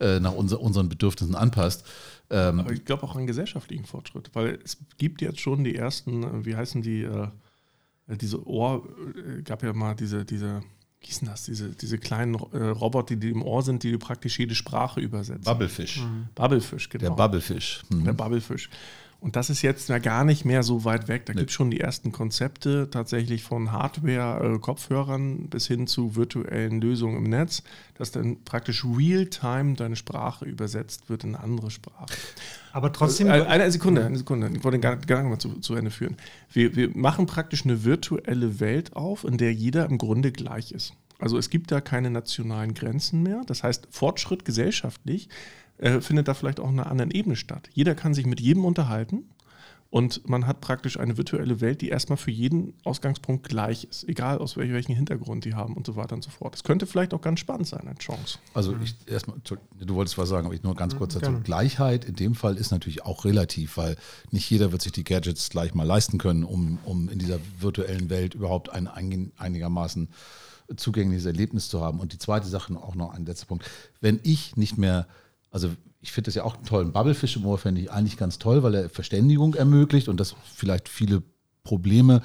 äh, 0.00 0.20
nach 0.20 0.32
unser, 0.32 0.60
unseren 0.60 0.88
Bedürfnissen 0.88 1.34
anpasst. 1.34 1.84
Ähm, 2.30 2.60
Aber 2.60 2.72
ich 2.72 2.84
glaube 2.84 3.02
auch 3.02 3.16
an 3.16 3.26
gesellschaftlichen 3.26 3.84
Fortschritt, 3.84 4.30
weil 4.34 4.58
es 4.64 4.78
gibt 4.98 5.20
jetzt 5.20 5.40
schon 5.40 5.64
die 5.64 5.74
ersten, 5.74 6.22
äh, 6.22 6.44
wie 6.44 6.54
heißen 6.54 6.82
die, 6.82 7.02
äh, 7.02 7.28
diese 8.08 8.46
Ohr, 8.46 8.86
äh, 9.16 9.42
gab 9.42 9.62
ja 9.62 9.72
mal 9.72 9.94
diese, 9.94 10.24
diese 10.24 10.62
wie 11.00 11.06
hießen 11.06 11.28
das, 11.28 11.44
diese, 11.44 11.70
diese 11.70 11.98
kleinen 11.98 12.34
äh, 12.34 12.64
Roboter, 12.64 13.16
die 13.16 13.30
im 13.30 13.42
Ohr 13.42 13.62
sind, 13.62 13.82
die 13.82 13.96
praktisch 13.98 14.38
jede 14.38 14.54
Sprache 14.54 15.00
übersetzen. 15.00 15.44
Bubblefish. 15.44 16.00
Mhm. 16.00 16.28
Bubblefish, 16.34 16.88
genau. 16.88 17.04
Der 17.04 17.10
Bubblefish. 17.10 17.82
Mhm. 17.88 18.04
Der 18.04 18.12
Bubblefish. 18.12 18.68
Und 19.20 19.34
das 19.34 19.50
ist 19.50 19.62
jetzt 19.62 19.88
ja 19.88 19.98
gar 19.98 20.24
nicht 20.24 20.44
mehr 20.44 20.62
so 20.62 20.84
weit 20.84 21.08
weg. 21.08 21.26
Da 21.26 21.32
nee. 21.32 21.40
gibt 21.40 21.50
es 21.50 21.54
schon 21.54 21.70
die 21.70 21.80
ersten 21.80 22.12
Konzepte 22.12 22.88
tatsächlich 22.90 23.42
von 23.42 23.72
Hardware-Kopfhörern 23.72 25.44
äh, 25.44 25.48
bis 25.48 25.66
hin 25.66 25.88
zu 25.88 26.14
virtuellen 26.14 26.80
Lösungen 26.80 27.16
im 27.16 27.24
Netz, 27.24 27.64
dass 27.94 28.12
dann 28.12 28.44
praktisch 28.44 28.84
real-time 28.84 29.74
deine 29.74 29.96
Sprache 29.96 30.44
übersetzt 30.44 31.10
wird 31.10 31.24
in 31.24 31.34
eine 31.34 31.42
andere 31.42 31.70
Sprache. 31.70 32.14
Aber 32.78 32.92
trotzdem. 32.92 33.26
Äh, 33.26 33.42
eine 33.42 33.68
Sekunde, 33.72 34.06
eine 34.06 34.16
Sekunde. 34.16 34.48
Ich 34.54 34.62
wollte 34.62 34.78
den 34.78 35.00
Gedanken 35.00 35.30
mal 35.30 35.40
zu, 35.40 35.58
zu 35.58 35.74
Ende 35.74 35.90
führen. 35.90 36.16
Wir, 36.52 36.76
wir 36.76 36.96
machen 36.96 37.26
praktisch 37.26 37.64
eine 37.64 37.82
virtuelle 37.82 38.60
Welt 38.60 38.94
auf, 38.94 39.24
in 39.24 39.36
der 39.36 39.52
jeder 39.52 39.84
im 39.86 39.98
Grunde 39.98 40.30
gleich 40.30 40.70
ist. 40.70 40.92
Also 41.18 41.38
es 41.38 41.50
gibt 41.50 41.72
da 41.72 41.80
keine 41.80 42.08
nationalen 42.08 42.74
Grenzen 42.74 43.24
mehr. 43.24 43.42
Das 43.46 43.64
heißt, 43.64 43.88
Fortschritt 43.90 44.44
gesellschaftlich 44.44 45.28
äh, 45.78 46.00
findet 46.00 46.28
da 46.28 46.34
vielleicht 46.34 46.60
auch 46.60 46.66
auf 46.66 46.70
einer 46.70 46.88
anderen 46.88 47.10
Ebene 47.10 47.34
statt. 47.34 47.68
Jeder 47.72 47.96
kann 47.96 48.14
sich 48.14 48.26
mit 48.26 48.38
jedem 48.38 48.64
unterhalten 48.64 49.24
und 49.90 50.28
man 50.28 50.46
hat 50.46 50.60
praktisch 50.60 50.98
eine 50.98 51.16
virtuelle 51.16 51.62
Welt, 51.62 51.80
die 51.80 51.88
erstmal 51.88 52.18
für 52.18 52.30
jeden 52.30 52.74
Ausgangspunkt 52.84 53.48
gleich 53.48 53.84
ist, 53.84 54.06
egal 54.06 54.38
aus 54.38 54.58
welchem 54.58 54.94
Hintergrund 54.94 55.46
die 55.46 55.54
haben 55.54 55.74
und 55.74 55.86
so 55.86 55.96
weiter 55.96 56.14
und 56.14 56.22
so 56.22 56.28
fort. 56.28 56.52
Das 56.52 56.62
könnte 56.62 56.86
vielleicht 56.86 57.14
auch 57.14 57.22
ganz 57.22 57.40
spannend 57.40 57.68
sein, 57.68 57.88
eine 57.88 57.96
Chance. 57.96 58.38
Also 58.52 58.76
ich 58.84 58.94
erstmal, 59.06 59.38
du 59.42 59.94
wolltest 59.94 60.18
was 60.18 60.28
sagen, 60.28 60.46
aber 60.46 60.54
ich 60.54 60.62
nur 60.62 60.74
ganz 60.74 60.94
kurz 60.94 61.14
dazu. 61.14 61.40
Gleichheit 61.42 62.04
in 62.04 62.16
dem 62.16 62.34
Fall 62.34 62.56
ist 62.58 62.70
natürlich 62.70 63.04
auch 63.04 63.24
relativ, 63.24 63.78
weil 63.78 63.96
nicht 64.30 64.50
jeder 64.50 64.72
wird 64.72 64.82
sich 64.82 64.92
die 64.92 65.04
Gadgets 65.04 65.48
gleich 65.48 65.74
mal 65.74 65.86
leisten 65.86 66.18
können, 66.18 66.44
um, 66.44 66.78
um 66.84 67.08
in 67.08 67.18
dieser 67.18 67.38
virtuellen 67.58 68.10
Welt 68.10 68.34
überhaupt 68.34 68.70
ein 68.70 68.88
einigermaßen 68.88 70.08
zugängliches 70.76 71.24
Erlebnis 71.24 71.70
zu 71.70 71.80
haben. 71.80 71.98
Und 71.98 72.12
die 72.12 72.18
zweite 72.18 72.46
Sache 72.46 72.76
auch 72.76 72.94
noch 72.94 73.14
ein 73.14 73.24
letzter 73.24 73.46
Punkt. 73.46 73.64
Wenn 74.02 74.20
ich 74.22 74.56
nicht 74.56 74.76
mehr 74.76 75.06
also 75.50 75.70
ich 76.00 76.12
finde 76.12 76.28
das 76.28 76.34
ja 76.36 76.44
auch 76.44 76.56
einen 76.56 76.64
tollen 76.64 76.92
Bubblefish 76.92 77.36
im 77.36 77.46
Ohr, 77.46 77.58
fände 77.58 77.80
ich 77.80 77.90
eigentlich 77.90 78.16
ganz 78.16 78.38
toll, 78.38 78.62
weil 78.62 78.74
er 78.74 78.88
Verständigung 78.88 79.54
ermöglicht 79.54 80.08
und 80.08 80.18
das 80.18 80.34
vielleicht 80.54 80.88
viele 80.88 81.22
Probleme 81.64 82.22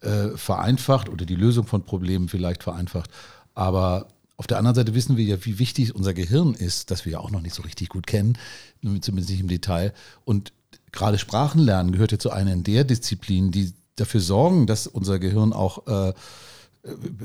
äh, 0.00 0.30
vereinfacht 0.36 1.08
oder 1.08 1.24
die 1.24 1.36
Lösung 1.36 1.66
von 1.66 1.84
Problemen 1.84 2.28
vielleicht 2.28 2.62
vereinfacht. 2.62 3.10
Aber 3.54 4.08
auf 4.36 4.46
der 4.46 4.58
anderen 4.58 4.74
Seite 4.74 4.94
wissen 4.94 5.16
wir 5.16 5.24
ja, 5.24 5.44
wie 5.44 5.58
wichtig 5.58 5.94
unser 5.94 6.14
Gehirn 6.14 6.54
ist, 6.54 6.90
das 6.90 7.04
wir 7.04 7.12
ja 7.12 7.18
auch 7.20 7.30
noch 7.30 7.42
nicht 7.42 7.54
so 7.54 7.62
richtig 7.62 7.90
gut 7.90 8.06
kennen, 8.06 8.36
zumindest 8.82 9.30
nicht 9.30 9.40
im 9.40 9.48
Detail. 9.48 9.92
Und 10.24 10.52
gerade 10.90 11.18
Sprachenlernen 11.18 11.92
gehört 11.92 12.12
ja 12.12 12.18
zu 12.18 12.30
einer 12.30 12.56
der 12.56 12.82
Disziplinen, 12.84 13.52
die 13.52 13.72
dafür 13.94 14.20
sorgen, 14.20 14.66
dass 14.66 14.86
unser 14.86 15.18
Gehirn 15.18 15.52
auch 15.52 15.86
äh, 15.86 16.12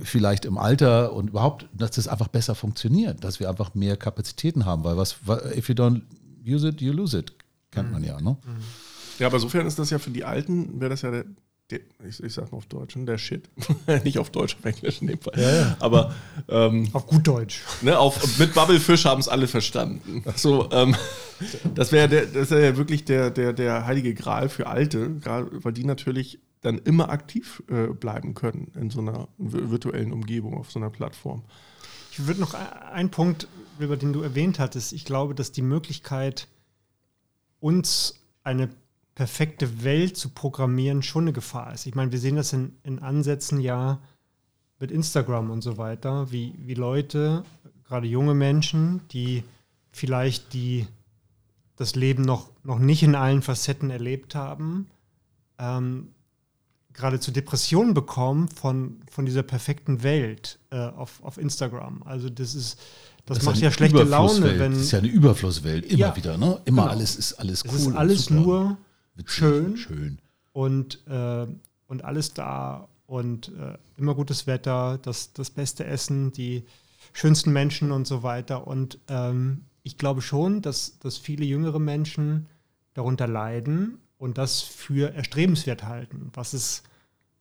vielleicht 0.04 0.46
im 0.46 0.58
Alter 0.58 1.14
und 1.14 1.30
überhaupt, 1.30 1.68
dass 1.74 1.92
das 1.92 2.08
einfach 2.08 2.28
besser 2.28 2.54
funktioniert, 2.54 3.24
dass 3.24 3.40
wir 3.40 3.50
einfach 3.50 3.74
mehr 3.74 3.98
Kapazitäten 3.98 4.66
haben, 4.66 4.84
weil 4.84 4.98
was, 4.98 5.18
if 5.56 5.68
you 5.68 5.76
don't 5.76 6.02
use 6.46 6.68
it, 6.68 6.82
you 6.82 6.94
lose 6.94 7.18
it, 7.18 7.34
kennt 7.72 7.92
man 7.92 8.04
ja, 8.04 8.22
ne? 8.22 8.38
Ja, 9.20 9.28
aber 9.28 9.38
insofern 9.38 9.66
ist 9.66 9.80
das 9.80 9.90
ja 9.90 9.98
für 9.98 10.12
die 10.12 10.24
Alten, 10.24 10.80
wäre 10.80 10.92
das 10.92 11.02
ja 11.02 11.10
der, 11.10 11.26
der 11.72 11.80
ich, 12.08 12.24
ich 12.24 12.34
sag 12.34 12.52
mal 12.52 12.60
auf 12.60 12.68
Deutsch, 12.68 12.94
der 12.96 13.18
Shit. 13.18 13.50
Nicht 14.04 14.20
auf 14.20 14.30
Deutsch, 14.30 14.56
auf 14.60 14.64
Englisch 14.64 15.02
in 15.02 15.08
dem 15.08 15.20
Fall. 15.20 15.34
Ja, 15.36 15.56
ja. 15.56 15.78
Aber 15.80 16.14
ähm, 16.48 16.88
auf 16.94 17.08
gut 17.08 17.28
Deutsch. 17.28 17.64
Ne, 17.82 17.98
auf, 17.98 18.38
mit 18.38 18.54
Bubblefish 18.54 19.06
haben 19.06 19.20
es 19.20 19.28
alle 19.28 19.48
verstanden. 19.48 20.24
So, 20.36 20.70
ähm, 20.72 20.96
das 21.74 21.92
wäre 21.92 22.28
das 22.28 22.52
wär 22.52 22.60
ja 22.60 22.78
wirklich 22.78 23.06
der, 23.06 23.32
der, 23.32 23.54
der 23.54 23.86
heilige 23.88 24.14
Gral 24.14 24.50
für 24.50 24.68
Alte, 24.68 25.16
weil 25.26 25.74
die 25.74 25.84
natürlich 25.84 26.40
dann 26.62 26.80
immer 26.80 27.10
aktiv 27.10 27.64
äh, 27.70 27.88
bleiben 27.88 28.34
können 28.34 28.72
in 28.76 28.90
so 28.90 29.00
einer 29.00 29.28
virtuellen 29.38 30.12
Umgebung, 30.12 30.58
auf 30.58 30.72
so 30.72 30.80
einer 30.80 30.90
Plattform. 30.90 31.44
Ich 32.12 32.26
würde 32.26 32.42
noch 32.42 32.54
einen 32.54 33.12
Punkt, 33.12 33.48
über 33.80 33.96
den 33.96 34.14
du 34.14 34.22
erwähnt 34.22 34.60
hattest. 34.60 34.94
Ich 34.94 35.06
glaube, 35.06 35.36
dass 35.36 35.52
die 35.52 35.62
Möglichkeit, 35.62 36.48
uns 37.60 38.20
eine 38.44 38.70
perfekte 39.14 39.84
Welt 39.84 40.18
zu 40.18 40.30
programmieren, 40.30 41.04
schon 41.04 41.24
eine 41.24 41.34
Gefahr 41.34 41.74
ist. 41.74 41.86
Ich 41.86 41.96
meine, 41.96 42.12
wir 42.12 42.20
sehen 42.20 42.36
das 42.36 42.54
in, 42.54 42.76
in 42.84 43.00
Ansätzen 43.00 43.60
ja 43.60 44.00
mit 44.80 44.92
Instagram 44.92 45.50
und 45.50 45.62
so 45.62 45.78
weiter, 45.78 46.32
wie, 46.32 46.54
wie 46.58 46.76
Leute 46.76 47.44
gerade 47.88 48.08
junge 48.08 48.34
Menschen, 48.34 49.02
die 49.12 49.44
vielleicht 49.92 50.54
die 50.54 50.88
das 51.76 51.96
Leben 51.96 52.24
noch, 52.24 52.50
noch 52.64 52.80
nicht 52.80 53.04
in 53.04 53.16
allen 53.16 53.42
Facetten 53.42 53.90
erlebt 53.90 54.36
haben, 54.36 54.88
ähm, 55.60 56.10
gerade 56.98 57.20
zu 57.20 57.32
Depressionen 57.32 57.94
bekommen 57.94 58.50
von, 58.50 59.02
von 59.10 59.26
dieser 59.26 59.44
perfekten 59.44 60.04
Welt 60.04 60.60
äh, 60.72 60.78
auf, 60.78 61.24
auf 61.24 61.38
Instagram. 61.38 62.04
Also 62.04 62.30
das 62.30 62.56
ist, 62.56 62.80
das, 63.26 63.38
das 63.38 63.46
macht 63.46 63.58
ja 63.60 63.72
schlechte 63.72 64.04
Laune, 64.04 64.60
wenn. 64.60 64.74
Das 64.74 64.82
ist 64.82 64.92
ja 64.92 65.00
eine 65.00 65.08
Überflusswelt, 65.08 65.86
immer 65.86 66.00
ja, 66.00 66.16
wieder, 66.16 66.38
ne? 66.38 66.60
Immer 66.66 66.84
genau. 66.84 66.94
alles 66.94 67.16
ist 67.16 67.34
alles 67.34 67.64
cool. 67.66 67.76
Es 67.76 67.88
ist 67.88 67.96
alles 67.96 68.30
nur 68.30 68.78
Witzig, 69.16 69.32
schön, 69.32 69.78
schön. 69.78 70.20
Und, 70.52 71.08
äh, 71.08 71.48
und 71.88 72.04
alles 72.04 72.34
da 72.34 72.88
und 73.06 73.50
äh, 73.50 73.78
immer 73.96 74.16
gutes 74.16 74.48
Wetter, 74.48 74.98
das, 75.02 75.34
das 75.34 75.52
beste 75.52 75.86
Essen, 75.86 76.32
die 76.34 76.64
schönsten 77.14 77.54
Menschen 77.54 77.92
und 77.92 78.08
so 78.08 78.24
weiter. 78.24 78.68
Und 78.68 79.00
ähm, 79.08 79.66
ich 79.84 79.98
glaube 79.98 80.22
schon, 80.22 80.62
dass, 80.62 80.98
dass 81.00 81.18
viele 81.18 81.46
jüngere 81.46 81.80
Menschen 81.80 82.48
darunter 82.94 83.28
leiden 83.28 84.00
und 84.18 84.38
das 84.38 84.62
für 84.62 85.14
erstrebenswert 85.14 85.84
halten, 85.84 86.32
was 86.34 86.54
es, 86.54 86.84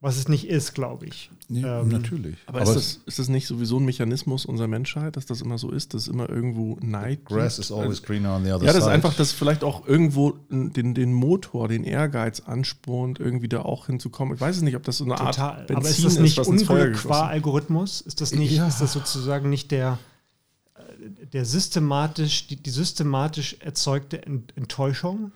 was 0.00 0.16
es 0.16 0.28
nicht 0.28 0.46
ist, 0.46 0.74
glaube 0.74 1.06
ich. 1.06 1.30
Ja, 1.48 1.80
ähm, 1.80 1.88
natürlich. 1.88 2.36
Aber, 2.46 2.60
aber 2.60 2.70
ist, 2.70 2.76
das, 2.76 3.00
ist 3.06 3.18
das 3.18 3.28
nicht 3.28 3.46
sowieso 3.46 3.78
ein 3.78 3.84
Mechanismus 3.84 4.44
unserer 4.44 4.68
Menschheit, 4.68 5.16
dass 5.16 5.24
das 5.24 5.40
immer 5.40 5.56
so 5.56 5.70
ist, 5.70 5.94
dass 5.94 6.02
es 6.02 6.08
immer 6.08 6.28
irgendwo 6.28 6.76
Neid 6.80 7.24
Grass 7.24 7.58
is 7.58 7.72
always 7.72 8.02
greener 8.02 8.36
on 8.36 8.44
the 8.44 8.50
other 8.50 8.60
side. 8.60 8.66
Ja, 8.66 8.72
das 8.74 8.82
ist 8.82 8.90
einfach, 8.90 9.14
dass 9.14 9.32
vielleicht 9.32 9.64
auch 9.64 9.86
irgendwo 9.86 10.32
den, 10.50 10.94
den 10.94 11.12
Motor, 11.14 11.68
den 11.68 11.84
Ehrgeiz 11.84 12.40
anspornt, 12.40 13.20
irgendwie 13.20 13.48
da 13.48 13.62
auch 13.62 13.86
hinzukommen. 13.86 14.34
Ich 14.34 14.40
weiß 14.40 14.56
es 14.56 14.62
nicht, 14.62 14.76
ob 14.76 14.82
das 14.82 14.98
so 14.98 15.04
eine 15.04 15.14
Total. 15.14 15.60
Art 15.60 15.66
Benzin 15.66 15.76
aber 15.76 15.88
ist 15.88 16.04
das 16.04 16.18
nicht 16.18 16.38
ist, 16.38 16.46
Unglück 16.46 16.96
qua 16.96 17.28
Algorithmus? 17.28 18.02
Ist 18.02 18.20
das 18.20 18.34
nicht, 18.34 18.52
ja. 18.52 18.68
ist 18.68 18.80
das 18.80 18.92
sozusagen 18.92 19.48
nicht 19.48 19.70
der 19.70 19.98
äh, 20.74 21.26
der 21.32 21.46
systematisch, 21.46 22.48
die, 22.48 22.56
die 22.56 22.70
systematisch 22.70 23.56
erzeugte 23.60 24.22
Enttäuschung? 24.26 25.32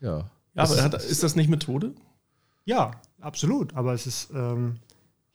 Ja. 0.00 0.28
Ja, 0.54 0.64
aber 0.64 0.82
hat, 0.82 0.94
ist 0.94 1.22
das 1.22 1.36
nicht 1.36 1.48
Methode? 1.48 1.94
Ja, 2.64 2.92
absolut. 3.20 3.74
Aber 3.74 3.94
es 3.94 4.06
ist, 4.06 4.30
ähm, 4.34 4.76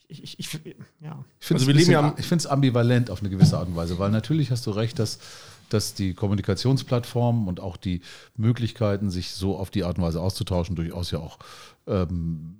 ich, 0.07 0.23
ich, 0.23 0.39
ich, 0.39 0.75
ja. 1.01 1.23
Ich 1.39 1.47
finde 1.47 1.63
es 1.63 2.31
also 2.31 2.49
ambivalent 2.49 3.09
auf 3.09 3.19
eine 3.19 3.29
gewisse 3.29 3.57
Art 3.57 3.67
und 3.67 3.75
Weise, 3.75 3.99
weil 3.99 4.11
natürlich 4.11 4.51
hast 4.51 4.65
du 4.65 4.71
recht, 4.71 4.99
dass, 4.99 5.19
dass 5.69 5.93
die 5.93 6.13
Kommunikationsplattformen 6.13 7.47
und 7.47 7.59
auch 7.59 7.77
die 7.77 8.01
Möglichkeiten, 8.35 9.09
sich 9.09 9.31
so 9.31 9.57
auf 9.57 9.69
die 9.69 9.83
Art 9.83 9.97
und 9.97 10.03
Weise 10.03 10.21
auszutauschen, 10.21 10.75
durchaus 10.75 11.11
ja 11.11 11.19
auch 11.19 11.39
ähm, 11.87 12.57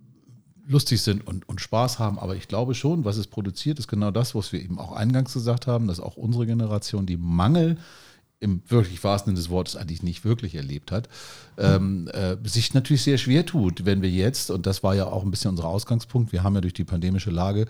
lustig 0.67 1.01
sind 1.01 1.25
und, 1.25 1.47
und 1.47 1.61
Spaß 1.61 1.99
haben. 1.99 2.19
Aber 2.19 2.35
ich 2.35 2.47
glaube 2.47 2.75
schon, 2.75 3.05
was 3.05 3.17
es 3.17 3.27
produziert, 3.27 3.79
ist 3.79 3.87
genau 3.87 4.11
das, 4.11 4.35
was 4.35 4.51
wir 4.51 4.61
eben 4.61 4.79
auch 4.79 4.91
eingangs 4.91 5.33
gesagt 5.33 5.67
haben, 5.67 5.87
dass 5.87 5.99
auch 5.99 6.17
unsere 6.17 6.45
Generation 6.45 7.05
die 7.05 7.17
Mangel 7.17 7.77
im 8.39 8.62
wirklich 8.67 9.04
wahrsten 9.04 9.32
Sinne 9.32 9.39
des 9.43 9.50
Wortes 9.50 9.76
eigentlich 9.76 10.04
nicht 10.04 10.23
wirklich 10.23 10.54
erlebt 10.56 10.91
hat, 10.91 11.10
ähm, 11.58 12.08
äh, 12.13 12.38
sich 12.43 12.73
natürlich 12.73 13.02
sehr 13.02 13.17
schwer 13.17 13.45
tut, 13.45 13.86
wenn 13.86 14.02
wir 14.04 14.12
jetzt, 14.12 14.52
und 14.52 14.67
das 14.67 14.84
war 14.84 14.93
ja 14.93 15.08
auch 15.08 15.23
ein 15.23 15.32
bisschen 15.32 15.52
unser 15.52 15.65
Ausgangspunkt, 15.65 16.32
wir 16.32 16.43
haben 16.43 16.54
ja 16.54 16.62
durch 16.62 16.73
die 16.73 16.84
pandemische 16.84 17.32
Lage 17.32 17.65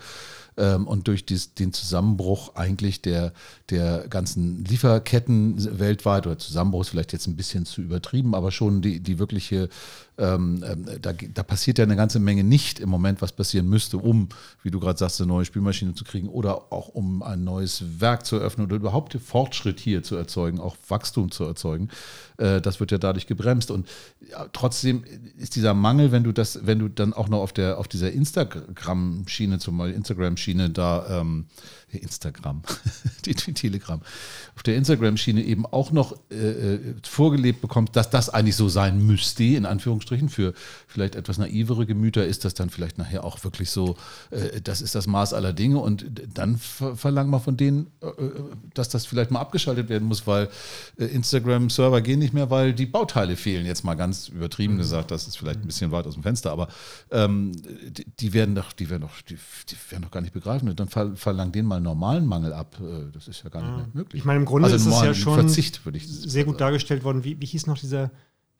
ähm, 0.58 0.86
und 0.86 1.08
durch 1.08 1.24
dies, 1.24 1.54
den 1.54 1.72
Zusammenbruch 1.72 2.54
eigentlich 2.54 3.00
der, 3.00 3.32
der 3.70 4.08
ganzen 4.08 4.64
Lieferketten 4.64 5.78
weltweit, 5.78 6.26
oder 6.26 6.36
Zusammenbruch 6.36 6.82
ist 6.82 6.90
vielleicht 6.90 7.14
jetzt 7.14 7.28
ein 7.28 7.36
bisschen 7.36 7.64
zu 7.64 7.80
übertrieben, 7.80 8.34
aber 8.34 8.50
schon 8.50 8.82
die, 8.82 9.00
die 9.00 9.18
wirkliche 9.18 9.70
ähm, 10.18 10.64
ähm, 10.66 10.86
da, 11.00 11.12
da, 11.12 11.42
passiert 11.42 11.78
ja 11.78 11.84
eine 11.84 11.96
ganze 11.96 12.18
Menge 12.18 12.42
nicht 12.42 12.80
im 12.80 12.88
Moment, 12.88 13.22
was 13.22 13.32
passieren 13.32 13.68
müsste, 13.68 13.98
um, 13.98 14.28
wie 14.62 14.70
du 14.70 14.80
gerade 14.80 14.98
sagst, 14.98 15.20
eine 15.20 15.28
neue 15.28 15.44
Spielmaschine 15.44 15.94
zu 15.94 16.04
kriegen 16.04 16.28
oder 16.28 16.72
auch 16.72 16.88
um 16.88 17.22
ein 17.22 17.44
neues 17.44 18.00
Werk 18.00 18.26
zu 18.26 18.36
eröffnen 18.36 18.66
oder 18.66 18.76
überhaupt 18.76 19.14
Fortschritt 19.14 19.78
hier 19.78 20.02
zu 20.02 20.16
erzeugen, 20.16 20.58
auch 20.58 20.76
Wachstum 20.88 21.30
zu 21.30 21.44
erzeugen. 21.44 21.88
Äh, 22.36 22.60
das 22.60 22.80
wird 22.80 22.90
ja 22.90 22.98
dadurch 22.98 23.26
gebremst. 23.26 23.70
Und 23.70 23.88
ja, 24.28 24.48
trotzdem 24.52 25.04
ist 25.36 25.56
dieser 25.56 25.74
Mangel, 25.74 26.10
wenn 26.10 26.24
du 26.24 26.32
das, 26.32 26.66
wenn 26.66 26.78
du 26.78 26.88
dann 26.88 27.12
auch 27.12 27.28
noch 27.28 27.40
auf 27.40 27.52
der 27.52 27.78
auf 27.78 27.86
dieser 27.86 28.10
Instagram-Schiene, 28.10 29.58
zum 29.58 29.78
Beispiel 29.78 29.96
Instagram-Schiene 29.96 30.70
da 30.70 31.20
ähm, 31.20 31.46
Instagram, 31.90 32.62
die, 33.24 33.34
die, 33.34 33.54
Telegram, 33.54 34.00
auf 34.54 34.62
der 34.62 34.76
Instagram-Schiene 34.76 35.42
eben 35.42 35.64
auch 35.66 35.90
noch 35.90 36.14
äh, 36.30 36.34
äh, 36.34 36.94
vorgelebt 37.02 37.60
bekommt, 37.60 37.96
dass 37.96 38.10
das 38.10 38.28
eigentlich 38.28 38.56
so 38.56 38.68
sein 38.68 39.04
müsste, 39.04 39.44
in 39.44 39.64
Anführungsstrichen, 39.66 40.07
für 40.28 40.52
vielleicht 40.86 41.14
etwas 41.14 41.38
naivere 41.38 41.86
Gemüter 41.86 42.26
ist 42.26 42.44
das 42.44 42.54
dann 42.54 42.70
vielleicht 42.70 42.98
nachher 42.98 43.24
auch 43.24 43.42
wirklich 43.44 43.70
so, 43.70 43.96
äh, 44.30 44.60
das 44.60 44.82
ist 44.82 44.94
das 44.94 45.06
Maß 45.06 45.32
aller 45.32 45.52
Dinge 45.52 45.78
und 45.78 46.04
dann 46.34 46.58
ver 46.58 46.96
verlangen 46.96 47.30
wir 47.30 47.40
von 47.40 47.56
denen, 47.56 47.86
äh, 48.02 48.06
äh, 48.06 48.32
dass 48.74 48.90
das 48.90 49.06
vielleicht 49.06 49.30
mal 49.30 49.40
abgeschaltet 49.40 49.88
werden 49.88 50.06
muss, 50.06 50.26
weil 50.26 50.48
äh, 50.98 51.04
Instagram-Server 51.06 52.02
gehen 52.02 52.18
nicht 52.18 52.34
mehr, 52.34 52.50
weil 52.50 52.74
die 52.74 52.86
Bauteile 52.86 53.36
fehlen, 53.36 53.64
jetzt 53.64 53.84
mal 53.84 53.94
ganz 53.94 54.28
übertrieben 54.28 54.74
mhm. 54.74 54.78
gesagt, 54.78 55.10
das 55.10 55.26
ist 55.26 55.38
vielleicht 55.38 55.60
ein 55.60 55.66
bisschen 55.66 55.90
weit 55.90 56.06
aus 56.06 56.14
dem 56.14 56.22
Fenster, 56.22 56.52
aber 56.52 56.68
ähm, 57.10 57.52
die, 57.88 58.04
die, 58.04 58.32
werden 58.34 58.54
doch, 58.54 58.72
die 58.72 58.90
werden 58.90 59.02
doch, 59.02 59.22
die, 59.22 59.36
die 59.70 59.76
werden 59.90 60.02
doch 60.02 60.10
gar 60.10 60.20
nicht 60.20 60.34
begreifen. 60.34 60.68
Und 60.68 60.78
dann 60.80 60.88
ver 60.88 61.16
verlangen 61.16 61.52
denen 61.52 61.68
mal 61.68 61.78
mal 61.78 61.80
normalen 61.80 62.26
Mangel 62.26 62.52
ab. 62.52 62.76
Äh, 62.80 63.10
das 63.12 63.28
ist 63.28 63.42
ja 63.42 63.50
gar 63.50 63.62
nicht 63.62 63.76
mehr 63.76 63.88
möglich. 63.92 64.20
Ich 64.20 64.24
meine, 64.24 64.40
im 64.40 64.44
Grunde 64.44 64.70
also 64.70 64.76
ist 64.76 64.94
es 64.94 65.02
ja 65.02 65.14
schon 65.14 65.34
Verzicht, 65.34 65.84
würde 65.84 65.98
ich 65.98 66.06
sehr 66.06 66.44
gut 66.44 66.60
dargestellt 66.60 67.04
worden. 67.04 67.24
Wie, 67.24 67.40
wie 67.40 67.46
hieß 67.46 67.66
noch 67.66 67.78
dieser 67.78 68.10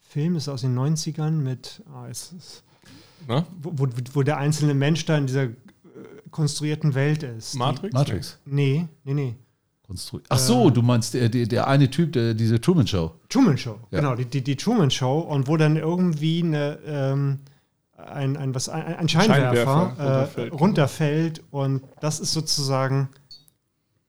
Film? 0.09 0.37
Ist 0.37 0.49
aus 0.49 0.63
den 0.63 0.77
90ern 0.77 1.33
mit, 1.33 1.83
oh, 1.95 2.07
ist, 2.07 2.33
ist, 2.33 2.65
wo, 3.27 3.45
wo, 3.63 3.89
wo, 4.15 4.23
der 4.23 4.39
einzelne 4.39 4.75
Mensch 4.75 5.05
da 5.05 5.19
in 5.19 5.27
dieser 5.27 5.45
äh, 5.45 5.53
konstruierten 6.31 6.95
Welt 6.95 7.23
ist. 7.23 7.55
Matrix? 7.55 7.91
Die, 7.91 7.97
Matrix. 7.97 8.39
Nee, 8.47 8.89
nee, 9.05 9.15
nee. 9.15 9.37
Ach 10.29 10.39
so, 10.39 10.69
äh, 10.69 10.73
du 10.73 10.83
meinst 10.83 11.15
der, 11.15 11.29
der, 11.29 11.47
der 11.47 11.67
eine 11.67 11.91
Typ, 11.91 12.13
der, 12.13 12.35
diese 12.35 12.61
Truman 12.61 12.87
Show. 12.87 13.13
Truman 13.29 13.57
Show, 13.57 13.79
ja. 13.91 14.01
genau, 14.01 14.15
die, 14.15 14.27
die, 14.27 14.43
die, 14.43 14.57
Truman 14.57 14.91
Show 14.91 15.21
und 15.21 15.49
wo 15.49 15.57
dann 15.57 15.77
irgendwie 15.77 16.43
eine, 16.43 16.79
ähm, 16.87 17.39
ein, 17.97 18.37
ein, 18.37 18.55
was, 18.55 18.69
ein, 18.69 18.97
ein 18.97 19.09
Scheinwerfer, 19.09 19.95
Scheinwerfer 19.97 20.03
äh, 20.03 20.49
runterfällt, 20.49 20.53
runterfällt. 20.53 21.45
Und 21.51 21.83
das 22.01 22.21
ist 22.21 22.33
sozusagen 22.33 23.09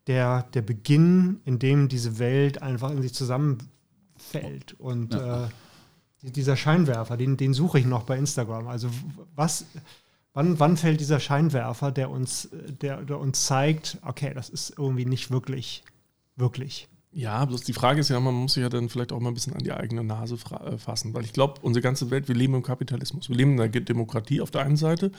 der, 0.08 0.44
der 0.54 0.62
Beginn, 0.62 1.40
in 1.46 1.60
dem 1.60 1.88
diese 1.88 2.20
Welt 2.20 2.62
einfach 2.62 2.92
in 2.92 3.02
sich 3.02 3.14
zusammenfällt. 3.14 4.76
Und 4.80 5.14
ja. 5.14 5.46
äh, 5.46 5.48
dieser 6.22 6.56
Scheinwerfer, 6.56 7.18
den, 7.18 7.38
den 7.38 7.54
suche 7.54 7.80
ich 7.80 7.86
noch 7.86 8.04
bei 8.04 8.18
Instagram. 8.18 8.68
Also 8.68 8.90
was, 9.36 9.66
wann, 10.34 10.60
wann 10.60 10.78
fällt 10.78 11.00
dieser 11.00 11.20
Scheinwerfer, 11.20 11.92
der 11.92 12.10
uns, 12.10 12.50
der, 12.82 13.02
der 13.04 13.20
uns 13.20 13.46
zeigt, 13.46 13.98
okay, 14.06 14.34
das 14.34 14.50
ist 14.50 14.74
irgendwie 14.78 15.06
nicht 15.06 15.32
wirklich, 15.32 15.84
wirklich. 16.36 16.88
Ja, 17.12 17.44
bloß 17.44 17.62
die 17.62 17.74
Frage 17.74 18.02
ist 18.02 18.10
ja, 18.10 18.20
man 18.20 18.36
muss 18.36 18.54
sich 18.54 18.62
ja 18.62 18.70
dann 18.70 18.88
vielleicht 18.88 19.12
auch 19.12 19.20
mal 19.20 19.30
ein 19.30 19.34
bisschen 19.34 19.54
an 19.54 19.64
die 19.64 19.72
eigene 19.72 20.04
Nase 20.04 20.36
äh, 20.36 20.78
fassen, 20.78 21.14
weil 21.16 21.26
ich 21.26 21.34
glaube, 21.34 21.56
unsere 21.62 21.82
ganze 21.82 22.12
Welt, 22.12 22.28
wir 22.28 22.36
leben 22.36 22.54
im 22.54 22.62
Kapitalismus. 22.62 23.30
Wir 23.30 23.36
leben 23.36 23.54
in 23.54 23.62
einer 23.62 23.70
Demokratie 23.70 24.42
auf 24.42 24.52
der 24.52 24.62
einen 24.62 24.78
Seite. 24.78 25.12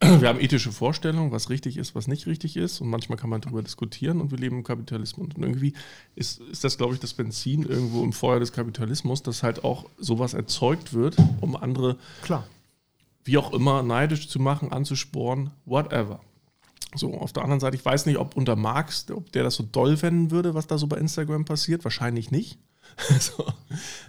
Wir 0.20 0.28
haben 0.28 0.40
ethische 0.40 0.72
Vorstellungen, 0.72 1.32
was 1.32 1.50
richtig 1.50 1.76
ist, 1.76 1.94
was 1.94 2.08
nicht 2.08 2.26
richtig 2.26 2.56
ist. 2.56 2.80
Und 2.80 2.88
manchmal 2.88 3.18
kann 3.18 3.30
man 3.30 3.40
darüber 3.40 3.62
diskutieren 3.62 4.20
und 4.20 4.30
wir 4.30 4.38
leben 4.38 4.58
im 4.58 4.64
Kapitalismus. 4.64 5.28
Und 5.34 5.42
irgendwie 5.42 5.74
ist, 6.14 6.40
ist 6.40 6.64
das, 6.64 6.76
glaube 6.76 6.94
ich, 6.94 7.00
das 7.00 7.14
Benzin 7.14 7.62
irgendwo 7.62 8.02
im 8.02 8.12
Feuer 8.12 8.40
des 8.40 8.52
Kapitalismus, 8.52 9.22
dass 9.22 9.42
halt 9.42 9.64
auch 9.64 9.86
sowas 9.98 10.34
erzeugt 10.34 10.92
wird, 10.92 11.16
um 11.40 11.56
andere, 11.56 11.96
Klar. 12.22 12.46
wie 13.24 13.38
auch 13.38 13.52
immer, 13.52 13.82
neidisch 13.82 14.28
zu 14.28 14.40
machen, 14.40 14.72
anzusporen, 14.72 15.50
whatever. 15.64 16.20
So, 16.96 17.14
auf 17.14 17.32
der 17.32 17.42
anderen 17.42 17.60
Seite, 17.60 17.76
ich 17.76 17.84
weiß 17.84 18.06
nicht, 18.06 18.18
ob 18.18 18.36
unter 18.36 18.56
Marx, 18.56 19.10
ob 19.10 19.32
der 19.32 19.42
das 19.42 19.54
so 19.54 19.64
doll 19.64 19.96
fänden 19.96 20.30
würde, 20.30 20.54
was 20.54 20.66
da 20.66 20.78
so 20.78 20.86
bei 20.86 20.96
Instagram 20.96 21.44
passiert. 21.44 21.84
Wahrscheinlich 21.84 22.30
nicht. 22.30 22.58
so. 23.20 23.46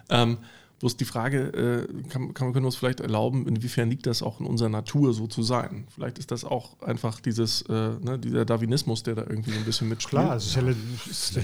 ähm, 0.10 0.38
Bloß 0.80 0.98
die 0.98 1.06
Frage, 1.06 1.88
äh, 1.88 2.10
kann, 2.10 2.34
kann, 2.34 2.52
können 2.52 2.64
wir 2.64 2.66
uns 2.66 2.76
vielleicht 2.76 3.00
erlauben, 3.00 3.48
inwiefern 3.48 3.90
liegt 3.90 4.08
das 4.08 4.22
auch 4.22 4.42
in 4.42 4.46
unserer 4.46 4.68
Natur 4.68 5.14
so 5.14 5.26
zu 5.26 5.42
sein? 5.42 5.88
Vielleicht 5.94 6.20
ist 6.20 6.32
das 6.32 6.44
auch 6.44 6.82
einfach 6.82 7.22
dieses, 7.22 7.62
äh, 7.64 7.74
ne, 7.74 8.20
dieser 8.20 8.44
Darwinismus, 8.44 9.02
der 9.04 9.16
da 9.16 9.22
irgendwie 9.22 9.52
so 9.52 9.58
ein 9.58 9.64
bisschen 9.64 9.88
mitspielt. 9.88 10.22
Klar, 10.24 10.36
es 10.36 10.48
ist, 10.48 10.56
ja, 10.56 10.64
es 10.64 10.78
ist, 11.08 11.38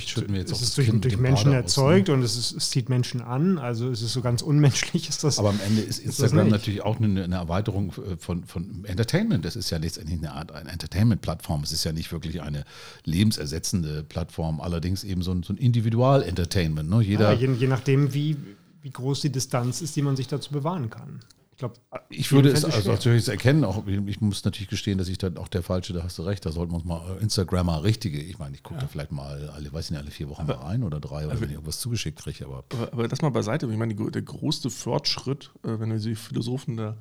es 0.51 0.61
ist 0.61 0.77
durch, 0.77 0.91
durch 0.99 1.17
Menschen 1.17 1.53
erzeugt 1.53 2.09
aus, 2.09 2.13
ne? 2.13 2.13
und 2.15 2.23
es, 2.23 2.35
ist, 2.35 2.51
es, 2.51 2.69
zieht 2.71 2.89
Menschen 2.89 3.21
an, 3.21 3.57
also 3.57 3.89
es 3.89 4.01
ist 4.01 4.11
so 4.11 4.21
ganz 4.21 4.41
unmenschlich 4.41 5.07
ist 5.09 5.23
das. 5.23 5.39
Aber 5.39 5.49
am 5.49 5.59
Ende 5.65 5.81
ist 5.81 5.99
Instagram 5.99 6.47
ist 6.47 6.51
natürlich 6.51 6.81
auch 6.81 6.99
eine, 6.99 7.23
eine, 7.23 7.35
Erweiterung 7.35 7.93
äh, 7.93 8.17
von, 8.17 8.43
von 8.43 8.83
Entertainment. 8.83 9.45
Das 9.45 9.55
ist 9.55 9.69
ja 9.69 9.77
letztendlich 9.77 10.19
eine 10.19 10.33
Art 10.33 10.51
eine 10.51 10.71
Entertainment-Plattform. 10.71 11.63
Es 11.63 11.71
ist 11.71 11.85
ja 11.85 11.93
nicht 11.93 12.11
wirklich 12.11 12.41
eine 12.41 12.65
lebensersetzende 13.05 14.03
Plattform, 14.03 14.59
allerdings 14.59 15.05
eben 15.05 15.21
so 15.21 15.31
ein, 15.31 15.43
so 15.43 15.53
ein 15.53 15.57
Individual-Entertainment. 15.57 16.89
Ne? 16.89 17.01
Jeder, 17.01 17.31
ja, 17.31 17.39
je, 17.39 17.53
je 17.53 17.67
nachdem, 17.67 18.13
wie 18.13 18.35
wie 18.81 18.91
groß 18.91 19.21
die 19.21 19.31
Distanz 19.31 19.81
ist, 19.81 19.95
die 19.95 20.01
man 20.01 20.15
sich 20.15 20.27
dazu 20.27 20.51
bewahren 20.51 20.89
kann. 20.89 21.19
Ich, 21.51 21.57
glaub, 21.57 21.79
ich 22.09 22.31
würde 22.31 22.49
es 22.49 22.65
also 22.65 22.91
natürlich 22.91 23.27
erkennen, 23.27 23.63
auch 23.63 23.85
ich 23.85 24.19
muss 24.19 24.43
natürlich 24.43 24.69
gestehen, 24.69 24.97
dass 24.97 25.07
ich 25.09 25.19
dann 25.19 25.37
auch 25.37 25.47
der 25.47 25.61
Falsche, 25.61 25.93
da 25.93 26.03
hast 26.03 26.17
du 26.17 26.23
recht, 26.23 26.43
da 26.43 26.51
sollten 26.51 26.71
wir 26.71 26.77
uns 26.77 26.85
mal 26.85 27.17
äh, 27.17 27.21
Instagrammer 27.21 27.83
richtige, 27.83 28.19
ich 28.19 28.39
meine, 28.39 28.55
ich 28.55 28.63
gucke 28.63 28.79
ja. 28.79 28.81
da 28.81 28.87
vielleicht 28.87 29.11
mal 29.11 29.49
alle, 29.49 29.71
weiß 29.71 29.91
nicht, 29.91 29.99
alle 29.99 30.09
vier 30.09 30.27
Wochen 30.29 30.41
aber, 30.41 30.57
mal 30.57 30.67
ein 30.67 30.83
oder 30.83 30.99
drei, 30.99 31.27
oder 31.27 31.39
wenn 31.39 31.49
ich 31.49 31.55
irgendwas 31.55 31.79
zugeschickt 31.79 32.17
kriege. 32.17 32.45
Aber, 32.45 32.63
aber, 32.73 32.93
aber, 32.93 33.07
das 33.07 33.21
mal 33.21 33.29
beiseite, 33.29 33.67
ich 33.69 33.77
meine, 33.77 33.93
der 33.93 34.21
größte 34.23 34.71
Fortschritt, 34.71 35.51
äh, 35.63 35.79
wenn 35.79 35.91
du 35.91 35.99
die 35.99 36.15
Philosophen 36.15 36.77
der, 36.77 36.97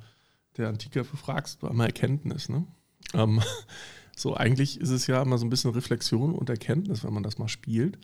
der 0.57 0.69
Antike 0.69 1.03
befragst, 1.05 1.63
war 1.63 1.71
immer 1.71 1.85
Erkenntnis. 1.85 2.47
Ne? 2.47 2.67
Ähm, 3.15 3.41
So, 4.21 4.35
eigentlich 4.35 4.79
ist 4.79 4.89
es 4.89 5.07
ja 5.07 5.21
immer 5.21 5.39
so 5.39 5.45
ein 5.45 5.49
bisschen 5.49 5.71
Reflexion 5.71 6.35
und 6.35 6.49
Erkenntnis, 6.49 7.03
wenn 7.03 7.13
man 7.13 7.23
das 7.23 7.39
mal 7.39 7.47
spielt. 7.47 7.97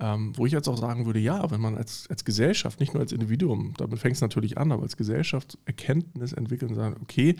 Ähm, 0.00 0.36
wo 0.36 0.44
ich 0.44 0.52
jetzt 0.52 0.68
auch 0.68 0.76
sagen 0.76 1.06
würde, 1.06 1.20
ja, 1.20 1.50
wenn 1.52 1.60
man 1.60 1.76
als, 1.76 2.08
als 2.10 2.24
Gesellschaft, 2.24 2.80
nicht 2.80 2.94
nur 2.94 3.00
als 3.00 3.12
Individuum, 3.12 3.74
damit 3.76 4.00
fängt 4.00 4.16
es 4.16 4.20
natürlich 4.20 4.58
an, 4.58 4.72
aber 4.72 4.82
als 4.82 4.96
Gesellschaft 4.96 5.56
Erkenntnis 5.66 6.32
entwickeln 6.32 6.70
und 6.70 6.76
sagen, 6.76 6.96
okay, 7.00 7.36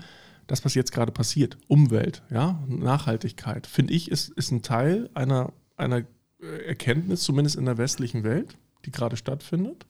das, 0.47 0.65
was 0.65 0.75
jetzt 0.75 0.93
gerade 0.93 1.11
passiert, 1.11 1.57
Umwelt, 1.67 2.23
ja, 2.31 2.63
Nachhaltigkeit, 2.69 3.67
finde 3.67 3.95
ich, 3.95 4.11
ist, 4.11 4.29
ist 4.31 4.53
ein 4.53 4.63
Teil 4.63 5.11
einer, 5.15 5.53
einer 5.77 6.05
Erkenntnis, 6.67 7.23
zumindest 7.23 7.57
in 7.57 7.65
der 7.65 7.79
westlichen 7.79 8.23
Welt, 8.25 8.57
die 8.85 8.91
gerade 8.91 9.17
stattfindet. 9.17 9.87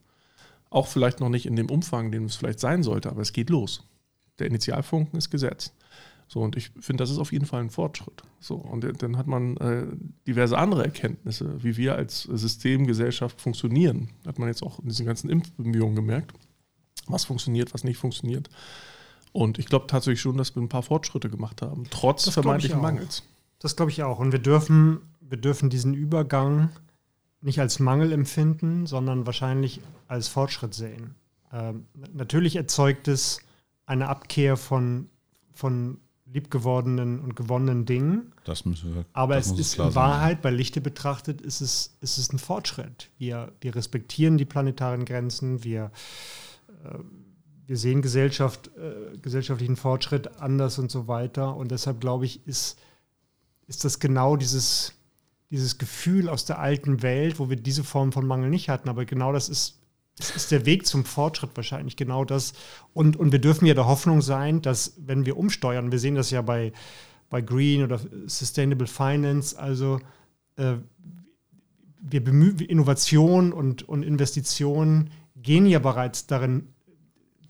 Auch 0.71 0.87
vielleicht 0.87 1.21
noch 1.21 1.29
nicht 1.29 1.47
in 1.47 1.57
dem 1.57 1.71
Umfang, 1.71 2.13
den 2.13 2.25
es 2.25 2.37
vielleicht 2.37 2.61
sein 2.61 2.83
sollte, 2.83 3.11
aber 3.11 3.23
es 3.23 3.33
geht 3.33 3.51
los. 3.51 3.85
Der 4.39 4.47
Initialfunken 4.47 5.19
ist 5.19 5.31
gesetzt. 5.31 5.75
So, 6.27 6.41
und 6.41 6.57
ich 6.57 6.71
finde, 6.81 7.03
das 7.03 7.11
ist 7.11 7.19
auf 7.19 7.33
jeden 7.33 7.47
Fall 7.47 7.61
ein 7.61 7.71
Fortschritt. 7.71 8.23
So, 8.41 8.57
und 8.57 8.85
dann 9.03 9.17
hat 9.17 9.27
man 9.27 9.57
äh, 9.59 9.87
diverse 10.27 10.59
andere 10.59 10.85
Erkenntnisse, 10.85 11.63
wie 11.63 11.77
wir 11.77 11.95
als 11.95 12.23
Systemgesellschaft 12.23 13.41
funktionieren. 13.41 14.11
Hat 14.27 14.39
man 14.39 14.49
jetzt 14.49 14.63
auch 14.63 14.79
in 14.81 14.89
diesen 14.89 15.07
ganzen 15.07 15.31
Impfbemühungen 15.31 15.95
gemerkt, 15.95 16.33
was 17.07 17.25
funktioniert, 17.25 17.75
was 17.75 17.85
nicht 17.85 17.99
funktioniert. 17.99 18.49
Und 19.33 19.59
ich 19.59 19.67
glaube 19.67 19.87
tatsächlich 19.87 20.21
schon, 20.21 20.37
dass 20.37 20.55
wir 20.55 20.63
ein 20.63 20.69
paar 20.69 20.83
Fortschritte 20.83 21.29
gemacht 21.29 21.63
haben, 21.63 21.85
trotz 21.91 22.29
vermeintlichen 22.29 22.81
Mangels. 22.81 23.23
Das 23.59 23.77
glaube 23.77 23.91
ich 23.91 24.03
auch. 24.03 24.19
Und 24.19 24.33
wir 24.33 24.39
dürfen, 24.39 25.01
wir 25.21 25.39
dürfen 25.39 25.71
diesen 25.71 25.95
Übergang 25.95 26.71
nicht 27.41 27.61
als 27.61 27.79
Mangel 27.79 28.13
empfinden, 28.13 28.87
sondern 28.87 29.27
wahrscheinlich 29.27 29.81
als 30.09 30.29
Fortschritt 30.29 30.75
sehen. 30.75 31.15
Ähm, 31.53 31.87
natürlich 32.13 32.57
erzeugt 32.57 33.09
es 33.09 33.41
eine 33.87 34.09
Abkehr 34.09 34.57
von, 34.57 35.09
von 35.53 35.99
liebgewordenen 36.35 37.21
und 37.21 37.37
gewonnenen 37.37 37.87
Dingen. 37.87 38.33
Das 38.45 38.65
müssen 38.65 38.95
wir. 38.95 39.05
Aber 39.13 39.37
es 39.37 39.53
ist 39.53 39.79
in 39.79 39.95
Wahrheit, 39.95 40.43
bei 40.43 40.51
Lichte 40.51 40.81
betrachtet, 40.81 41.41
ist 41.41 41.61
es, 41.61 41.97
ist 42.01 42.19
es 42.19 42.33
ein 42.33 42.41
Fortschritt. 42.41 43.09
Wir, 43.19 43.53
wir 43.61 43.77
respektieren 43.77 44.37
die 44.37 44.45
planetaren 44.45 45.05
Grenzen, 45.05 45.63
wir, 45.63 45.93
äh, 46.85 46.99
wir 47.67 47.77
sehen 47.77 48.03
Gesellschaft, 48.03 48.69
äh, 48.77 49.17
gesellschaftlichen 49.19 49.77
Fortschritt 49.77 50.41
anders 50.41 50.81
und 50.81 50.91
so 50.91 51.07
weiter. 51.07 51.55
Und 51.55 51.71
deshalb 51.71 52.01
glaube 52.01 52.25
ich, 52.25 52.45
ist, 52.49 52.81
ist 53.69 53.85
das 53.85 54.01
genau 54.01 54.35
dieses, 54.35 54.93
dieses 55.51 55.79
Gefühl 55.79 56.29
aus 56.29 56.45
der 56.45 56.59
alten 56.59 57.03
Welt, 57.03 57.39
wo 57.39 57.49
wir 57.49 57.57
diese 57.57 57.85
Form 57.85 58.11
von 58.11 58.27
Mangel 58.27 58.51
nicht 58.51 58.69
hatten. 58.69 58.89
Aber 58.89 59.05
genau 59.05 59.33
das 59.33 59.49
ist 59.49 59.79
das 60.17 60.31
ist 60.37 60.53
der 60.53 60.65
Weg 60.65 60.87
zum 60.87 61.05
Fortschritt 61.05 61.51
wahrscheinlich 61.55 61.97
genau 61.97 62.25
das. 62.25 62.53
Und, 62.93 63.17
und 63.17 63.33
wir 63.33 63.41
dürfen 63.41 63.67
ja 63.67 63.75
der 63.75 63.87
Hoffnung 63.87 64.23
sein, 64.23 64.63
dass 64.63 64.95
wenn 64.99 65.27
wir 65.27 65.37
umsteuern, 65.37 65.91
wir 65.91 65.99
sehen 65.99 66.15
das 66.15 66.31
ja 66.31 66.41
bei, 66.43 66.73
bei 67.31 67.41
Green 67.41 67.83
oder 67.83 68.01
Sustainable 68.27 68.87
Finance, 68.87 69.59
also 69.59 69.99
äh, 70.57 70.77
wir 72.01 72.23
bemühen 72.23 72.59
Innovation 72.61 73.53
und, 73.53 73.89
und 73.89 74.03
Investitionen 74.03 75.11
gehen 75.37 75.67
ja 75.67 75.79
bereits 75.79 76.27
darin, 76.27 76.69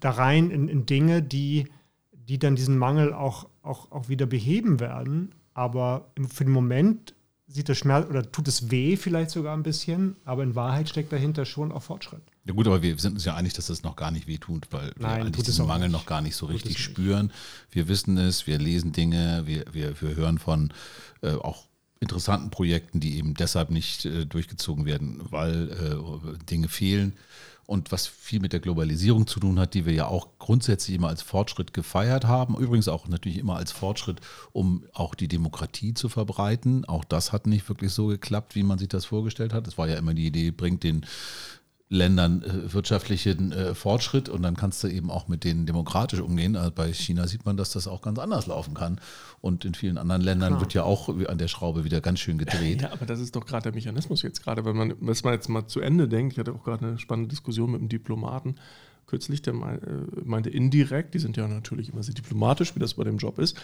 da 0.01 0.11
rein 0.11 0.51
in, 0.51 0.69
in 0.69 0.87
Dinge, 0.87 1.23
die, 1.23 1.67
die 2.13 2.39
dann 2.39 2.57
diesen 2.57 2.79
Mangel 2.79 3.13
auch, 3.13 3.49
auch, 3.63 3.91
auch 3.93 4.09
wieder 4.09 4.27
beheben 4.27 4.81
werden. 4.81 5.35
Aber 5.55 6.11
für 6.29 6.45
den 6.45 6.53
Moment 6.53 7.15
sieht 7.47 7.69
das 7.69 7.79
Schmerz 7.79 8.09
oder 8.09 8.31
tut 8.31 8.49
es 8.49 8.71
weh 8.71 8.97
vielleicht 8.97 9.31
sogar 9.31 9.57
ein 9.57 9.63
bisschen, 9.63 10.17
aber 10.25 10.43
in 10.43 10.55
Wahrheit 10.55 10.89
steckt 10.89 11.13
dahinter 11.13 11.45
schon 11.45 11.73
auch 11.73 11.83
Fortschritt. 11.83 12.23
Ja 12.47 12.55
gut, 12.55 12.67
aber 12.67 12.83
wir 12.83 12.99
sind 12.99 13.15
uns 13.15 13.25
ja 13.25 13.35
einig, 13.35 13.53
dass 13.55 13.67
das 13.67 13.83
noch 13.83 13.97
gar 13.97 14.11
nicht 14.11 14.27
weh 14.27 14.39
tut, 14.39 14.69
weil 14.71 14.93
Nein, 14.99 15.19
wir 15.19 15.25
eigentlich 15.27 15.47
diesen 15.47 15.67
Mangel 15.67 15.89
nicht. 15.89 15.93
noch 15.93 16.07
gar 16.07 16.21
nicht 16.21 16.37
so 16.37 16.47
richtig 16.47 16.79
spüren. 16.79 17.33
Wir 17.71 17.89
wissen 17.89 18.19
es, 18.19 18.47
wir 18.47 18.59
lesen 18.59 18.93
Dinge, 18.93 19.43
wir, 19.47 19.65
wir, 19.73 20.01
wir 20.01 20.17
hören 20.17 20.39
von 20.39 20.73
äh, 21.23 21.33
auch 21.33 21.67
interessanten 22.01 22.51
Projekten, 22.51 23.01
die 23.01 23.17
eben 23.17 23.35
deshalb 23.35 23.71
nicht 23.71 24.05
äh, 24.05 24.27
durchgezogen 24.27 24.85
werden, 24.85 25.21
weil 25.31 25.71
äh, 25.71 26.45
Dinge 26.47 26.69
fehlen 26.69 27.15
und 27.67 27.93
was 27.93 28.07
viel 28.07 28.41
mit 28.41 28.53
der 28.53 28.61
Globalisierung 28.61 29.27
zu 29.27 29.41
tun 29.41 29.59
hat, 29.59 29.75
die 29.75 29.87
wir 29.87 29.93
ja 29.93 30.07
auch 30.07 30.29
grundsätzlich 30.39 30.97
immer 30.97 31.09
als 31.09 31.23
Fortschritt 31.23 31.73
gefeiert 31.73 32.25
haben. 32.25 32.57
Übrigens 32.57 32.89
auch 32.89 33.09
natürlich 33.09 33.39
immer 33.39 33.57
als 33.57 33.73
Fortschritt, 33.73 34.21
um 34.53 34.85
auch 34.93 35.15
die 35.15 35.29
Demokratie 35.29 35.95
zu 35.95 36.09
verbreiten. 36.09 36.85
Auch 36.85 37.05
das 37.05 37.33
hat 37.33 37.47
nicht 37.47 37.69
wirklich 37.69 37.93
so 37.93 38.07
geklappt, 38.07 38.55
wie 38.55 38.63
man 38.63 38.79
sich 38.79 38.89
das 38.89 39.05
vorgestellt 39.07 39.53
hat. 39.53 39.67
Es 39.67 39.79
war 39.79 39.89
ja 39.89 39.97
immer 39.97 40.15
die 40.15 40.27
Idee, 40.27 40.51
bringt 40.51 40.83
den 40.83 41.07
Ländern 41.95 42.43
äh, 42.43 42.73
wirtschaftlichen 42.73 43.53
äh, 43.53 43.75
Fortschritt 43.75 44.29
und 44.29 44.43
dann 44.43 44.57
kannst 44.57 44.83
du 44.85 44.89
eben 44.89 45.11
auch 45.11 45.29
mit 45.29 45.45
denen 45.45 45.67
demokratisch 45.67 46.21
umgehen. 46.21 46.57
Also 46.57 46.71
bei 46.71 46.93
China 46.93 47.27
sieht 47.27 47.47
man, 47.47 47.57
dass 47.57 47.71
das 47.71 47.89
auch 47.89 48.03
ganz 48.03 48.19
anders 48.19 48.47
laufen 48.47 48.75
kann. 48.75 49.01
Und 49.41 49.65
in 49.65 49.75
vielen 49.75 49.99
anderen 49.99 50.23
Ländern 50.23 50.51
Klar. 50.51 50.61
wird 50.61 50.75
ja 50.75 50.83
auch 50.85 51.09
an 51.09 51.39
der 51.39 51.49
Schraube 51.49 51.85
wieder 51.85 52.01
ganz 52.01 52.21
schön 52.21 52.39
gedreht. 52.39 52.83
Ja, 52.85 52.93
aber 52.93 53.07
das 53.07 53.21
ist 53.21 53.37
doch 53.37 53.47
gerade 53.47 53.65
der 53.65 53.73
Mechanismus 53.73 54.23
jetzt 54.23 54.43
gerade, 54.43 54.65
wenn 54.65 54.77
man, 54.77 54.95
wenn 55.01 55.17
man 55.23 55.33
jetzt 55.33 55.49
mal 55.49 55.67
zu 55.67 55.81
Ende 55.81 56.09
denkt. 56.09 56.33
Ich 56.33 56.39
hatte 56.39 56.53
auch 56.53 56.65
gerade 56.65 56.87
eine 56.87 56.99
spannende 56.99 57.29
Diskussion 57.29 57.71
mit 57.71 57.81
einem 57.81 57.89
Diplomaten 57.89 58.57
kürzlich, 59.07 59.43
der 59.43 59.55
äh, 59.55 59.79
meinte 60.25 60.51
indirekt, 60.51 61.15
die 61.15 61.19
sind 61.19 61.37
ja 61.37 61.47
natürlich 61.47 61.91
immer 61.91 62.03
sehr 62.03 62.15
diplomatisch, 62.15 62.75
wie 62.75 62.81
das 62.81 62.95
bei 62.95 63.05
dem 63.05 63.19
Job 63.19 63.39
ist. 63.39 63.57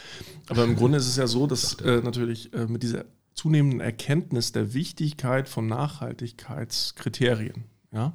Aber 0.48 0.64
im 0.64 0.76
Grunde 0.76 0.98
ist 0.98 1.08
es 1.08 1.16
ja 1.16 1.26
so, 1.26 1.46
dass 1.46 1.74
äh, 1.80 2.02
natürlich 2.02 2.52
äh, 2.52 2.66
mit 2.66 2.82
dieser 2.82 3.06
zunehmenden 3.34 3.80
Erkenntnis 3.80 4.52
der 4.52 4.74
Wichtigkeit 4.74 5.48
von 5.48 5.66
Nachhaltigkeitskriterien, 5.66 7.64
ja, 7.92 8.12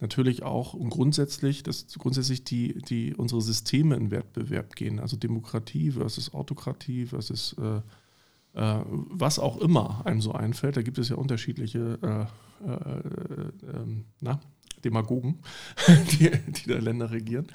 natürlich 0.00 0.42
auch 0.42 0.74
und 0.74 0.90
grundsätzlich, 0.90 1.62
dass 1.62 1.86
grundsätzlich 1.98 2.44
die, 2.44 2.80
die 2.82 3.14
unsere 3.14 3.42
Systeme 3.42 3.96
in 3.96 4.10
Wettbewerb 4.10 4.76
gehen, 4.76 4.98
also 4.98 5.16
Demokratie 5.16 5.92
versus 5.92 6.32
Autokratie 6.32 7.06
versus 7.06 7.54
äh, 7.58 7.80
äh, 8.54 8.84
was 8.86 9.38
auch 9.38 9.58
immer 9.58 10.04
einem 10.04 10.20
so 10.20 10.32
einfällt. 10.32 10.76
Da 10.76 10.82
gibt 10.82 10.98
es 10.98 11.08
ja 11.08 11.16
unterschiedliche 11.16 11.98
äh, 12.02 12.66
äh, 12.66 12.72
äh 12.72 13.76
ähm, 13.76 14.04
na, 14.20 14.40
Demagogen, 14.84 15.38
die, 16.12 16.30
die 16.30 16.68
da 16.68 16.78
Länder 16.78 17.10
regieren. 17.10 17.46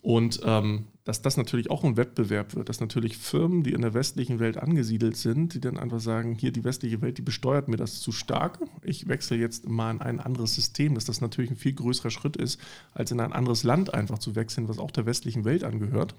Und 0.00 0.40
ähm, 0.44 0.86
dass 1.04 1.22
das 1.22 1.36
natürlich 1.36 1.70
auch 1.70 1.84
ein 1.84 1.96
Wettbewerb 1.96 2.54
wird, 2.54 2.68
dass 2.68 2.80
natürlich 2.80 3.16
Firmen, 3.16 3.62
die 3.62 3.72
in 3.72 3.80
der 3.80 3.94
westlichen 3.94 4.38
Welt 4.38 4.58
angesiedelt 4.58 5.16
sind, 5.16 5.54
die 5.54 5.60
dann 5.60 5.78
einfach 5.78 6.00
sagen, 6.00 6.34
hier 6.34 6.52
die 6.52 6.64
westliche 6.64 7.00
Welt, 7.00 7.18
die 7.18 7.22
besteuert 7.22 7.68
mir 7.68 7.78
das 7.78 8.00
zu 8.00 8.12
stark, 8.12 8.60
ich 8.82 9.08
wechsle 9.08 9.36
jetzt 9.38 9.68
mal 9.68 9.90
in 9.90 10.00
ein 10.00 10.20
anderes 10.20 10.54
System, 10.54 10.94
dass 10.94 11.06
das 11.06 11.20
natürlich 11.20 11.50
ein 11.50 11.56
viel 11.56 11.72
größerer 11.72 12.10
Schritt 12.10 12.36
ist, 12.36 12.60
als 12.92 13.10
in 13.10 13.20
ein 13.20 13.32
anderes 13.32 13.64
Land 13.64 13.94
einfach 13.94 14.18
zu 14.18 14.36
wechseln, 14.36 14.68
was 14.68 14.78
auch 14.78 14.90
der 14.90 15.06
westlichen 15.06 15.44
Welt 15.44 15.64
angehört. 15.64 16.14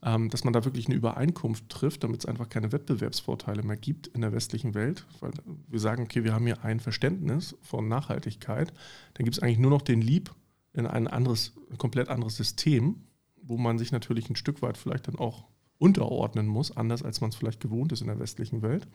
Ähm, 0.00 0.30
dass 0.30 0.44
man 0.44 0.52
da 0.52 0.64
wirklich 0.64 0.86
eine 0.86 0.94
Übereinkunft 0.94 1.68
trifft, 1.68 2.04
damit 2.04 2.20
es 2.20 2.26
einfach 2.26 2.48
keine 2.48 2.70
Wettbewerbsvorteile 2.70 3.64
mehr 3.64 3.76
gibt 3.76 4.06
in 4.06 4.20
der 4.20 4.32
westlichen 4.32 4.74
Welt. 4.74 5.04
Weil 5.18 5.32
wir 5.66 5.80
sagen, 5.80 6.04
okay, 6.04 6.22
wir 6.22 6.32
haben 6.32 6.46
hier 6.46 6.64
ein 6.64 6.78
Verständnis 6.78 7.56
von 7.62 7.88
Nachhaltigkeit, 7.88 8.72
dann 9.14 9.24
gibt 9.24 9.36
es 9.36 9.42
eigentlich 9.42 9.58
nur 9.58 9.72
noch 9.72 9.82
den 9.82 10.00
Lieb 10.00 10.30
in 10.72 10.86
ein 10.86 11.08
anderes, 11.08 11.54
komplett 11.78 12.08
anderes 12.08 12.36
System, 12.36 13.06
wo 13.42 13.56
man 13.56 13.78
sich 13.78 13.92
natürlich 13.92 14.28
ein 14.30 14.36
Stück 14.36 14.62
weit 14.62 14.76
vielleicht 14.76 15.08
dann 15.08 15.16
auch 15.16 15.46
unterordnen 15.78 16.46
muss, 16.46 16.76
anders 16.76 17.02
als 17.02 17.20
man 17.20 17.30
es 17.30 17.36
vielleicht 17.36 17.60
gewohnt 17.60 17.92
ist 17.92 18.00
in 18.00 18.08
der 18.08 18.18
westlichen 18.18 18.62
Welt, 18.62 18.88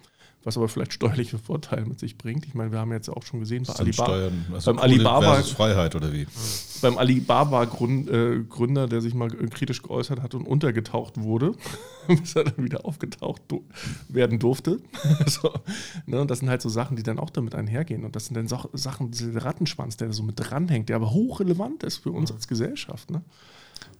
was 0.43 0.57
aber 0.57 0.67
vielleicht 0.67 0.93
steuerliche 0.93 1.37
Vorteile 1.37 1.85
mit 1.85 1.99
sich 1.99 2.17
bringt. 2.17 2.45
Ich 2.45 2.53
meine, 2.53 2.71
wir 2.71 2.79
haben 2.79 2.91
jetzt 2.91 3.09
auch 3.09 3.23
schon 3.23 3.39
gesehen 3.39 3.63
bei 3.63 3.73
Alibaba, 3.73 4.05
Steuern, 4.05 4.45
also 4.53 4.71
beim 4.71 4.79
Alibaba 4.79 5.41
Freiheit 5.43 5.95
oder 5.95 6.11
wie? 6.11 6.27
Beim 6.81 6.97
Alibaba 6.97 7.63
äh, 7.63 8.39
Gründer, 8.49 8.87
der 8.87 9.01
sich 9.01 9.13
mal 9.13 9.29
kritisch 9.29 9.81
geäußert 9.81 10.21
hat 10.21 10.35
und 10.35 10.45
untergetaucht 10.45 11.21
wurde, 11.21 11.53
bis 12.07 12.35
er 12.35 12.45
dann 12.45 12.63
wieder 12.63 12.85
aufgetaucht 12.85 13.41
werden 14.09 14.39
durfte. 14.39 14.79
so, 15.27 15.53
ne, 16.05 16.21
und 16.21 16.29
das 16.29 16.39
sind 16.39 16.49
halt 16.49 16.61
so 16.61 16.69
Sachen, 16.69 16.97
die 16.97 17.03
dann 17.03 17.19
auch 17.19 17.29
damit 17.29 17.55
einhergehen. 17.55 18.03
Und 18.03 18.15
das 18.15 18.25
sind 18.25 18.35
dann 18.35 18.47
so 18.47 18.69
Sachen, 18.73 19.11
dieser 19.11 19.45
Rattenschwanz, 19.45 19.97
der 19.97 20.07
da 20.07 20.13
so 20.13 20.23
mit 20.23 20.35
dranhängt, 20.37 20.89
der 20.89 20.97
aber 20.97 21.11
hochrelevant 21.11 21.83
ist 21.83 21.97
für 21.97 22.11
uns 22.11 22.31
als 22.31 22.47
Gesellschaft. 22.47 23.11
Ne? 23.11 23.21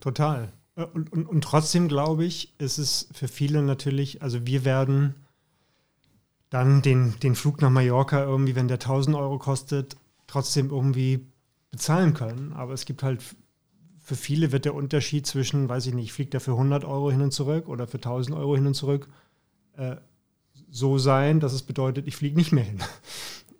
Total. 0.02 0.52
Äh, 0.76 0.84
und, 0.84 1.12
und, 1.14 1.26
und 1.26 1.42
trotzdem 1.42 1.88
glaube 1.88 2.26
ich, 2.26 2.54
ist 2.60 2.78
es 2.78 3.08
für 3.14 3.30
viele 3.30 3.62
natürlich, 3.62 4.22
also 4.22 4.46
wir 4.46 4.66
werden 4.66 5.16
dann 6.54 6.84
den, 6.84 7.20
den 7.24 7.34
Flug 7.34 7.62
nach 7.62 7.72
Mallorca 7.72 8.24
irgendwie, 8.24 8.56
wenn 8.56 8.68
der 8.68 8.76
1000 8.76 9.16
Euro 9.16 9.40
kostet, 9.40 9.98
trotzdem 10.28 10.70
irgendwie 10.70 11.26
bezahlen 11.72 12.14
können. 12.14 12.54
Aber 12.54 12.74
es 12.74 12.86
gibt 12.86 13.02
halt, 13.02 13.24
für 14.00 14.16
viele 14.16 14.52
wird 14.52 14.66
der 14.66 14.76
Unterschied 14.76 15.26
zwischen, 15.26 15.68
weiß 15.68 15.88
ich 15.88 15.96
nicht, 15.96 16.06
ich 16.06 16.14
fliege 16.14 16.30
da 16.30 16.40
für 16.40 16.52
100 16.52 16.86
Euro 16.86 17.10
hin 17.10 17.22
und 17.22 17.34
zurück 17.34 17.68
oder 17.68 17.88
für 17.88 17.98
1000 17.98 18.38
Euro 18.38 18.56
hin 18.56 18.68
und 18.68 18.76
zurück 18.76 19.10
äh, 19.78 19.96
so 20.70 21.00
sein, 21.00 21.40
dass 21.40 21.54
es 21.54 21.64
bedeutet, 21.64 22.08
ich 22.08 22.16
fliege 22.16 22.36
nicht 22.38 22.52
mehr 22.52 22.64
hin. 22.64 22.80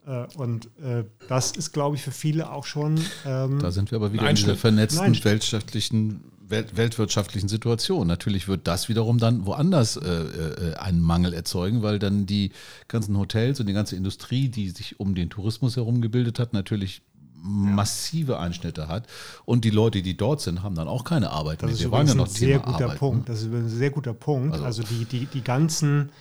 Äh, 0.06 0.28
und 0.36 0.66
äh, 0.82 1.06
das 1.30 1.52
ist, 1.52 1.72
glaube 1.72 1.96
ich, 1.96 2.02
für 2.02 2.12
viele 2.12 2.52
auch 2.52 2.66
schon. 2.66 3.00
Ähm, 3.26 3.60
da 3.60 3.72
sind 3.72 3.90
wir 3.90 3.96
aber 3.96 4.12
wieder 4.12 4.30
in 4.30 4.36
dieser 4.36 4.58
vernetzten 4.58 5.06
weltwirtschaftlichen, 5.06 6.10
Welt, 6.10 6.43
weltwirtschaftlichen 6.54 7.50
Situation. 7.50 8.08
Natürlich 8.08 8.48
wird 8.48 8.68
das 8.68 8.90
wiederum 8.90 9.18
dann 9.18 9.46
woanders 9.46 9.98
äh, 9.98 10.10
äh, 10.10 10.76
einen 10.76 11.02
Mangel 11.02 11.34
erzeugen, 11.34 11.82
weil 11.82 12.00
dann 12.00 12.26
die 12.26 12.52
ganzen 12.88 13.18
Hotels 13.18 13.60
und 13.60 13.66
die 13.68 13.74
ganze 13.74 13.96
Industrie, 13.96 14.50
die 14.50 14.70
sich 14.70 15.00
um 15.00 15.16
den 15.16 15.30
Tourismus 15.30 15.76
herum 15.76 16.02
gebildet 16.02 16.40
hat, 16.40 16.54
natürlich 16.54 17.02
massive 17.44 18.40
Einschnitte 18.40 18.88
hat. 18.88 19.08
Und 19.46 19.66
die 19.66 19.70
Leute, 19.70 20.02
die 20.02 20.16
dort 20.16 20.42
sind, 20.42 20.64
haben 20.64 20.76
dann 20.76 20.88
auch 20.88 21.04
keine 21.04 21.30
Arbeit 21.32 21.62
das 21.62 21.72
mehr. 21.72 21.80
Wir 21.80 21.92
waren 21.92 22.08
ja 22.08 22.16
noch 22.16 22.28
ein 22.28 22.32
sehr 22.32 22.62
Thema 22.62 22.72
guter 22.72 22.86
Arbeit, 22.86 23.00
Punkt. 23.00 23.28
Ne? 23.28 23.34
Das 23.34 23.42
ist 23.42 23.54
ein 23.54 23.70
sehr 23.70 23.90
guter 23.90 24.14
Punkt. 24.14 24.54
Also, 24.54 24.66
also 24.66 24.84
die, 24.84 25.06
die, 25.06 25.26
die 25.26 25.44
ganzen 25.44 26.12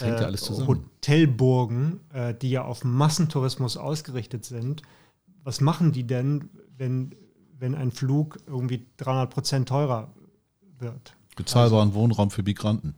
äh, 0.00 0.08
ja 0.08 0.32
Hotelburgen, 0.66 2.00
äh, 2.12 2.34
die 2.34 2.50
ja 2.50 2.64
auf 2.64 2.84
Massentourismus 2.84 3.76
ausgerichtet 3.76 4.44
sind, 4.44 4.82
was 5.44 5.60
machen 5.60 5.92
die 5.92 6.06
denn, 6.06 6.48
wenn, 6.76 7.14
wenn 7.64 7.74
ein 7.74 7.90
Flug 7.90 8.38
irgendwie 8.46 8.84
300 8.98 9.30
Prozent 9.30 9.68
teurer 9.70 10.12
wird? 10.78 11.16
Bezahlbaren 11.34 11.88
also, 11.88 12.00
Wohnraum 12.00 12.30
für 12.30 12.42
Migranten. 12.42 12.94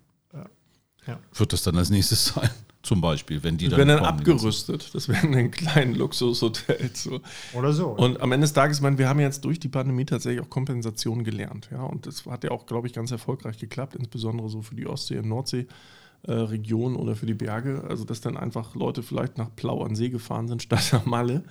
Ja. 1.06 1.20
Wird 1.34 1.52
das 1.52 1.62
dann 1.62 1.78
als 1.78 1.88
nächstes 1.90 2.26
sein? 2.26 2.50
Zum 2.82 3.00
Beispiel, 3.00 3.42
wenn 3.44 3.56
die 3.56 3.68
dann. 3.68 3.78
Werden 3.78 3.88
dann 3.88 4.04
abgerüstet. 4.04 4.92
Das 4.92 5.08
wären 5.08 5.32
dann 5.32 5.50
kleinen 5.52 5.94
Luxushotels. 5.94 7.02
So. 7.02 7.20
Oder 7.54 7.72
so. 7.72 7.88
Und 7.88 8.20
am 8.20 8.32
Ende 8.32 8.44
des 8.44 8.52
Tages, 8.52 8.78
ich 8.78 8.82
meine, 8.82 8.98
wir 8.98 9.08
haben 9.08 9.18
jetzt 9.20 9.44
durch 9.44 9.58
die 9.58 9.68
Pandemie 9.68 10.04
tatsächlich 10.04 10.44
auch 10.44 10.50
Kompensation 10.50 11.22
gelernt. 11.22 11.68
Ja, 11.72 11.82
und 11.82 12.06
das 12.06 12.26
hat 12.26 12.44
ja 12.44 12.50
auch, 12.50 12.66
glaube 12.66 12.86
ich, 12.86 12.92
ganz 12.92 13.10
erfolgreich 13.10 13.58
geklappt, 13.58 13.96
insbesondere 13.96 14.48
so 14.48 14.62
für 14.62 14.74
die 14.74 14.86
Ostsee- 14.86 15.18
und 15.18 15.28
Nordsee-Region 15.28 16.94
äh, 16.94 16.98
oder 16.98 17.16
für 17.16 17.26
die 17.26 17.34
Berge. 17.34 17.84
Also, 17.88 18.04
dass 18.04 18.20
dann 18.20 18.36
einfach 18.36 18.74
Leute 18.74 19.02
vielleicht 19.02 19.38
nach 19.38 19.54
Plau 19.54 19.82
an 19.82 19.94
See 19.94 20.10
gefahren 20.10 20.48
sind 20.48 20.62
statt 20.62 20.88
nach 20.92 21.06
Malle. 21.06 21.44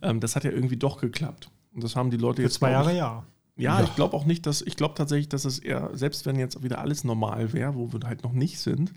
Ähm, 0.00 0.20
das 0.20 0.36
hat 0.36 0.44
ja 0.44 0.50
irgendwie 0.50 0.76
doch 0.76 1.00
geklappt. 1.00 1.50
Und 1.74 1.84
das 1.84 1.96
haben 1.96 2.10
die 2.10 2.16
Leute 2.16 2.36
für 2.36 2.42
jetzt. 2.42 2.54
Zwei 2.54 2.72
Jahre, 2.72 2.96
ja. 2.96 3.24
Ja, 3.56 3.80
ja, 3.80 3.84
ich 3.84 3.94
glaube 3.96 4.16
auch 4.16 4.24
nicht, 4.24 4.46
dass, 4.46 4.62
ich 4.62 4.76
glaube 4.76 4.94
tatsächlich, 4.94 5.28
dass 5.28 5.44
es 5.44 5.58
eher, 5.58 5.90
selbst 5.92 6.26
wenn 6.26 6.36
jetzt 6.36 6.62
wieder 6.62 6.78
alles 6.78 7.02
normal 7.02 7.52
wäre, 7.52 7.74
wo 7.74 7.92
wir 7.92 8.00
halt 8.06 8.22
noch 8.22 8.32
nicht 8.32 8.60
sind, 8.60 8.92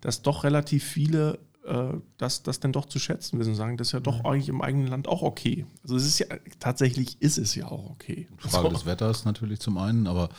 dass 0.00 0.22
doch 0.22 0.42
relativ 0.42 0.82
viele 0.82 1.38
äh, 1.64 1.92
das, 2.16 2.42
das 2.42 2.58
dann 2.58 2.72
doch 2.72 2.86
zu 2.86 2.98
schätzen 2.98 3.38
wissen 3.38 3.50
und 3.50 3.56
sagen, 3.56 3.76
das 3.76 3.88
ist 3.88 3.92
ja 3.92 4.00
doch 4.00 4.24
eigentlich 4.24 4.48
im 4.48 4.62
eigenen 4.62 4.88
Land 4.88 5.06
auch 5.06 5.22
okay. 5.22 5.66
Also 5.82 5.94
es 5.96 6.06
ist 6.06 6.18
ja, 6.18 6.26
tatsächlich 6.58 7.20
ist 7.20 7.38
es 7.38 7.54
ja 7.54 7.66
auch 7.66 7.90
okay. 7.90 8.28
Frage 8.38 8.68
so. 8.68 8.74
des 8.74 8.86
Wetters 8.86 9.24
natürlich 9.24 9.60
zum 9.60 9.78
einen, 9.78 10.06
aber 10.06 10.30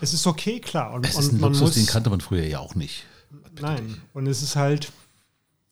es 0.00 0.14
ist 0.14 0.26
okay, 0.26 0.60
klar. 0.60 0.94
Und, 0.94 1.06
es 1.06 1.18
ist 1.18 1.32
ein 1.32 1.40
Luxus, 1.40 1.60
muss, 1.60 1.74
den 1.74 1.86
kannte 1.86 2.10
man 2.10 2.20
früher 2.20 2.44
ja 2.44 2.60
auch 2.60 2.74
nicht. 2.74 3.06
Nein, 3.60 4.00
und 4.14 4.26
es 4.26 4.42
ist 4.42 4.56
halt, 4.56 4.92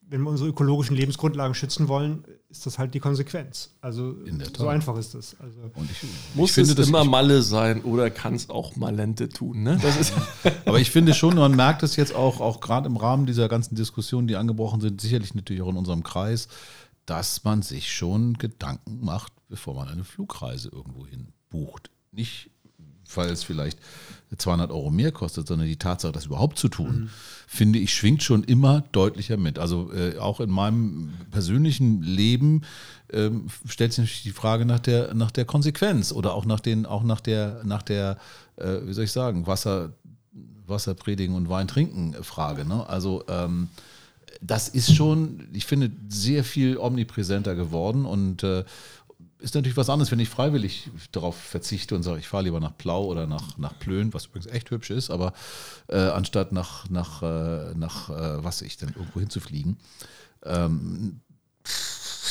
wenn 0.08 0.22
wir 0.22 0.30
unsere 0.30 0.50
ökologischen 0.50 0.96
Lebensgrundlagen 0.96 1.54
schützen 1.54 1.88
wollen, 1.88 2.24
ist 2.48 2.64
das 2.64 2.78
halt 2.78 2.94
die 2.94 3.00
Konsequenz. 3.00 3.74
Also 3.80 4.14
so 4.56 4.68
einfach 4.68 4.96
ist 4.96 5.14
das. 5.14 5.36
Also 5.40 5.58
ich, 5.90 6.08
Muss 6.36 6.50
ich 6.50 6.54
finde, 6.54 6.80
es 6.80 6.88
immer 6.88 7.04
Malle 7.04 7.42
sein 7.42 7.82
oder 7.82 8.10
kann 8.10 8.34
es 8.34 8.48
auch 8.48 8.76
Malente 8.76 9.28
tun? 9.28 9.62
Ne? 9.64 9.80
Aber 10.64 10.78
ich 10.78 10.90
finde 10.90 11.12
schon, 11.12 11.34
man 11.34 11.56
merkt 11.56 11.82
es 11.82 11.96
jetzt 11.96 12.14
auch, 12.14 12.40
auch 12.40 12.60
gerade 12.60 12.86
im 12.86 12.96
Rahmen 12.96 13.26
dieser 13.26 13.48
ganzen 13.48 13.74
Diskussionen, 13.74 14.28
die 14.28 14.36
angebrochen 14.36 14.80
sind, 14.80 15.00
sicherlich 15.00 15.34
natürlich 15.34 15.62
auch 15.62 15.70
in 15.70 15.76
unserem 15.76 16.04
Kreis, 16.04 16.48
dass 17.04 17.42
man 17.44 17.62
sich 17.62 17.92
schon 17.92 18.34
Gedanken 18.34 19.04
macht, 19.04 19.32
bevor 19.48 19.74
man 19.74 19.88
eine 19.88 20.04
Flugreise 20.04 20.68
irgendwo 20.68 21.06
hin 21.06 21.32
bucht. 21.50 21.90
Nicht 22.12 22.50
weil 23.14 23.30
es 23.30 23.42
vielleicht 23.44 23.78
200 24.36 24.70
Euro 24.70 24.90
mehr 24.90 25.12
kostet, 25.12 25.46
sondern 25.46 25.68
die 25.68 25.76
Tatsache, 25.76 26.12
das 26.12 26.26
überhaupt 26.26 26.58
zu 26.58 26.68
tun, 26.68 27.00
mhm. 27.00 27.10
finde 27.46 27.78
ich, 27.78 27.94
schwingt 27.94 28.22
schon 28.22 28.42
immer 28.44 28.82
deutlicher 28.92 29.36
mit. 29.36 29.58
Also 29.58 29.92
äh, 29.92 30.18
auch 30.18 30.40
in 30.40 30.50
meinem 30.50 31.14
persönlichen 31.30 32.02
Leben 32.02 32.62
ähm, 33.12 33.46
stellt 33.66 33.92
sich 33.92 34.04
natürlich 34.04 34.22
die 34.22 34.32
Frage 34.32 34.64
nach 34.64 34.80
der, 34.80 35.14
nach 35.14 35.30
der 35.30 35.44
Konsequenz 35.44 36.10
oder 36.12 36.34
auch 36.34 36.44
nach, 36.44 36.60
den, 36.60 36.86
auch 36.86 37.04
nach 37.04 37.20
der, 37.20 37.60
nach 37.64 37.82
der 37.82 38.18
äh, 38.56 38.80
wie 38.86 38.92
soll 38.92 39.04
ich 39.04 39.12
sagen, 39.12 39.46
Wasser, 39.46 39.92
Wasser 40.66 40.96
und 40.96 41.48
Wein 41.48 41.68
trinken 41.68 42.14
Frage. 42.22 42.64
Ne? 42.64 42.86
Also 42.88 43.24
ähm, 43.28 43.68
das 44.40 44.68
ist 44.68 44.94
schon, 44.94 45.48
ich 45.52 45.66
finde, 45.66 45.90
sehr 46.08 46.44
viel 46.44 46.76
omnipräsenter 46.76 47.54
geworden 47.54 48.04
und 48.04 48.42
äh, 48.42 48.64
ist 49.38 49.54
natürlich 49.54 49.76
was 49.76 49.90
anderes, 49.90 50.10
wenn 50.10 50.18
ich 50.18 50.28
freiwillig 50.28 50.90
darauf 51.12 51.36
verzichte 51.36 51.94
und 51.94 52.02
sage, 52.02 52.18
ich 52.18 52.28
fahre 52.28 52.44
lieber 52.44 52.60
nach 52.60 52.76
Plau 52.76 53.04
oder 53.04 53.26
nach, 53.26 53.58
nach 53.58 53.78
Plön, 53.78 54.14
was 54.14 54.26
übrigens 54.26 54.46
echt 54.46 54.70
hübsch 54.70 54.90
ist, 54.90 55.10
aber 55.10 55.32
äh, 55.88 55.96
anstatt 55.96 56.52
nach, 56.52 56.88
nach, 56.88 57.22
äh, 57.22 57.74
nach 57.74 58.10
äh, 58.10 58.44
was 58.44 58.62
ich 58.62 58.76
denn 58.76 58.90
irgendwo 58.90 59.20
hinzufliegen. 59.20 59.76
Ähm, 60.44 61.20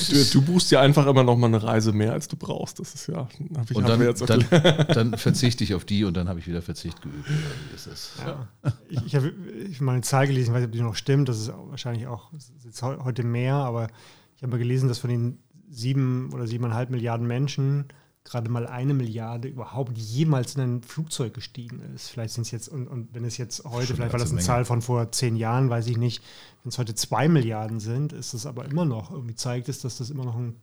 Du, 0.09 0.23
du, 0.25 0.41
buchst 0.41 0.71
ja 0.71 0.81
einfach 0.81 1.07
immer 1.07 1.23
noch 1.23 1.37
mal 1.37 1.47
eine 1.47 1.63
Reise 1.63 1.93
mehr, 1.93 2.11
als 2.11 2.27
du 2.27 2.35
brauchst. 2.35 2.79
Das 2.79 2.93
ist 2.93 3.07
ja. 3.07 3.27
Ich, 3.69 3.75
und 3.75 3.87
dann, 3.87 4.13
dann, 4.25 4.45
dann, 4.93 5.17
verzichte 5.17 5.63
ich 5.63 5.73
auf 5.73 5.85
die 5.85 6.03
und 6.03 6.17
dann 6.17 6.27
habe 6.27 6.39
ich 6.39 6.47
wieder 6.47 6.61
Verzicht 6.61 7.01
geübt. 7.01 7.29
Wie 7.29 7.75
ist 7.75 7.87
das? 7.87 8.11
Ja. 8.25 8.47
Ich, 8.89 9.05
ich 9.05 9.15
habe 9.15 9.33
ich 9.69 9.79
mal 9.79 9.93
eine 9.93 10.01
Zahl 10.01 10.27
gelesen, 10.27 10.49
ich 10.49 10.53
weiß 10.53 10.61
nicht, 10.61 10.67
ob 10.67 10.73
die 10.73 10.81
noch 10.81 10.95
stimmt. 10.95 11.29
Das 11.29 11.39
ist 11.39 11.51
wahrscheinlich 11.69 12.07
auch 12.07 12.33
ist 12.33 12.81
heute 12.81 13.23
mehr, 13.23 13.55
aber 13.55 13.87
ich 14.35 14.43
habe 14.43 14.51
mal 14.51 14.57
gelesen, 14.57 14.89
dass 14.89 14.99
von 14.99 15.09
den 15.09 15.39
sieben 15.69 16.31
oder 16.33 16.47
siebeneinhalb 16.47 16.89
Milliarden 16.89 17.27
Menschen 17.27 17.85
gerade 18.25 18.49
mal 18.49 18.65
eine 18.65 18.95
Milliarde 18.95 19.47
überhaupt 19.47 19.97
jemals 19.97 20.55
in 20.55 20.61
ein 20.61 20.81
Flugzeug 20.81 21.35
gestiegen 21.35 21.79
ist. 21.93 22.09
Vielleicht 22.09 22.33
sind 22.33 22.41
es 22.41 22.51
jetzt, 22.51 22.67
und, 22.67 22.87
und 22.87 23.13
wenn 23.13 23.23
es 23.23 23.37
jetzt 23.37 23.63
heute, 23.63 23.87
Schon 23.87 23.97
vielleicht 23.97 24.13
war 24.13 24.19
das 24.19 24.29
eine 24.29 24.37
Menge. 24.37 24.45
Zahl 24.47 24.65
von 24.65 24.81
vor 24.81 25.11
zehn 25.11 25.35
Jahren, 25.35 25.69
weiß 25.69 25.85
ich 25.87 25.97
nicht, 25.97 26.23
wenn 26.63 26.69
es 26.69 26.79
heute 26.79 26.95
zwei 26.95 27.29
Milliarden 27.29 27.79
sind, 27.79 28.13
ist 28.13 28.33
es 28.33 28.47
aber 28.47 28.65
immer 28.65 28.83
noch, 28.83 29.11
irgendwie 29.11 29.35
zeigt 29.35 29.69
es, 29.69 29.79
dass 29.79 29.99
das 29.99 30.09
immer 30.09 30.25
noch 30.25 30.35
ein 30.35 30.55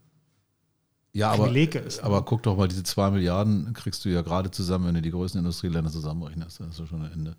ja, 1.15 1.31
aber, 1.31 1.55
ist. 1.55 1.99
Ne? 1.99 2.05
Aber 2.05 2.23
guck 2.23 2.43
doch 2.43 2.57
mal, 2.57 2.69
diese 2.69 2.83
zwei 2.85 3.11
Milliarden 3.11 3.73
kriegst 3.75 4.05
du 4.05 4.09
ja 4.09 4.23
gerade 4.23 4.51
zusammen, 4.51 4.87
wenn 4.87 4.95
du 4.95 5.03
die 5.03 5.11
größten 5.11 5.41
Industrieländer 5.41 5.91
zusammenrechnest. 5.91 6.61
Das 6.61 6.81
ist 6.81 6.89
schon 6.89 7.03
ein 7.03 7.13
Ende. 7.13 7.37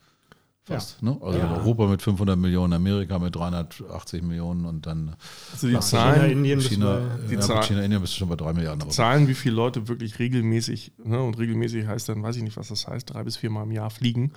Fast. 0.66 1.01
Ja. 1.01 1.09
Ne? 1.09 1.18
Also 1.22 1.39
ja. 1.39 1.57
Europa 1.57 1.88
mit 1.88 2.01
500 2.01 2.38
Millionen, 2.38 2.72
Amerika 2.72 3.20
mit 3.20 3.36
380 3.36 4.24
Millionen 4.24 4.66
und 4.66 4.86
dann 4.86 5.16
also 5.51 5.68
die 5.68 5.78
Zahlen, 5.80 6.22
China, 6.22 6.32
Indien, 6.32 6.61
China, 6.61 7.01
die 7.30 7.34
ja, 7.34 7.41
Zahl, 7.41 7.64
China, 7.64 7.82
Indien 7.84 8.01
bist 8.01 8.14
du 8.14 8.20
schon 8.20 8.30
bei 8.30 8.38
3 8.38 8.53
Milliarden. 8.53 8.89
Zahlen, 8.89 9.28
wie 9.28 9.34
viele 9.34 9.55
Leute 9.55 9.89
wirklich 9.89 10.20
regelmäßig, 10.20 10.93
ne, 11.03 11.22
und 11.22 11.38
regelmäßig 11.38 11.86
heißt 11.86 12.07
dann, 12.07 12.24
weiß 12.24 12.38
ich 12.38 12.43
nicht, 12.43 12.55
was 12.55 12.70
das 12.70 12.88
heißt, 12.88 13.14
drei 13.14 13.24
bis 13.24 13.36
viermal 13.36 13.64
im 13.64 13.72
Jahr 13.72 13.89
fliegen, 13.89 14.32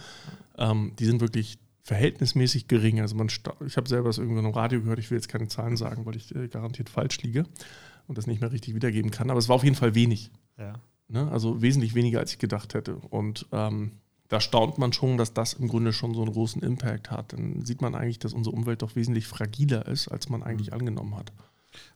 ähm, 0.58 0.92
die 0.98 1.04
sind 1.04 1.20
wirklich 1.20 1.58
verhältnismäßig 1.84 2.66
gering. 2.66 3.00
Also 3.00 3.14
man, 3.14 3.28
ich 3.64 3.76
habe 3.76 3.88
selber 3.88 4.08
das 4.08 4.18
irgendwo 4.18 4.40
im 4.40 4.46
Radio 4.46 4.80
gehört, 4.80 4.98
ich 4.98 5.12
will 5.12 5.18
jetzt 5.18 5.28
keine 5.28 5.46
Zahlen 5.46 5.76
sagen, 5.76 6.06
weil 6.06 6.16
ich 6.16 6.34
äh, 6.34 6.48
garantiert 6.48 6.88
falsch 6.88 7.22
liege 7.22 7.44
und 8.08 8.18
das 8.18 8.26
nicht 8.26 8.40
mehr 8.40 8.50
richtig 8.50 8.74
wiedergeben 8.74 9.12
kann, 9.12 9.30
aber 9.30 9.38
es 9.38 9.48
war 9.48 9.54
auf 9.54 9.64
jeden 9.64 9.76
Fall 9.76 9.94
wenig. 9.94 10.32
Ja. 10.58 10.74
Ne? 11.06 11.30
Also 11.30 11.62
wesentlich 11.62 11.94
weniger, 11.94 12.18
als 12.18 12.32
ich 12.32 12.38
gedacht 12.40 12.74
hätte. 12.74 12.96
Und 12.96 13.46
ähm, 13.52 13.92
da 14.28 14.40
staunt 14.40 14.78
man 14.78 14.92
schon, 14.92 15.16
dass 15.16 15.32
das 15.32 15.54
im 15.54 15.68
Grunde 15.68 15.92
schon 15.92 16.14
so 16.14 16.22
einen 16.22 16.32
großen 16.32 16.62
Impact 16.62 17.10
hat. 17.10 17.32
Dann 17.32 17.64
sieht 17.64 17.80
man 17.80 17.94
eigentlich, 17.94 18.18
dass 18.18 18.32
unsere 18.32 18.56
Umwelt 18.56 18.82
doch 18.82 18.96
wesentlich 18.96 19.26
fragiler 19.26 19.86
ist, 19.86 20.08
als 20.08 20.28
man 20.28 20.42
eigentlich 20.42 20.68
mhm. 20.68 20.78
angenommen 20.78 21.16
hat. 21.16 21.32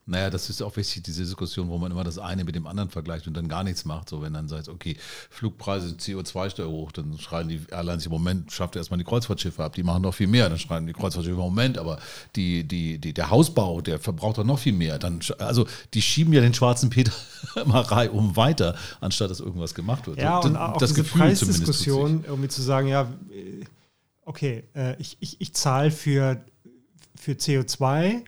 Naja, 0.06 0.28
das 0.28 0.50
ist 0.50 0.60
auch 0.60 0.76
wichtig, 0.76 1.04
diese 1.04 1.22
Diskussion, 1.22 1.68
wo 1.68 1.78
man 1.78 1.92
immer 1.92 2.02
das 2.02 2.18
eine 2.18 2.42
mit 2.42 2.56
dem 2.56 2.66
anderen 2.66 2.90
vergleicht 2.90 3.28
und 3.28 3.34
dann 3.34 3.46
gar 3.46 3.62
nichts 3.62 3.84
macht. 3.84 4.08
So, 4.08 4.22
wenn 4.22 4.32
dann 4.32 4.48
sagt, 4.48 4.68
okay, 4.68 4.96
Flugpreise, 5.30 5.94
CO2-Steuer 5.94 6.68
hoch, 6.68 6.90
dann 6.90 7.16
schreien 7.18 7.48
die 7.48 7.60
Airlines 7.70 8.06
im 8.06 8.12
Moment, 8.12 8.50
schafft 8.50 8.74
erstmal 8.74 8.98
die 8.98 9.04
Kreuzfahrtschiffe 9.04 9.62
ab, 9.62 9.74
die 9.74 9.84
machen 9.84 10.02
noch 10.02 10.14
viel 10.14 10.26
mehr. 10.26 10.48
Dann 10.48 10.58
schreien 10.58 10.86
die 10.86 10.92
Kreuzfahrtschiffe 10.92 11.36
im 11.36 11.42
Moment, 11.42 11.78
aber 11.78 12.00
die, 12.34 12.64
die, 12.64 12.98
die, 12.98 13.12
der 13.12 13.30
Hausbau, 13.30 13.80
der 13.80 14.00
verbraucht 14.00 14.38
doch 14.38 14.44
noch 14.44 14.58
viel 14.58 14.72
mehr. 14.72 14.98
Dann, 14.98 15.20
also 15.38 15.66
die 15.94 16.02
schieben 16.02 16.32
ja 16.32 16.40
den 16.40 16.54
schwarzen 16.54 16.90
Peter 16.90 17.12
mal 17.66 18.08
um 18.08 18.34
weiter, 18.34 18.74
anstatt 19.00 19.30
dass 19.30 19.38
irgendwas 19.38 19.74
gemacht 19.74 20.08
wird. 20.08 20.18
Ja, 20.18 20.42
so, 20.42 20.48
und 20.48 20.56
auch 20.56 20.78
das 20.78 20.90
diese 20.90 21.02
Gefühl 21.02 21.20
Preisdiskussion, 21.20 22.24
irgendwie 22.26 22.48
zu 22.48 22.62
sagen, 22.62 22.88
ja, 22.88 23.12
okay, 24.24 24.64
äh, 24.74 25.00
ich, 25.00 25.16
ich, 25.20 25.40
ich 25.40 25.54
zahle 25.54 25.92
für, 25.92 26.44
für 27.14 27.32
CO2 27.32 28.24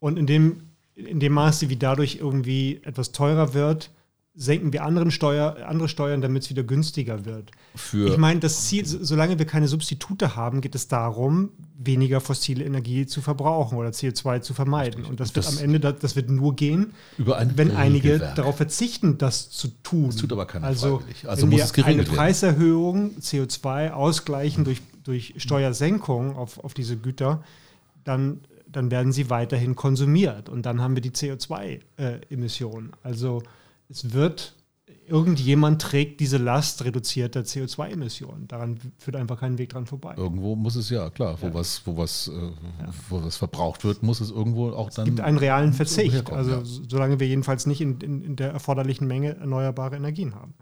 und 0.00 0.18
in 0.18 0.26
dem 0.26 0.71
in 0.94 1.20
dem 1.20 1.32
Maße, 1.32 1.68
wie 1.68 1.76
dadurch 1.76 2.16
irgendwie 2.20 2.80
etwas 2.84 3.12
teurer 3.12 3.54
wird, 3.54 3.90
senken 4.34 4.72
wir 4.72 4.84
anderen 4.84 5.10
Steuer, 5.10 5.56
andere 5.66 5.88
Steuern, 5.88 6.22
damit 6.22 6.44
es 6.44 6.50
wieder 6.50 6.62
günstiger 6.62 7.26
wird. 7.26 7.50
Für 7.74 8.08
ich 8.08 8.16
meine, 8.16 8.40
das 8.40 8.66
Ziel, 8.66 8.86
solange 8.86 9.38
wir 9.38 9.46
keine 9.46 9.68
Substitute 9.68 10.36
haben, 10.36 10.62
geht 10.62 10.74
es 10.74 10.88
darum, 10.88 11.50
weniger 11.76 12.20
fossile 12.20 12.64
Energie 12.64 13.04
zu 13.04 13.20
verbrauchen 13.20 13.76
oder 13.76 13.90
CO2 13.90 14.40
zu 14.40 14.54
vermeiden. 14.54 15.04
Und 15.04 15.20
das, 15.20 15.34
das 15.34 15.46
wird 15.46 15.58
am 15.58 15.64
Ende, 15.64 15.92
das 15.92 16.16
wird 16.16 16.30
nur 16.30 16.56
gehen, 16.56 16.94
wenn 17.18 17.72
einige 17.72 18.18
darauf 18.34 18.56
verzichten, 18.56 19.18
das 19.18 19.50
zu 19.50 19.68
tun. 19.82 20.06
Das 20.06 20.16
tut 20.16 20.32
aber 20.32 20.46
keiner 20.46 20.66
also, 20.66 20.98
freiwillig. 21.00 21.28
Also 21.28 21.42
wenn 21.42 21.50
muss 21.50 21.76
wir 21.76 21.84
eine 21.84 22.04
Preiserhöhung, 22.04 23.16
CO2 23.20 23.90
ausgleichen 23.90 24.64
durch, 24.64 24.80
durch 25.04 25.34
Steuersenkung 25.36 26.36
auf, 26.36 26.58
auf 26.64 26.72
diese 26.72 26.96
Güter, 26.96 27.42
dann 28.04 28.40
dann 28.72 28.90
werden 28.90 29.12
sie 29.12 29.30
weiterhin 29.30 29.76
konsumiert 29.76 30.48
und 30.48 30.66
dann 30.66 30.80
haben 30.80 30.94
wir 30.96 31.02
die 31.02 31.10
CO2-Emissionen. 31.10 32.90
Äh, 32.90 33.06
also 33.06 33.42
es 33.88 34.12
wird, 34.12 34.54
irgendjemand 35.06 35.82
trägt 35.82 36.20
diese 36.20 36.38
Last 36.38 36.84
reduzierter 36.84 37.40
CO2-Emissionen. 37.40 38.48
Daran 38.48 38.78
führt 38.98 39.16
einfach 39.16 39.40
kein 39.40 39.58
Weg 39.58 39.70
dran 39.70 39.86
vorbei. 39.86 40.14
Irgendwo 40.16 40.56
muss 40.56 40.76
es 40.76 40.90
ja, 40.90 41.10
klar, 41.10 41.36
wo, 41.40 41.46
ja. 41.48 41.54
Was, 41.54 41.86
wo, 41.86 41.96
was, 41.96 42.28
äh, 42.28 42.32
ja. 42.32 42.52
wo 43.08 43.22
was 43.22 43.36
verbraucht 43.36 43.84
wird, 43.84 44.02
muss 44.02 44.20
es 44.20 44.30
irgendwo 44.30 44.70
auch 44.70 44.90
dann. 44.90 45.04
Es 45.04 45.10
gibt 45.10 45.20
einen 45.20 45.38
realen 45.38 45.72
Verzicht, 45.72 46.32
also 46.32 46.50
ja. 46.50 46.62
solange 46.64 47.20
wir 47.20 47.26
jedenfalls 47.26 47.66
nicht 47.66 47.80
in, 47.80 48.00
in, 48.00 48.22
in 48.22 48.36
der 48.36 48.52
erforderlichen 48.52 49.06
Menge 49.06 49.36
erneuerbare 49.36 49.96
Energien 49.96 50.34
haben. 50.34 50.54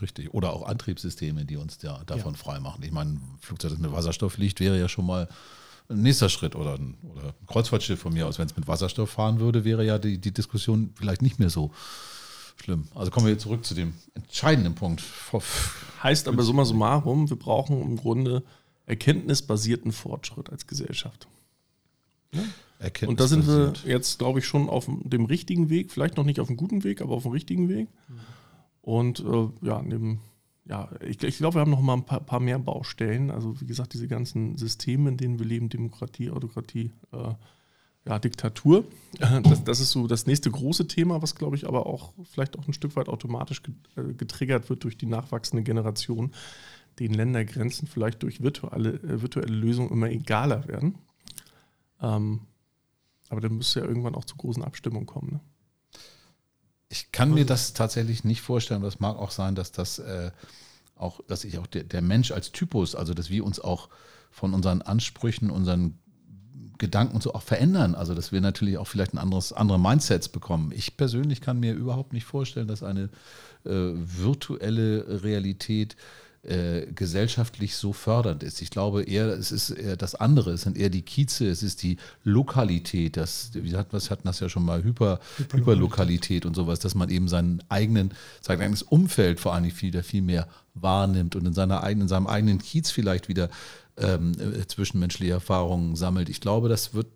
Richtig. 0.00 0.34
Oder 0.34 0.52
auch 0.52 0.66
Antriebssysteme, 0.66 1.44
die 1.44 1.56
uns 1.56 1.80
ja 1.82 2.02
davon 2.04 2.34
ja. 2.34 2.38
frei 2.38 2.60
machen. 2.60 2.82
Ich 2.82 2.92
meine, 2.92 3.12
ein 3.12 3.38
Flugzeug, 3.40 3.70
das 3.70 3.80
mit 3.80 3.90
Wasserstoff 3.90 4.34
fliegt, 4.34 4.60
wäre 4.60 4.78
ja 4.78 4.88
schon 4.88 5.06
mal 5.06 5.28
ein 5.88 6.02
nächster 6.02 6.28
Schritt 6.28 6.54
oder 6.54 6.74
ein, 6.74 6.94
oder 7.02 7.28
ein 7.28 7.46
Kreuzfahrtschiff 7.46 8.00
von 8.00 8.12
mir 8.12 8.26
aus, 8.26 8.38
wenn 8.38 8.46
es 8.46 8.56
mit 8.56 8.68
Wasserstoff 8.68 9.10
fahren 9.10 9.40
würde, 9.40 9.64
wäre 9.64 9.84
ja 9.84 9.98
die, 9.98 10.18
die 10.18 10.32
Diskussion 10.32 10.90
vielleicht 10.94 11.22
nicht 11.22 11.38
mehr 11.38 11.50
so 11.50 11.70
schlimm. 12.62 12.88
Also 12.94 13.10
kommen 13.10 13.26
wir 13.26 13.32
jetzt 13.32 13.42
zurück 13.42 13.64
zu 13.64 13.74
dem 13.74 13.94
entscheidenden 14.14 14.74
Punkt. 14.74 15.02
Heißt 16.02 16.28
aber 16.28 16.42
summa 16.42 16.64
summarum, 16.64 17.28
wir 17.28 17.38
brauchen 17.38 17.80
im 17.82 17.96
Grunde 17.96 18.42
erkenntnisbasierten 18.86 19.92
Fortschritt 19.92 20.50
als 20.50 20.66
Gesellschaft. 20.66 21.28
Ja? 22.32 22.42
Und 23.06 23.20
da 23.20 23.28
sind 23.28 23.46
wir 23.46 23.74
jetzt, 23.84 24.18
glaube 24.18 24.40
ich, 24.40 24.46
schon 24.46 24.68
auf 24.68 24.88
dem 24.88 25.26
richtigen 25.26 25.70
Weg, 25.70 25.92
vielleicht 25.92 26.16
noch 26.16 26.24
nicht 26.24 26.40
auf 26.40 26.48
einem 26.48 26.56
guten 26.56 26.82
Weg, 26.82 27.00
aber 27.00 27.14
auf 27.14 27.22
dem 27.22 27.30
richtigen 27.30 27.68
Weg. 27.68 27.88
Mhm. 28.08 28.14
Und 28.82 29.20
äh, 29.20 29.48
ja, 29.66 29.80
neben, 29.82 30.20
ja, 30.64 30.88
ich, 31.00 31.22
ich 31.22 31.38
glaube, 31.38 31.56
wir 31.56 31.60
haben 31.60 31.70
noch 31.70 31.80
mal 31.80 31.94
ein 31.94 32.04
paar, 32.04 32.20
paar, 32.20 32.40
mehr 32.40 32.58
Baustellen. 32.58 33.30
Also 33.30 33.60
wie 33.60 33.66
gesagt, 33.66 33.94
diese 33.94 34.06
ganzen 34.06 34.56
Systeme, 34.56 35.10
in 35.10 35.16
denen 35.16 35.38
wir 35.38 35.46
leben, 35.46 35.68
Demokratie, 35.68 36.30
Autokratie, 36.30 36.92
äh, 37.12 37.34
ja, 38.04 38.18
Diktatur. 38.18 38.84
Das, 39.42 39.64
das, 39.64 39.80
ist 39.80 39.90
so 39.90 40.06
das 40.06 40.26
nächste 40.26 40.50
große 40.50 40.88
Thema, 40.88 41.22
was, 41.22 41.34
glaube 41.34 41.56
ich, 41.56 41.66
aber 41.66 41.86
auch 41.86 42.12
vielleicht 42.24 42.58
auch 42.58 42.66
ein 42.66 42.72
Stück 42.72 42.96
weit 42.96 43.08
automatisch 43.08 43.62
äh, 43.96 44.14
getriggert 44.14 44.70
wird 44.70 44.84
durch 44.84 44.96
die 44.96 45.06
nachwachsende 45.06 45.62
Generation, 45.62 46.32
denen 46.98 47.14
Ländergrenzen 47.14 47.86
vielleicht 47.86 48.22
durch 48.22 48.42
virtuelle, 48.42 48.94
äh, 48.94 49.22
virtuelle 49.22 49.52
Lösungen 49.52 49.90
immer 49.90 50.10
egaler 50.10 50.66
werden. 50.66 50.96
Ähm, 52.00 52.40
aber 53.28 53.40
dann 53.40 53.56
müsste 53.56 53.80
ja 53.80 53.86
irgendwann 53.86 54.14
auch 54.14 54.24
zu 54.24 54.36
großen 54.36 54.62
Abstimmungen 54.62 55.06
kommen. 55.06 55.32
Ne? 55.32 55.40
Ich 56.92 57.10
kann 57.10 57.32
mir 57.32 57.46
das 57.46 57.72
tatsächlich 57.72 58.22
nicht 58.22 58.42
vorstellen. 58.42 58.82
Das 58.82 59.00
mag 59.00 59.16
auch 59.16 59.30
sein, 59.30 59.54
dass 59.54 59.72
das 59.72 59.98
äh, 59.98 60.30
auch, 60.94 61.20
dass 61.26 61.44
ich 61.44 61.58
auch 61.58 61.66
der, 61.66 61.84
der 61.84 62.02
Mensch 62.02 62.32
als 62.32 62.52
Typus, 62.52 62.94
also 62.94 63.14
dass 63.14 63.30
wir 63.30 63.46
uns 63.46 63.58
auch 63.58 63.88
von 64.30 64.52
unseren 64.52 64.82
Ansprüchen, 64.82 65.48
unseren 65.48 65.98
Gedanken 66.76 67.14
und 67.14 67.22
so 67.22 67.32
auch 67.32 67.40
verändern. 67.40 67.94
Also 67.94 68.14
dass 68.14 68.30
wir 68.30 68.42
natürlich 68.42 68.76
auch 68.76 68.86
vielleicht 68.86 69.14
ein 69.14 69.18
anderes, 69.18 69.54
andere 69.54 69.80
Mindsets 69.80 70.28
bekommen. 70.28 70.70
Ich 70.74 70.98
persönlich 70.98 71.40
kann 71.40 71.58
mir 71.60 71.72
überhaupt 71.72 72.12
nicht 72.12 72.26
vorstellen, 72.26 72.68
dass 72.68 72.82
eine 72.82 73.08
äh, 73.64 73.70
virtuelle 73.70 75.22
Realität 75.22 75.96
äh, 76.44 76.86
gesellschaftlich 76.92 77.76
so 77.76 77.92
fördernd 77.92 78.42
ist. 78.42 78.62
Ich 78.62 78.70
glaube 78.70 79.04
eher, 79.04 79.28
es 79.28 79.52
ist 79.52 79.70
eher 79.70 79.96
das 79.96 80.16
andere, 80.16 80.50
es 80.52 80.62
sind 80.62 80.76
eher 80.76 80.90
die 80.90 81.02
Kieze, 81.02 81.48
es 81.48 81.62
ist 81.62 81.84
die 81.84 81.98
Lokalität, 82.24 83.16
das, 83.16 83.50
wie 83.54 83.76
hat, 83.76 83.92
was 83.92 84.10
hatten 84.10 84.26
das 84.26 84.40
ja 84.40 84.48
schon 84.48 84.64
mal, 84.64 84.82
Hyper, 84.82 85.20
Hyperlokalität 85.52 86.44
und 86.44 86.56
sowas, 86.56 86.80
dass 86.80 86.96
man 86.96 87.10
eben 87.10 87.28
seinen 87.28 87.62
eigenen, 87.68 88.12
sein 88.40 88.60
eigenes 88.60 88.82
Umfeld 88.82 89.38
vor 89.38 89.54
allem 89.54 89.70
viel, 89.70 90.02
viel 90.02 90.22
mehr 90.22 90.48
wahrnimmt 90.74 91.36
und 91.36 91.46
in 91.46 91.52
seiner 91.52 91.84
eigenen, 91.84 92.02
in 92.02 92.08
seinem 92.08 92.26
eigenen 92.26 92.58
Kiez 92.58 92.90
vielleicht 92.90 93.28
wieder 93.28 93.48
ähm, 93.96 94.32
äh, 94.40 94.66
zwischenmenschliche 94.66 95.32
Erfahrungen 95.32 95.94
sammelt. 95.94 96.28
Ich 96.28 96.40
glaube, 96.40 96.68
das 96.68 96.92
wird 96.92 97.06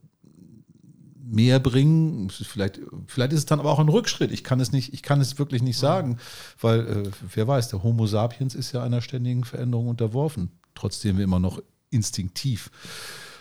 mehr 1.29 1.59
bringen. 1.59 2.31
Vielleicht, 2.31 2.81
vielleicht 3.07 3.33
ist 3.33 3.41
es 3.41 3.47
dann 3.47 3.61
aber 3.61 3.71
auch 3.71 3.79
ein 3.79 3.89
Rückschritt. 3.89 4.31
Ich 4.33 4.45
kann 4.45 4.61
es 4.61 4.73
nicht, 4.73 4.95
ich 4.95 5.03
kann 5.03 5.21
es 5.21 5.39
wirklich 5.39 5.63
nicht 5.63 5.79
sagen, 5.79 6.19
weil 6.61 6.81
äh, 6.87 7.11
wer 7.35 7.49
weiß, 7.49 7.69
der 7.69 7.83
Homo 7.83 8.07
sapiens 8.07 8.55
ist 8.55 8.73
ja 8.73 8.83
einer 8.83 9.01
ständigen 9.01 9.45
Veränderung 9.45 9.89
unterworfen. 9.89 10.51
Trotzdem 10.75 11.17
wir 11.17 11.25
immer 11.25 11.41
noch 11.41 11.63
instinktiv 11.91 12.71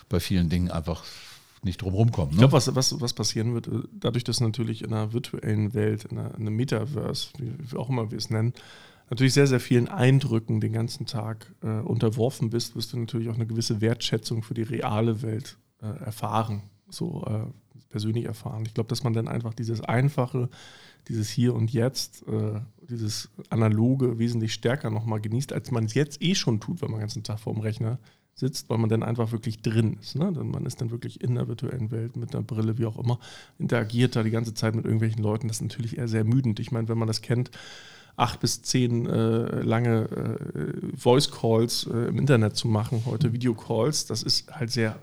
bei 0.09 0.19
vielen 0.19 0.49
Dingen 0.49 0.71
einfach 0.71 1.03
nicht 1.63 1.81
drumherum 1.81 2.11
kommen. 2.11 2.31
Ne? 2.31 2.35
Ich 2.35 2.39
glaube, 2.39 2.53
was, 2.53 2.75
was, 2.75 3.01
was 3.01 3.13
passieren 3.13 3.53
wird, 3.53 3.67
äh, 3.67 3.81
dadurch, 3.91 4.23
dass 4.23 4.39
natürlich 4.39 4.83
in 4.83 4.93
einer 4.93 5.13
virtuellen 5.13 5.73
Welt, 5.73 6.05
in 6.05 6.17
einer, 6.17 6.29
in 6.35 6.41
einer 6.41 6.51
Metaverse, 6.51 7.29
wie, 7.37 7.53
wie 7.57 7.77
auch 7.77 7.89
immer 7.89 8.11
wir 8.11 8.17
es 8.17 8.29
nennen, 8.29 8.53
natürlich 9.09 9.33
sehr, 9.33 9.47
sehr 9.47 9.59
vielen 9.59 9.87
Eindrücken 9.87 10.61
den 10.61 10.73
ganzen 10.73 11.05
Tag 11.05 11.53
äh, 11.61 11.79
unterworfen 11.79 12.49
bist, 12.49 12.75
wirst 12.75 12.93
du 12.93 12.99
natürlich 12.99 13.29
auch 13.29 13.35
eine 13.35 13.47
gewisse 13.47 13.81
Wertschätzung 13.81 14.43
für 14.43 14.53
die 14.53 14.63
reale 14.63 15.21
Welt 15.21 15.57
äh, 15.81 15.87
erfahren, 15.87 16.63
so 16.89 17.25
äh, 17.25 17.64
persönlich 17.95 18.25
erfahren. 18.25 18.63
Ich 18.65 18.73
glaube, 18.73 18.89
dass 18.89 19.05
man 19.05 19.13
dann 19.13 19.29
einfach 19.29 19.53
dieses 19.53 19.79
Einfache, 19.79 20.49
dieses 21.07 21.29
Hier 21.29 21.55
und 21.55 21.71
Jetzt, 21.71 22.27
äh, 22.27 22.59
dieses 22.89 23.29
Analoge 23.49 24.19
wesentlich 24.19 24.53
stärker 24.53 24.89
nochmal 24.89 25.21
genießt, 25.21 25.53
als 25.53 25.71
man 25.71 25.85
es 25.85 25.93
jetzt 25.93 26.21
eh 26.21 26.35
schon 26.35 26.59
tut, 26.59 26.81
wenn 26.81 26.89
man 26.89 26.97
den 26.97 27.03
ganzen 27.03 27.23
Tag 27.23 27.39
vor 27.39 27.53
dem 27.53 27.61
Rechner 27.61 27.97
sitzt, 28.33 28.69
weil 28.69 28.79
man 28.79 28.89
dann 28.89 29.01
einfach 29.01 29.31
wirklich 29.31 29.61
drin 29.61 29.95
ist. 30.01 30.17
Ne? 30.17 30.29
Man 30.29 30.65
ist 30.65 30.81
dann 30.81 30.91
wirklich 30.91 31.21
in 31.21 31.35
der 31.35 31.47
virtuellen 31.47 31.89
Welt 31.89 32.17
mit 32.17 32.35
einer 32.35 32.43
Brille, 32.43 32.77
wie 32.77 32.85
auch 32.85 32.99
immer, 32.99 33.17
interagiert 33.59 34.17
da 34.17 34.23
die 34.23 34.29
ganze 34.29 34.53
Zeit 34.53 34.75
mit 34.75 34.83
irgendwelchen 34.83 35.23
Leuten. 35.23 35.47
Das 35.47 35.57
ist 35.57 35.61
natürlich 35.61 35.97
eher 35.97 36.09
sehr 36.09 36.19
ermüdend. 36.19 36.59
Ich 36.59 36.73
meine, 36.73 36.89
wenn 36.89 36.97
man 36.97 37.07
das 37.07 37.21
kennt, 37.21 37.49
acht 38.17 38.41
bis 38.41 38.61
zehn 38.61 39.05
äh, 39.05 39.61
lange 39.61 40.09
äh, 40.09 40.97
Voice 40.97 41.31
Calls 41.31 41.87
äh, 41.87 42.09
im 42.09 42.19
Internet 42.19 42.57
zu 42.57 42.67
machen, 42.67 43.03
heute 43.05 43.31
Video 43.31 43.53
Calls, 43.53 44.05
das 44.05 44.21
ist 44.21 44.53
halt 44.53 44.69
sehr, 44.69 44.99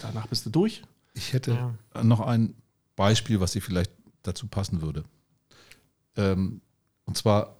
danach 0.00 0.28
bist 0.28 0.46
du 0.46 0.50
durch. 0.50 0.84
Ich 1.16 1.32
hätte 1.32 1.52
ja. 1.94 2.04
noch 2.04 2.20
ein 2.20 2.54
Beispiel, 2.94 3.40
was 3.40 3.52
dir 3.52 3.62
vielleicht 3.62 3.90
dazu 4.22 4.46
passen 4.46 4.82
würde. 4.82 5.04
Ähm, 6.16 6.60
und 7.06 7.16
zwar 7.16 7.56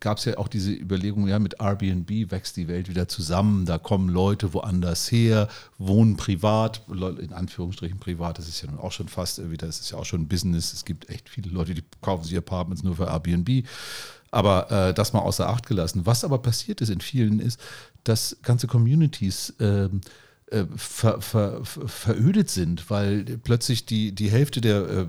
gab 0.00 0.18
es 0.18 0.26
ja 0.26 0.36
auch 0.36 0.48
diese 0.48 0.72
Überlegung, 0.72 1.26
ja, 1.26 1.38
mit 1.38 1.60
Airbnb 1.60 2.30
wächst 2.30 2.56
die 2.56 2.68
Welt 2.68 2.88
wieder 2.88 3.08
zusammen, 3.08 3.64
da 3.64 3.78
kommen 3.78 4.08
Leute 4.08 4.52
woanders 4.52 5.10
her, 5.10 5.48
wohnen 5.78 6.16
privat, 6.16 6.82
in 6.88 7.32
Anführungsstrichen 7.32 7.98
privat, 7.98 8.38
das 8.38 8.46
ist 8.46 8.60
ja 8.60 8.70
nun 8.70 8.78
auch 8.78 8.92
schon 8.92 9.08
fast 9.08 9.38
wieder, 9.50 9.66
das 9.66 9.80
ist 9.80 9.92
ja 9.92 9.98
auch 9.98 10.04
schon 10.04 10.22
ein 10.22 10.28
Business, 10.28 10.74
es 10.74 10.84
gibt 10.84 11.08
echt 11.08 11.30
viele 11.30 11.50
Leute, 11.50 11.72
die 11.72 11.82
kaufen 12.02 12.24
sich 12.24 12.36
Apartments 12.36 12.82
nur 12.82 12.96
für 12.96 13.06
Airbnb 13.06 13.64
aber 14.30 14.70
äh, 14.70 14.92
das 14.92 15.12
mal 15.12 15.20
außer 15.20 15.48
Acht 15.48 15.66
gelassen. 15.66 16.04
Was 16.04 16.24
aber 16.24 16.38
passiert 16.38 16.80
ist 16.82 16.90
in 16.90 17.00
vielen 17.00 17.40
ist, 17.40 17.58
dass 18.04 18.36
ganze 18.42 18.66
Communities 18.66 19.54
ähm, 19.60 20.00
äh, 20.02 20.10
ver, 20.76 21.20
ver, 21.20 21.64
verödet 21.64 22.50
sind, 22.50 22.88
weil 22.90 23.24
plötzlich 23.24 23.86
die, 23.86 24.14
die 24.14 24.30
Hälfte 24.30 24.60
der 24.60 24.88
äh, 24.88 25.06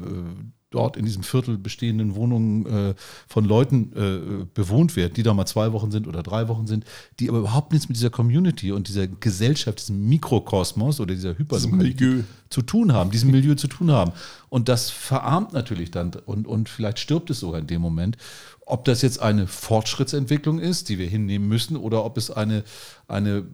dort 0.69 0.97
in 0.97 1.05
diesem 1.05 1.23
Viertel 1.23 1.57
bestehenden 1.57 2.15
Wohnungen 2.15 2.65
äh, 2.65 2.93
von 3.27 3.45
Leuten 3.45 3.93
äh, 3.95 4.45
bewohnt 4.53 4.95
werden, 4.95 5.13
die 5.13 5.23
da 5.23 5.33
mal 5.33 5.45
zwei 5.45 5.71
Wochen 5.71 5.91
sind 5.91 6.07
oder 6.07 6.23
drei 6.23 6.47
Wochen 6.49 6.67
sind, 6.67 6.83
die 7.19 7.29
aber 7.29 7.39
überhaupt 7.39 7.71
nichts 7.71 7.88
mit 7.88 7.97
dieser 7.97 8.09
Community 8.09 8.71
und 8.71 8.89
dieser 8.89 9.07
Gesellschaft, 9.07 9.79
diesem 9.79 10.09
Mikrokosmos 10.09 10.99
oder 10.99 11.15
dieser 11.15 11.38
Hypermilieu 11.38 12.23
zu 12.49 12.61
tun 12.61 12.91
haben, 12.91 13.11
diesem 13.11 13.31
Milieu 13.31 13.55
zu 13.55 13.67
tun 13.67 13.91
haben. 13.91 14.11
Und 14.49 14.67
das 14.67 14.89
verarmt 14.89 15.53
natürlich 15.53 15.91
dann 15.91 16.11
und, 16.25 16.47
und 16.47 16.67
vielleicht 16.67 16.99
stirbt 16.99 17.29
es 17.29 17.39
sogar 17.39 17.61
in 17.61 17.67
dem 17.67 17.81
Moment. 17.81 18.17
Ob 18.65 18.83
das 18.83 19.01
jetzt 19.01 19.21
eine 19.21 19.47
Fortschrittsentwicklung 19.47 20.59
ist, 20.59 20.89
die 20.89 20.97
wir 20.97 21.07
hinnehmen 21.07 21.47
müssen, 21.47 21.77
oder 21.77 22.03
ob 22.03 22.17
es 22.17 22.29
eine, 22.29 22.65
eine 23.07 23.45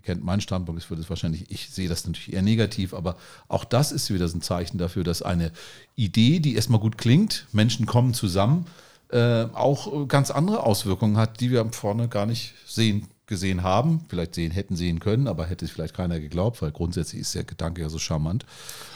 ihr 0.00 0.04
kennt 0.04 0.24
meinen 0.24 0.40
Standpunkt, 0.40 0.82
ich 0.82 0.90
würde 0.90 1.02
es 1.02 1.10
wahrscheinlich, 1.10 1.50
ich 1.50 1.68
sehe 1.70 1.88
das 1.88 2.06
natürlich 2.06 2.32
eher 2.32 2.42
negativ, 2.42 2.94
aber 2.94 3.16
auch 3.48 3.64
das 3.64 3.92
ist 3.92 4.12
wieder 4.12 4.28
so 4.28 4.38
ein 4.38 4.42
Zeichen 4.42 4.78
dafür, 4.78 5.04
dass 5.04 5.22
eine 5.22 5.52
Idee, 5.94 6.40
die 6.40 6.54
erstmal 6.54 6.80
gut 6.80 6.96
klingt, 6.96 7.46
Menschen 7.52 7.86
kommen 7.86 8.14
zusammen, 8.14 8.66
äh, 9.10 9.44
auch 9.52 10.08
ganz 10.08 10.30
andere 10.30 10.64
Auswirkungen 10.64 11.16
hat, 11.16 11.40
die 11.40 11.50
wir 11.50 11.64
vorne 11.72 12.08
gar 12.08 12.26
nicht 12.26 12.54
sehen 12.66 13.08
gesehen 13.26 13.62
haben, 13.62 14.04
vielleicht 14.08 14.34
sehen, 14.34 14.50
hätten 14.50 14.74
sehen 14.74 14.98
können, 14.98 15.28
aber 15.28 15.46
hätte 15.46 15.64
es 15.64 15.70
vielleicht 15.70 15.94
keiner 15.94 16.18
geglaubt, 16.18 16.60
weil 16.62 16.72
grundsätzlich 16.72 17.20
ist 17.20 17.34
der 17.34 17.44
Gedanke 17.44 17.80
ja 17.80 17.88
so 17.88 17.98
charmant. 17.98 18.44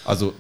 Also 0.05 0.35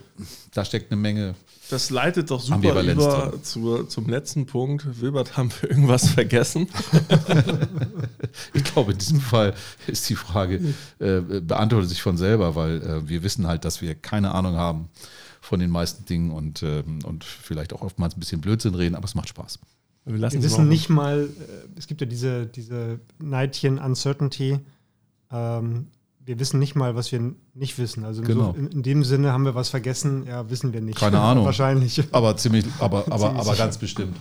da 0.52 0.64
steckt 0.64 0.90
eine 0.90 1.00
Menge. 1.00 1.36
Das 1.74 1.90
leitet 1.90 2.30
doch 2.30 2.40
super 2.40 2.84
über 2.84 3.42
zur, 3.42 3.88
zum 3.88 4.08
letzten 4.08 4.46
Punkt. 4.46 5.00
Wilbert, 5.00 5.36
haben 5.36 5.50
wir 5.60 5.70
irgendwas 5.70 6.08
vergessen? 6.08 6.68
ich 8.54 8.62
glaube, 8.62 8.92
in 8.92 8.98
diesem 8.98 9.20
Fall 9.20 9.54
ist 9.88 10.08
die 10.08 10.14
Frage, 10.14 10.60
äh, 11.00 11.20
beantwortet 11.40 11.88
sich 11.88 12.00
von 12.00 12.16
selber, 12.16 12.54
weil 12.54 12.80
äh, 12.80 13.08
wir 13.08 13.24
wissen 13.24 13.48
halt, 13.48 13.64
dass 13.64 13.82
wir 13.82 13.96
keine 13.96 14.30
Ahnung 14.36 14.54
haben 14.54 14.88
von 15.40 15.58
den 15.58 15.70
meisten 15.70 16.04
Dingen 16.04 16.30
und, 16.30 16.62
äh, 16.62 16.84
und 17.02 17.24
vielleicht 17.24 17.72
auch 17.72 17.82
oftmals 17.82 18.16
ein 18.16 18.20
bisschen 18.20 18.40
Blödsinn 18.40 18.76
reden, 18.76 18.94
aber 18.94 19.06
es 19.06 19.16
macht 19.16 19.30
Spaß. 19.30 19.58
Wir, 20.04 20.20
wir 20.20 20.42
wissen 20.44 20.68
nicht 20.68 20.90
mal, 20.90 21.24
äh, 21.24 21.76
es 21.76 21.88
gibt 21.88 22.02
ja 22.02 22.06
diese, 22.06 22.46
diese 22.46 23.00
Neidchen 23.18 23.78
Uncertainty. 23.78 24.60
Ähm, 25.32 25.88
wir 26.26 26.38
wissen 26.38 26.58
nicht 26.58 26.74
mal, 26.74 26.96
was 26.96 27.12
wir 27.12 27.34
nicht 27.54 27.78
wissen. 27.78 28.04
Also 28.04 28.22
genau. 28.22 28.52
so, 28.52 28.58
in, 28.58 28.68
in, 28.68 28.82
dem 28.82 29.04
Sinne 29.04 29.32
haben 29.32 29.44
wir 29.44 29.54
was 29.54 29.68
vergessen, 29.68 30.26
ja, 30.26 30.48
wissen 30.48 30.72
wir 30.72 30.80
nicht. 30.80 30.98
Keine 30.98 31.20
Ahnung. 31.20 31.44
Wahrscheinlich. 31.44 32.02
Aber 32.12 32.36
ziemlich, 32.36 32.64
aber, 32.78 33.04
aber, 33.10 33.18
ziemlich 33.18 33.40
aber 33.40 33.56
ganz 33.56 33.78
bestimmt. 33.78 34.16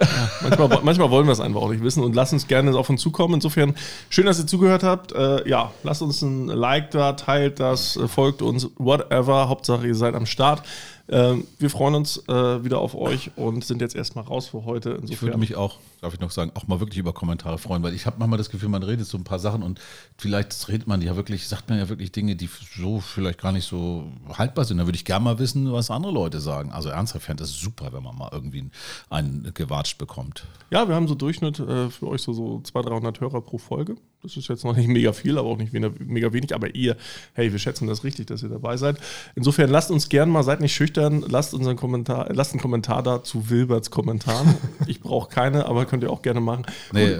Ja, 0.00 0.06
manchmal, 0.42 0.80
manchmal 0.82 1.10
wollen 1.10 1.26
wir 1.26 1.32
es 1.32 1.40
einfach 1.40 1.60
auch 1.62 1.70
nicht 1.70 1.82
wissen 1.82 2.02
und 2.02 2.14
lasst 2.14 2.32
uns 2.32 2.46
gerne 2.46 2.76
auf 2.76 2.90
uns 2.90 3.00
zukommen. 3.00 3.34
Insofern 3.34 3.74
schön, 4.10 4.26
dass 4.26 4.38
ihr 4.38 4.46
zugehört 4.46 4.82
habt. 4.82 5.12
Äh, 5.12 5.48
ja, 5.48 5.72
lasst 5.82 6.02
uns 6.02 6.20
ein 6.22 6.48
Like 6.48 6.90
da, 6.90 7.14
teilt 7.14 7.58
das, 7.58 7.96
äh, 7.96 8.06
folgt 8.06 8.42
uns, 8.42 8.68
whatever. 8.76 9.48
Hauptsache, 9.48 9.86
ihr 9.86 9.94
seid 9.94 10.14
am 10.14 10.26
Start. 10.26 10.62
Ähm, 11.08 11.46
wir 11.58 11.70
freuen 11.70 11.94
uns 11.94 12.22
äh, 12.28 12.64
wieder 12.64 12.80
auf 12.80 12.94
euch 12.94 13.30
und 13.36 13.64
sind 13.64 13.80
jetzt 13.80 13.94
erstmal 13.94 14.24
raus 14.24 14.48
für 14.48 14.64
heute. 14.64 14.90
Insofern. 14.90 15.12
Ich 15.12 15.22
würde 15.22 15.38
mich 15.38 15.54
auch, 15.54 15.78
darf 16.00 16.14
ich 16.14 16.20
noch 16.20 16.30
sagen, 16.30 16.50
auch 16.54 16.66
mal 16.66 16.80
wirklich 16.80 16.98
über 16.98 17.12
Kommentare 17.12 17.58
freuen, 17.58 17.82
weil 17.82 17.94
ich 17.94 18.06
habe 18.06 18.16
manchmal 18.18 18.38
das 18.38 18.50
Gefühl, 18.50 18.68
man 18.68 18.82
redet 18.82 19.06
so 19.06 19.16
ein 19.16 19.24
paar 19.24 19.38
Sachen 19.38 19.62
und 19.62 19.80
vielleicht 20.18 20.68
redet 20.68 20.86
man 20.88 21.00
ja 21.02 21.14
wirklich, 21.14 21.46
sagt 21.46 21.68
man 21.68 21.78
ja 21.78 21.88
wirklich 21.88 22.10
Dinge, 22.10 22.34
die 22.34 22.48
so 22.76 23.00
vielleicht 23.00 23.40
gar 23.40 23.52
nicht 23.52 23.66
so 23.66 24.04
haltbar 24.36 24.64
sind. 24.64 24.78
Da 24.78 24.86
würde 24.86 24.96
ich 24.96 25.04
gerne 25.04 25.24
mal 25.24 25.38
wissen, 25.38 25.72
was 25.72 25.90
andere 25.90 26.12
Leute 26.12 26.40
sagen. 26.40 26.72
Also 26.72 26.88
ernsthaft 26.88 27.26
fände 27.26 27.44
es 27.44 27.52
super, 27.58 27.92
wenn 27.92 28.02
man 28.02 28.16
mal 28.16 28.30
irgendwie 28.32 28.68
einen 29.08 29.52
gewatscht 29.54 29.98
bekommt. 29.98 30.46
Ja, 30.70 30.88
wir 30.88 30.96
haben 30.96 31.06
so 31.06 31.14
Durchschnitt 31.14 31.60
äh, 31.60 31.88
für 31.88 32.08
euch 32.08 32.22
so, 32.22 32.32
so 32.32 32.60
200, 32.62 32.92
300 32.92 33.20
Hörer 33.20 33.40
pro 33.40 33.58
Folge. 33.58 33.96
Das 34.26 34.36
ist 34.36 34.48
jetzt 34.48 34.64
noch 34.64 34.74
nicht 34.74 34.88
mega 34.88 35.12
viel, 35.12 35.38
aber 35.38 35.48
auch 35.48 35.56
nicht 35.56 35.72
mega 35.72 36.32
wenig. 36.32 36.52
Aber 36.52 36.74
ihr, 36.74 36.96
hey, 37.34 37.52
wir 37.52 37.60
schätzen 37.60 37.86
das 37.86 38.02
richtig, 38.02 38.26
dass 38.26 38.42
ihr 38.42 38.48
dabei 38.48 38.76
seid. 38.76 38.96
Insofern 39.36 39.70
lasst 39.70 39.92
uns 39.92 40.08
gerne 40.08 40.32
mal, 40.32 40.42
seid 40.42 40.60
nicht 40.60 40.74
schüchtern, 40.74 41.24
lasst 41.28 41.54
unseren 41.54 41.76
Kommentar, 41.76 42.26
lasst 42.32 42.52
einen 42.52 42.60
Kommentar 42.60 43.04
da 43.04 43.22
zu 43.22 43.50
Wilberts 43.50 43.90
Kommentaren. 43.90 44.54
Ich 44.88 45.00
brauche 45.00 45.28
keine, 45.28 45.66
aber 45.66 45.86
könnt 45.86 46.02
ihr 46.02 46.10
auch 46.10 46.22
gerne 46.22 46.40
machen. 46.40 46.64
Nee. 46.92 47.18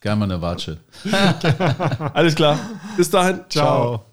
gerne 0.00 0.18
mal 0.18 0.24
eine 0.30 0.40
Watsche. 0.40 0.78
Alles 2.12 2.34
klar. 2.34 2.58
Bis 2.96 3.10
dahin. 3.10 3.40
Ciao. 3.48 3.98
Ciao. 3.98 4.05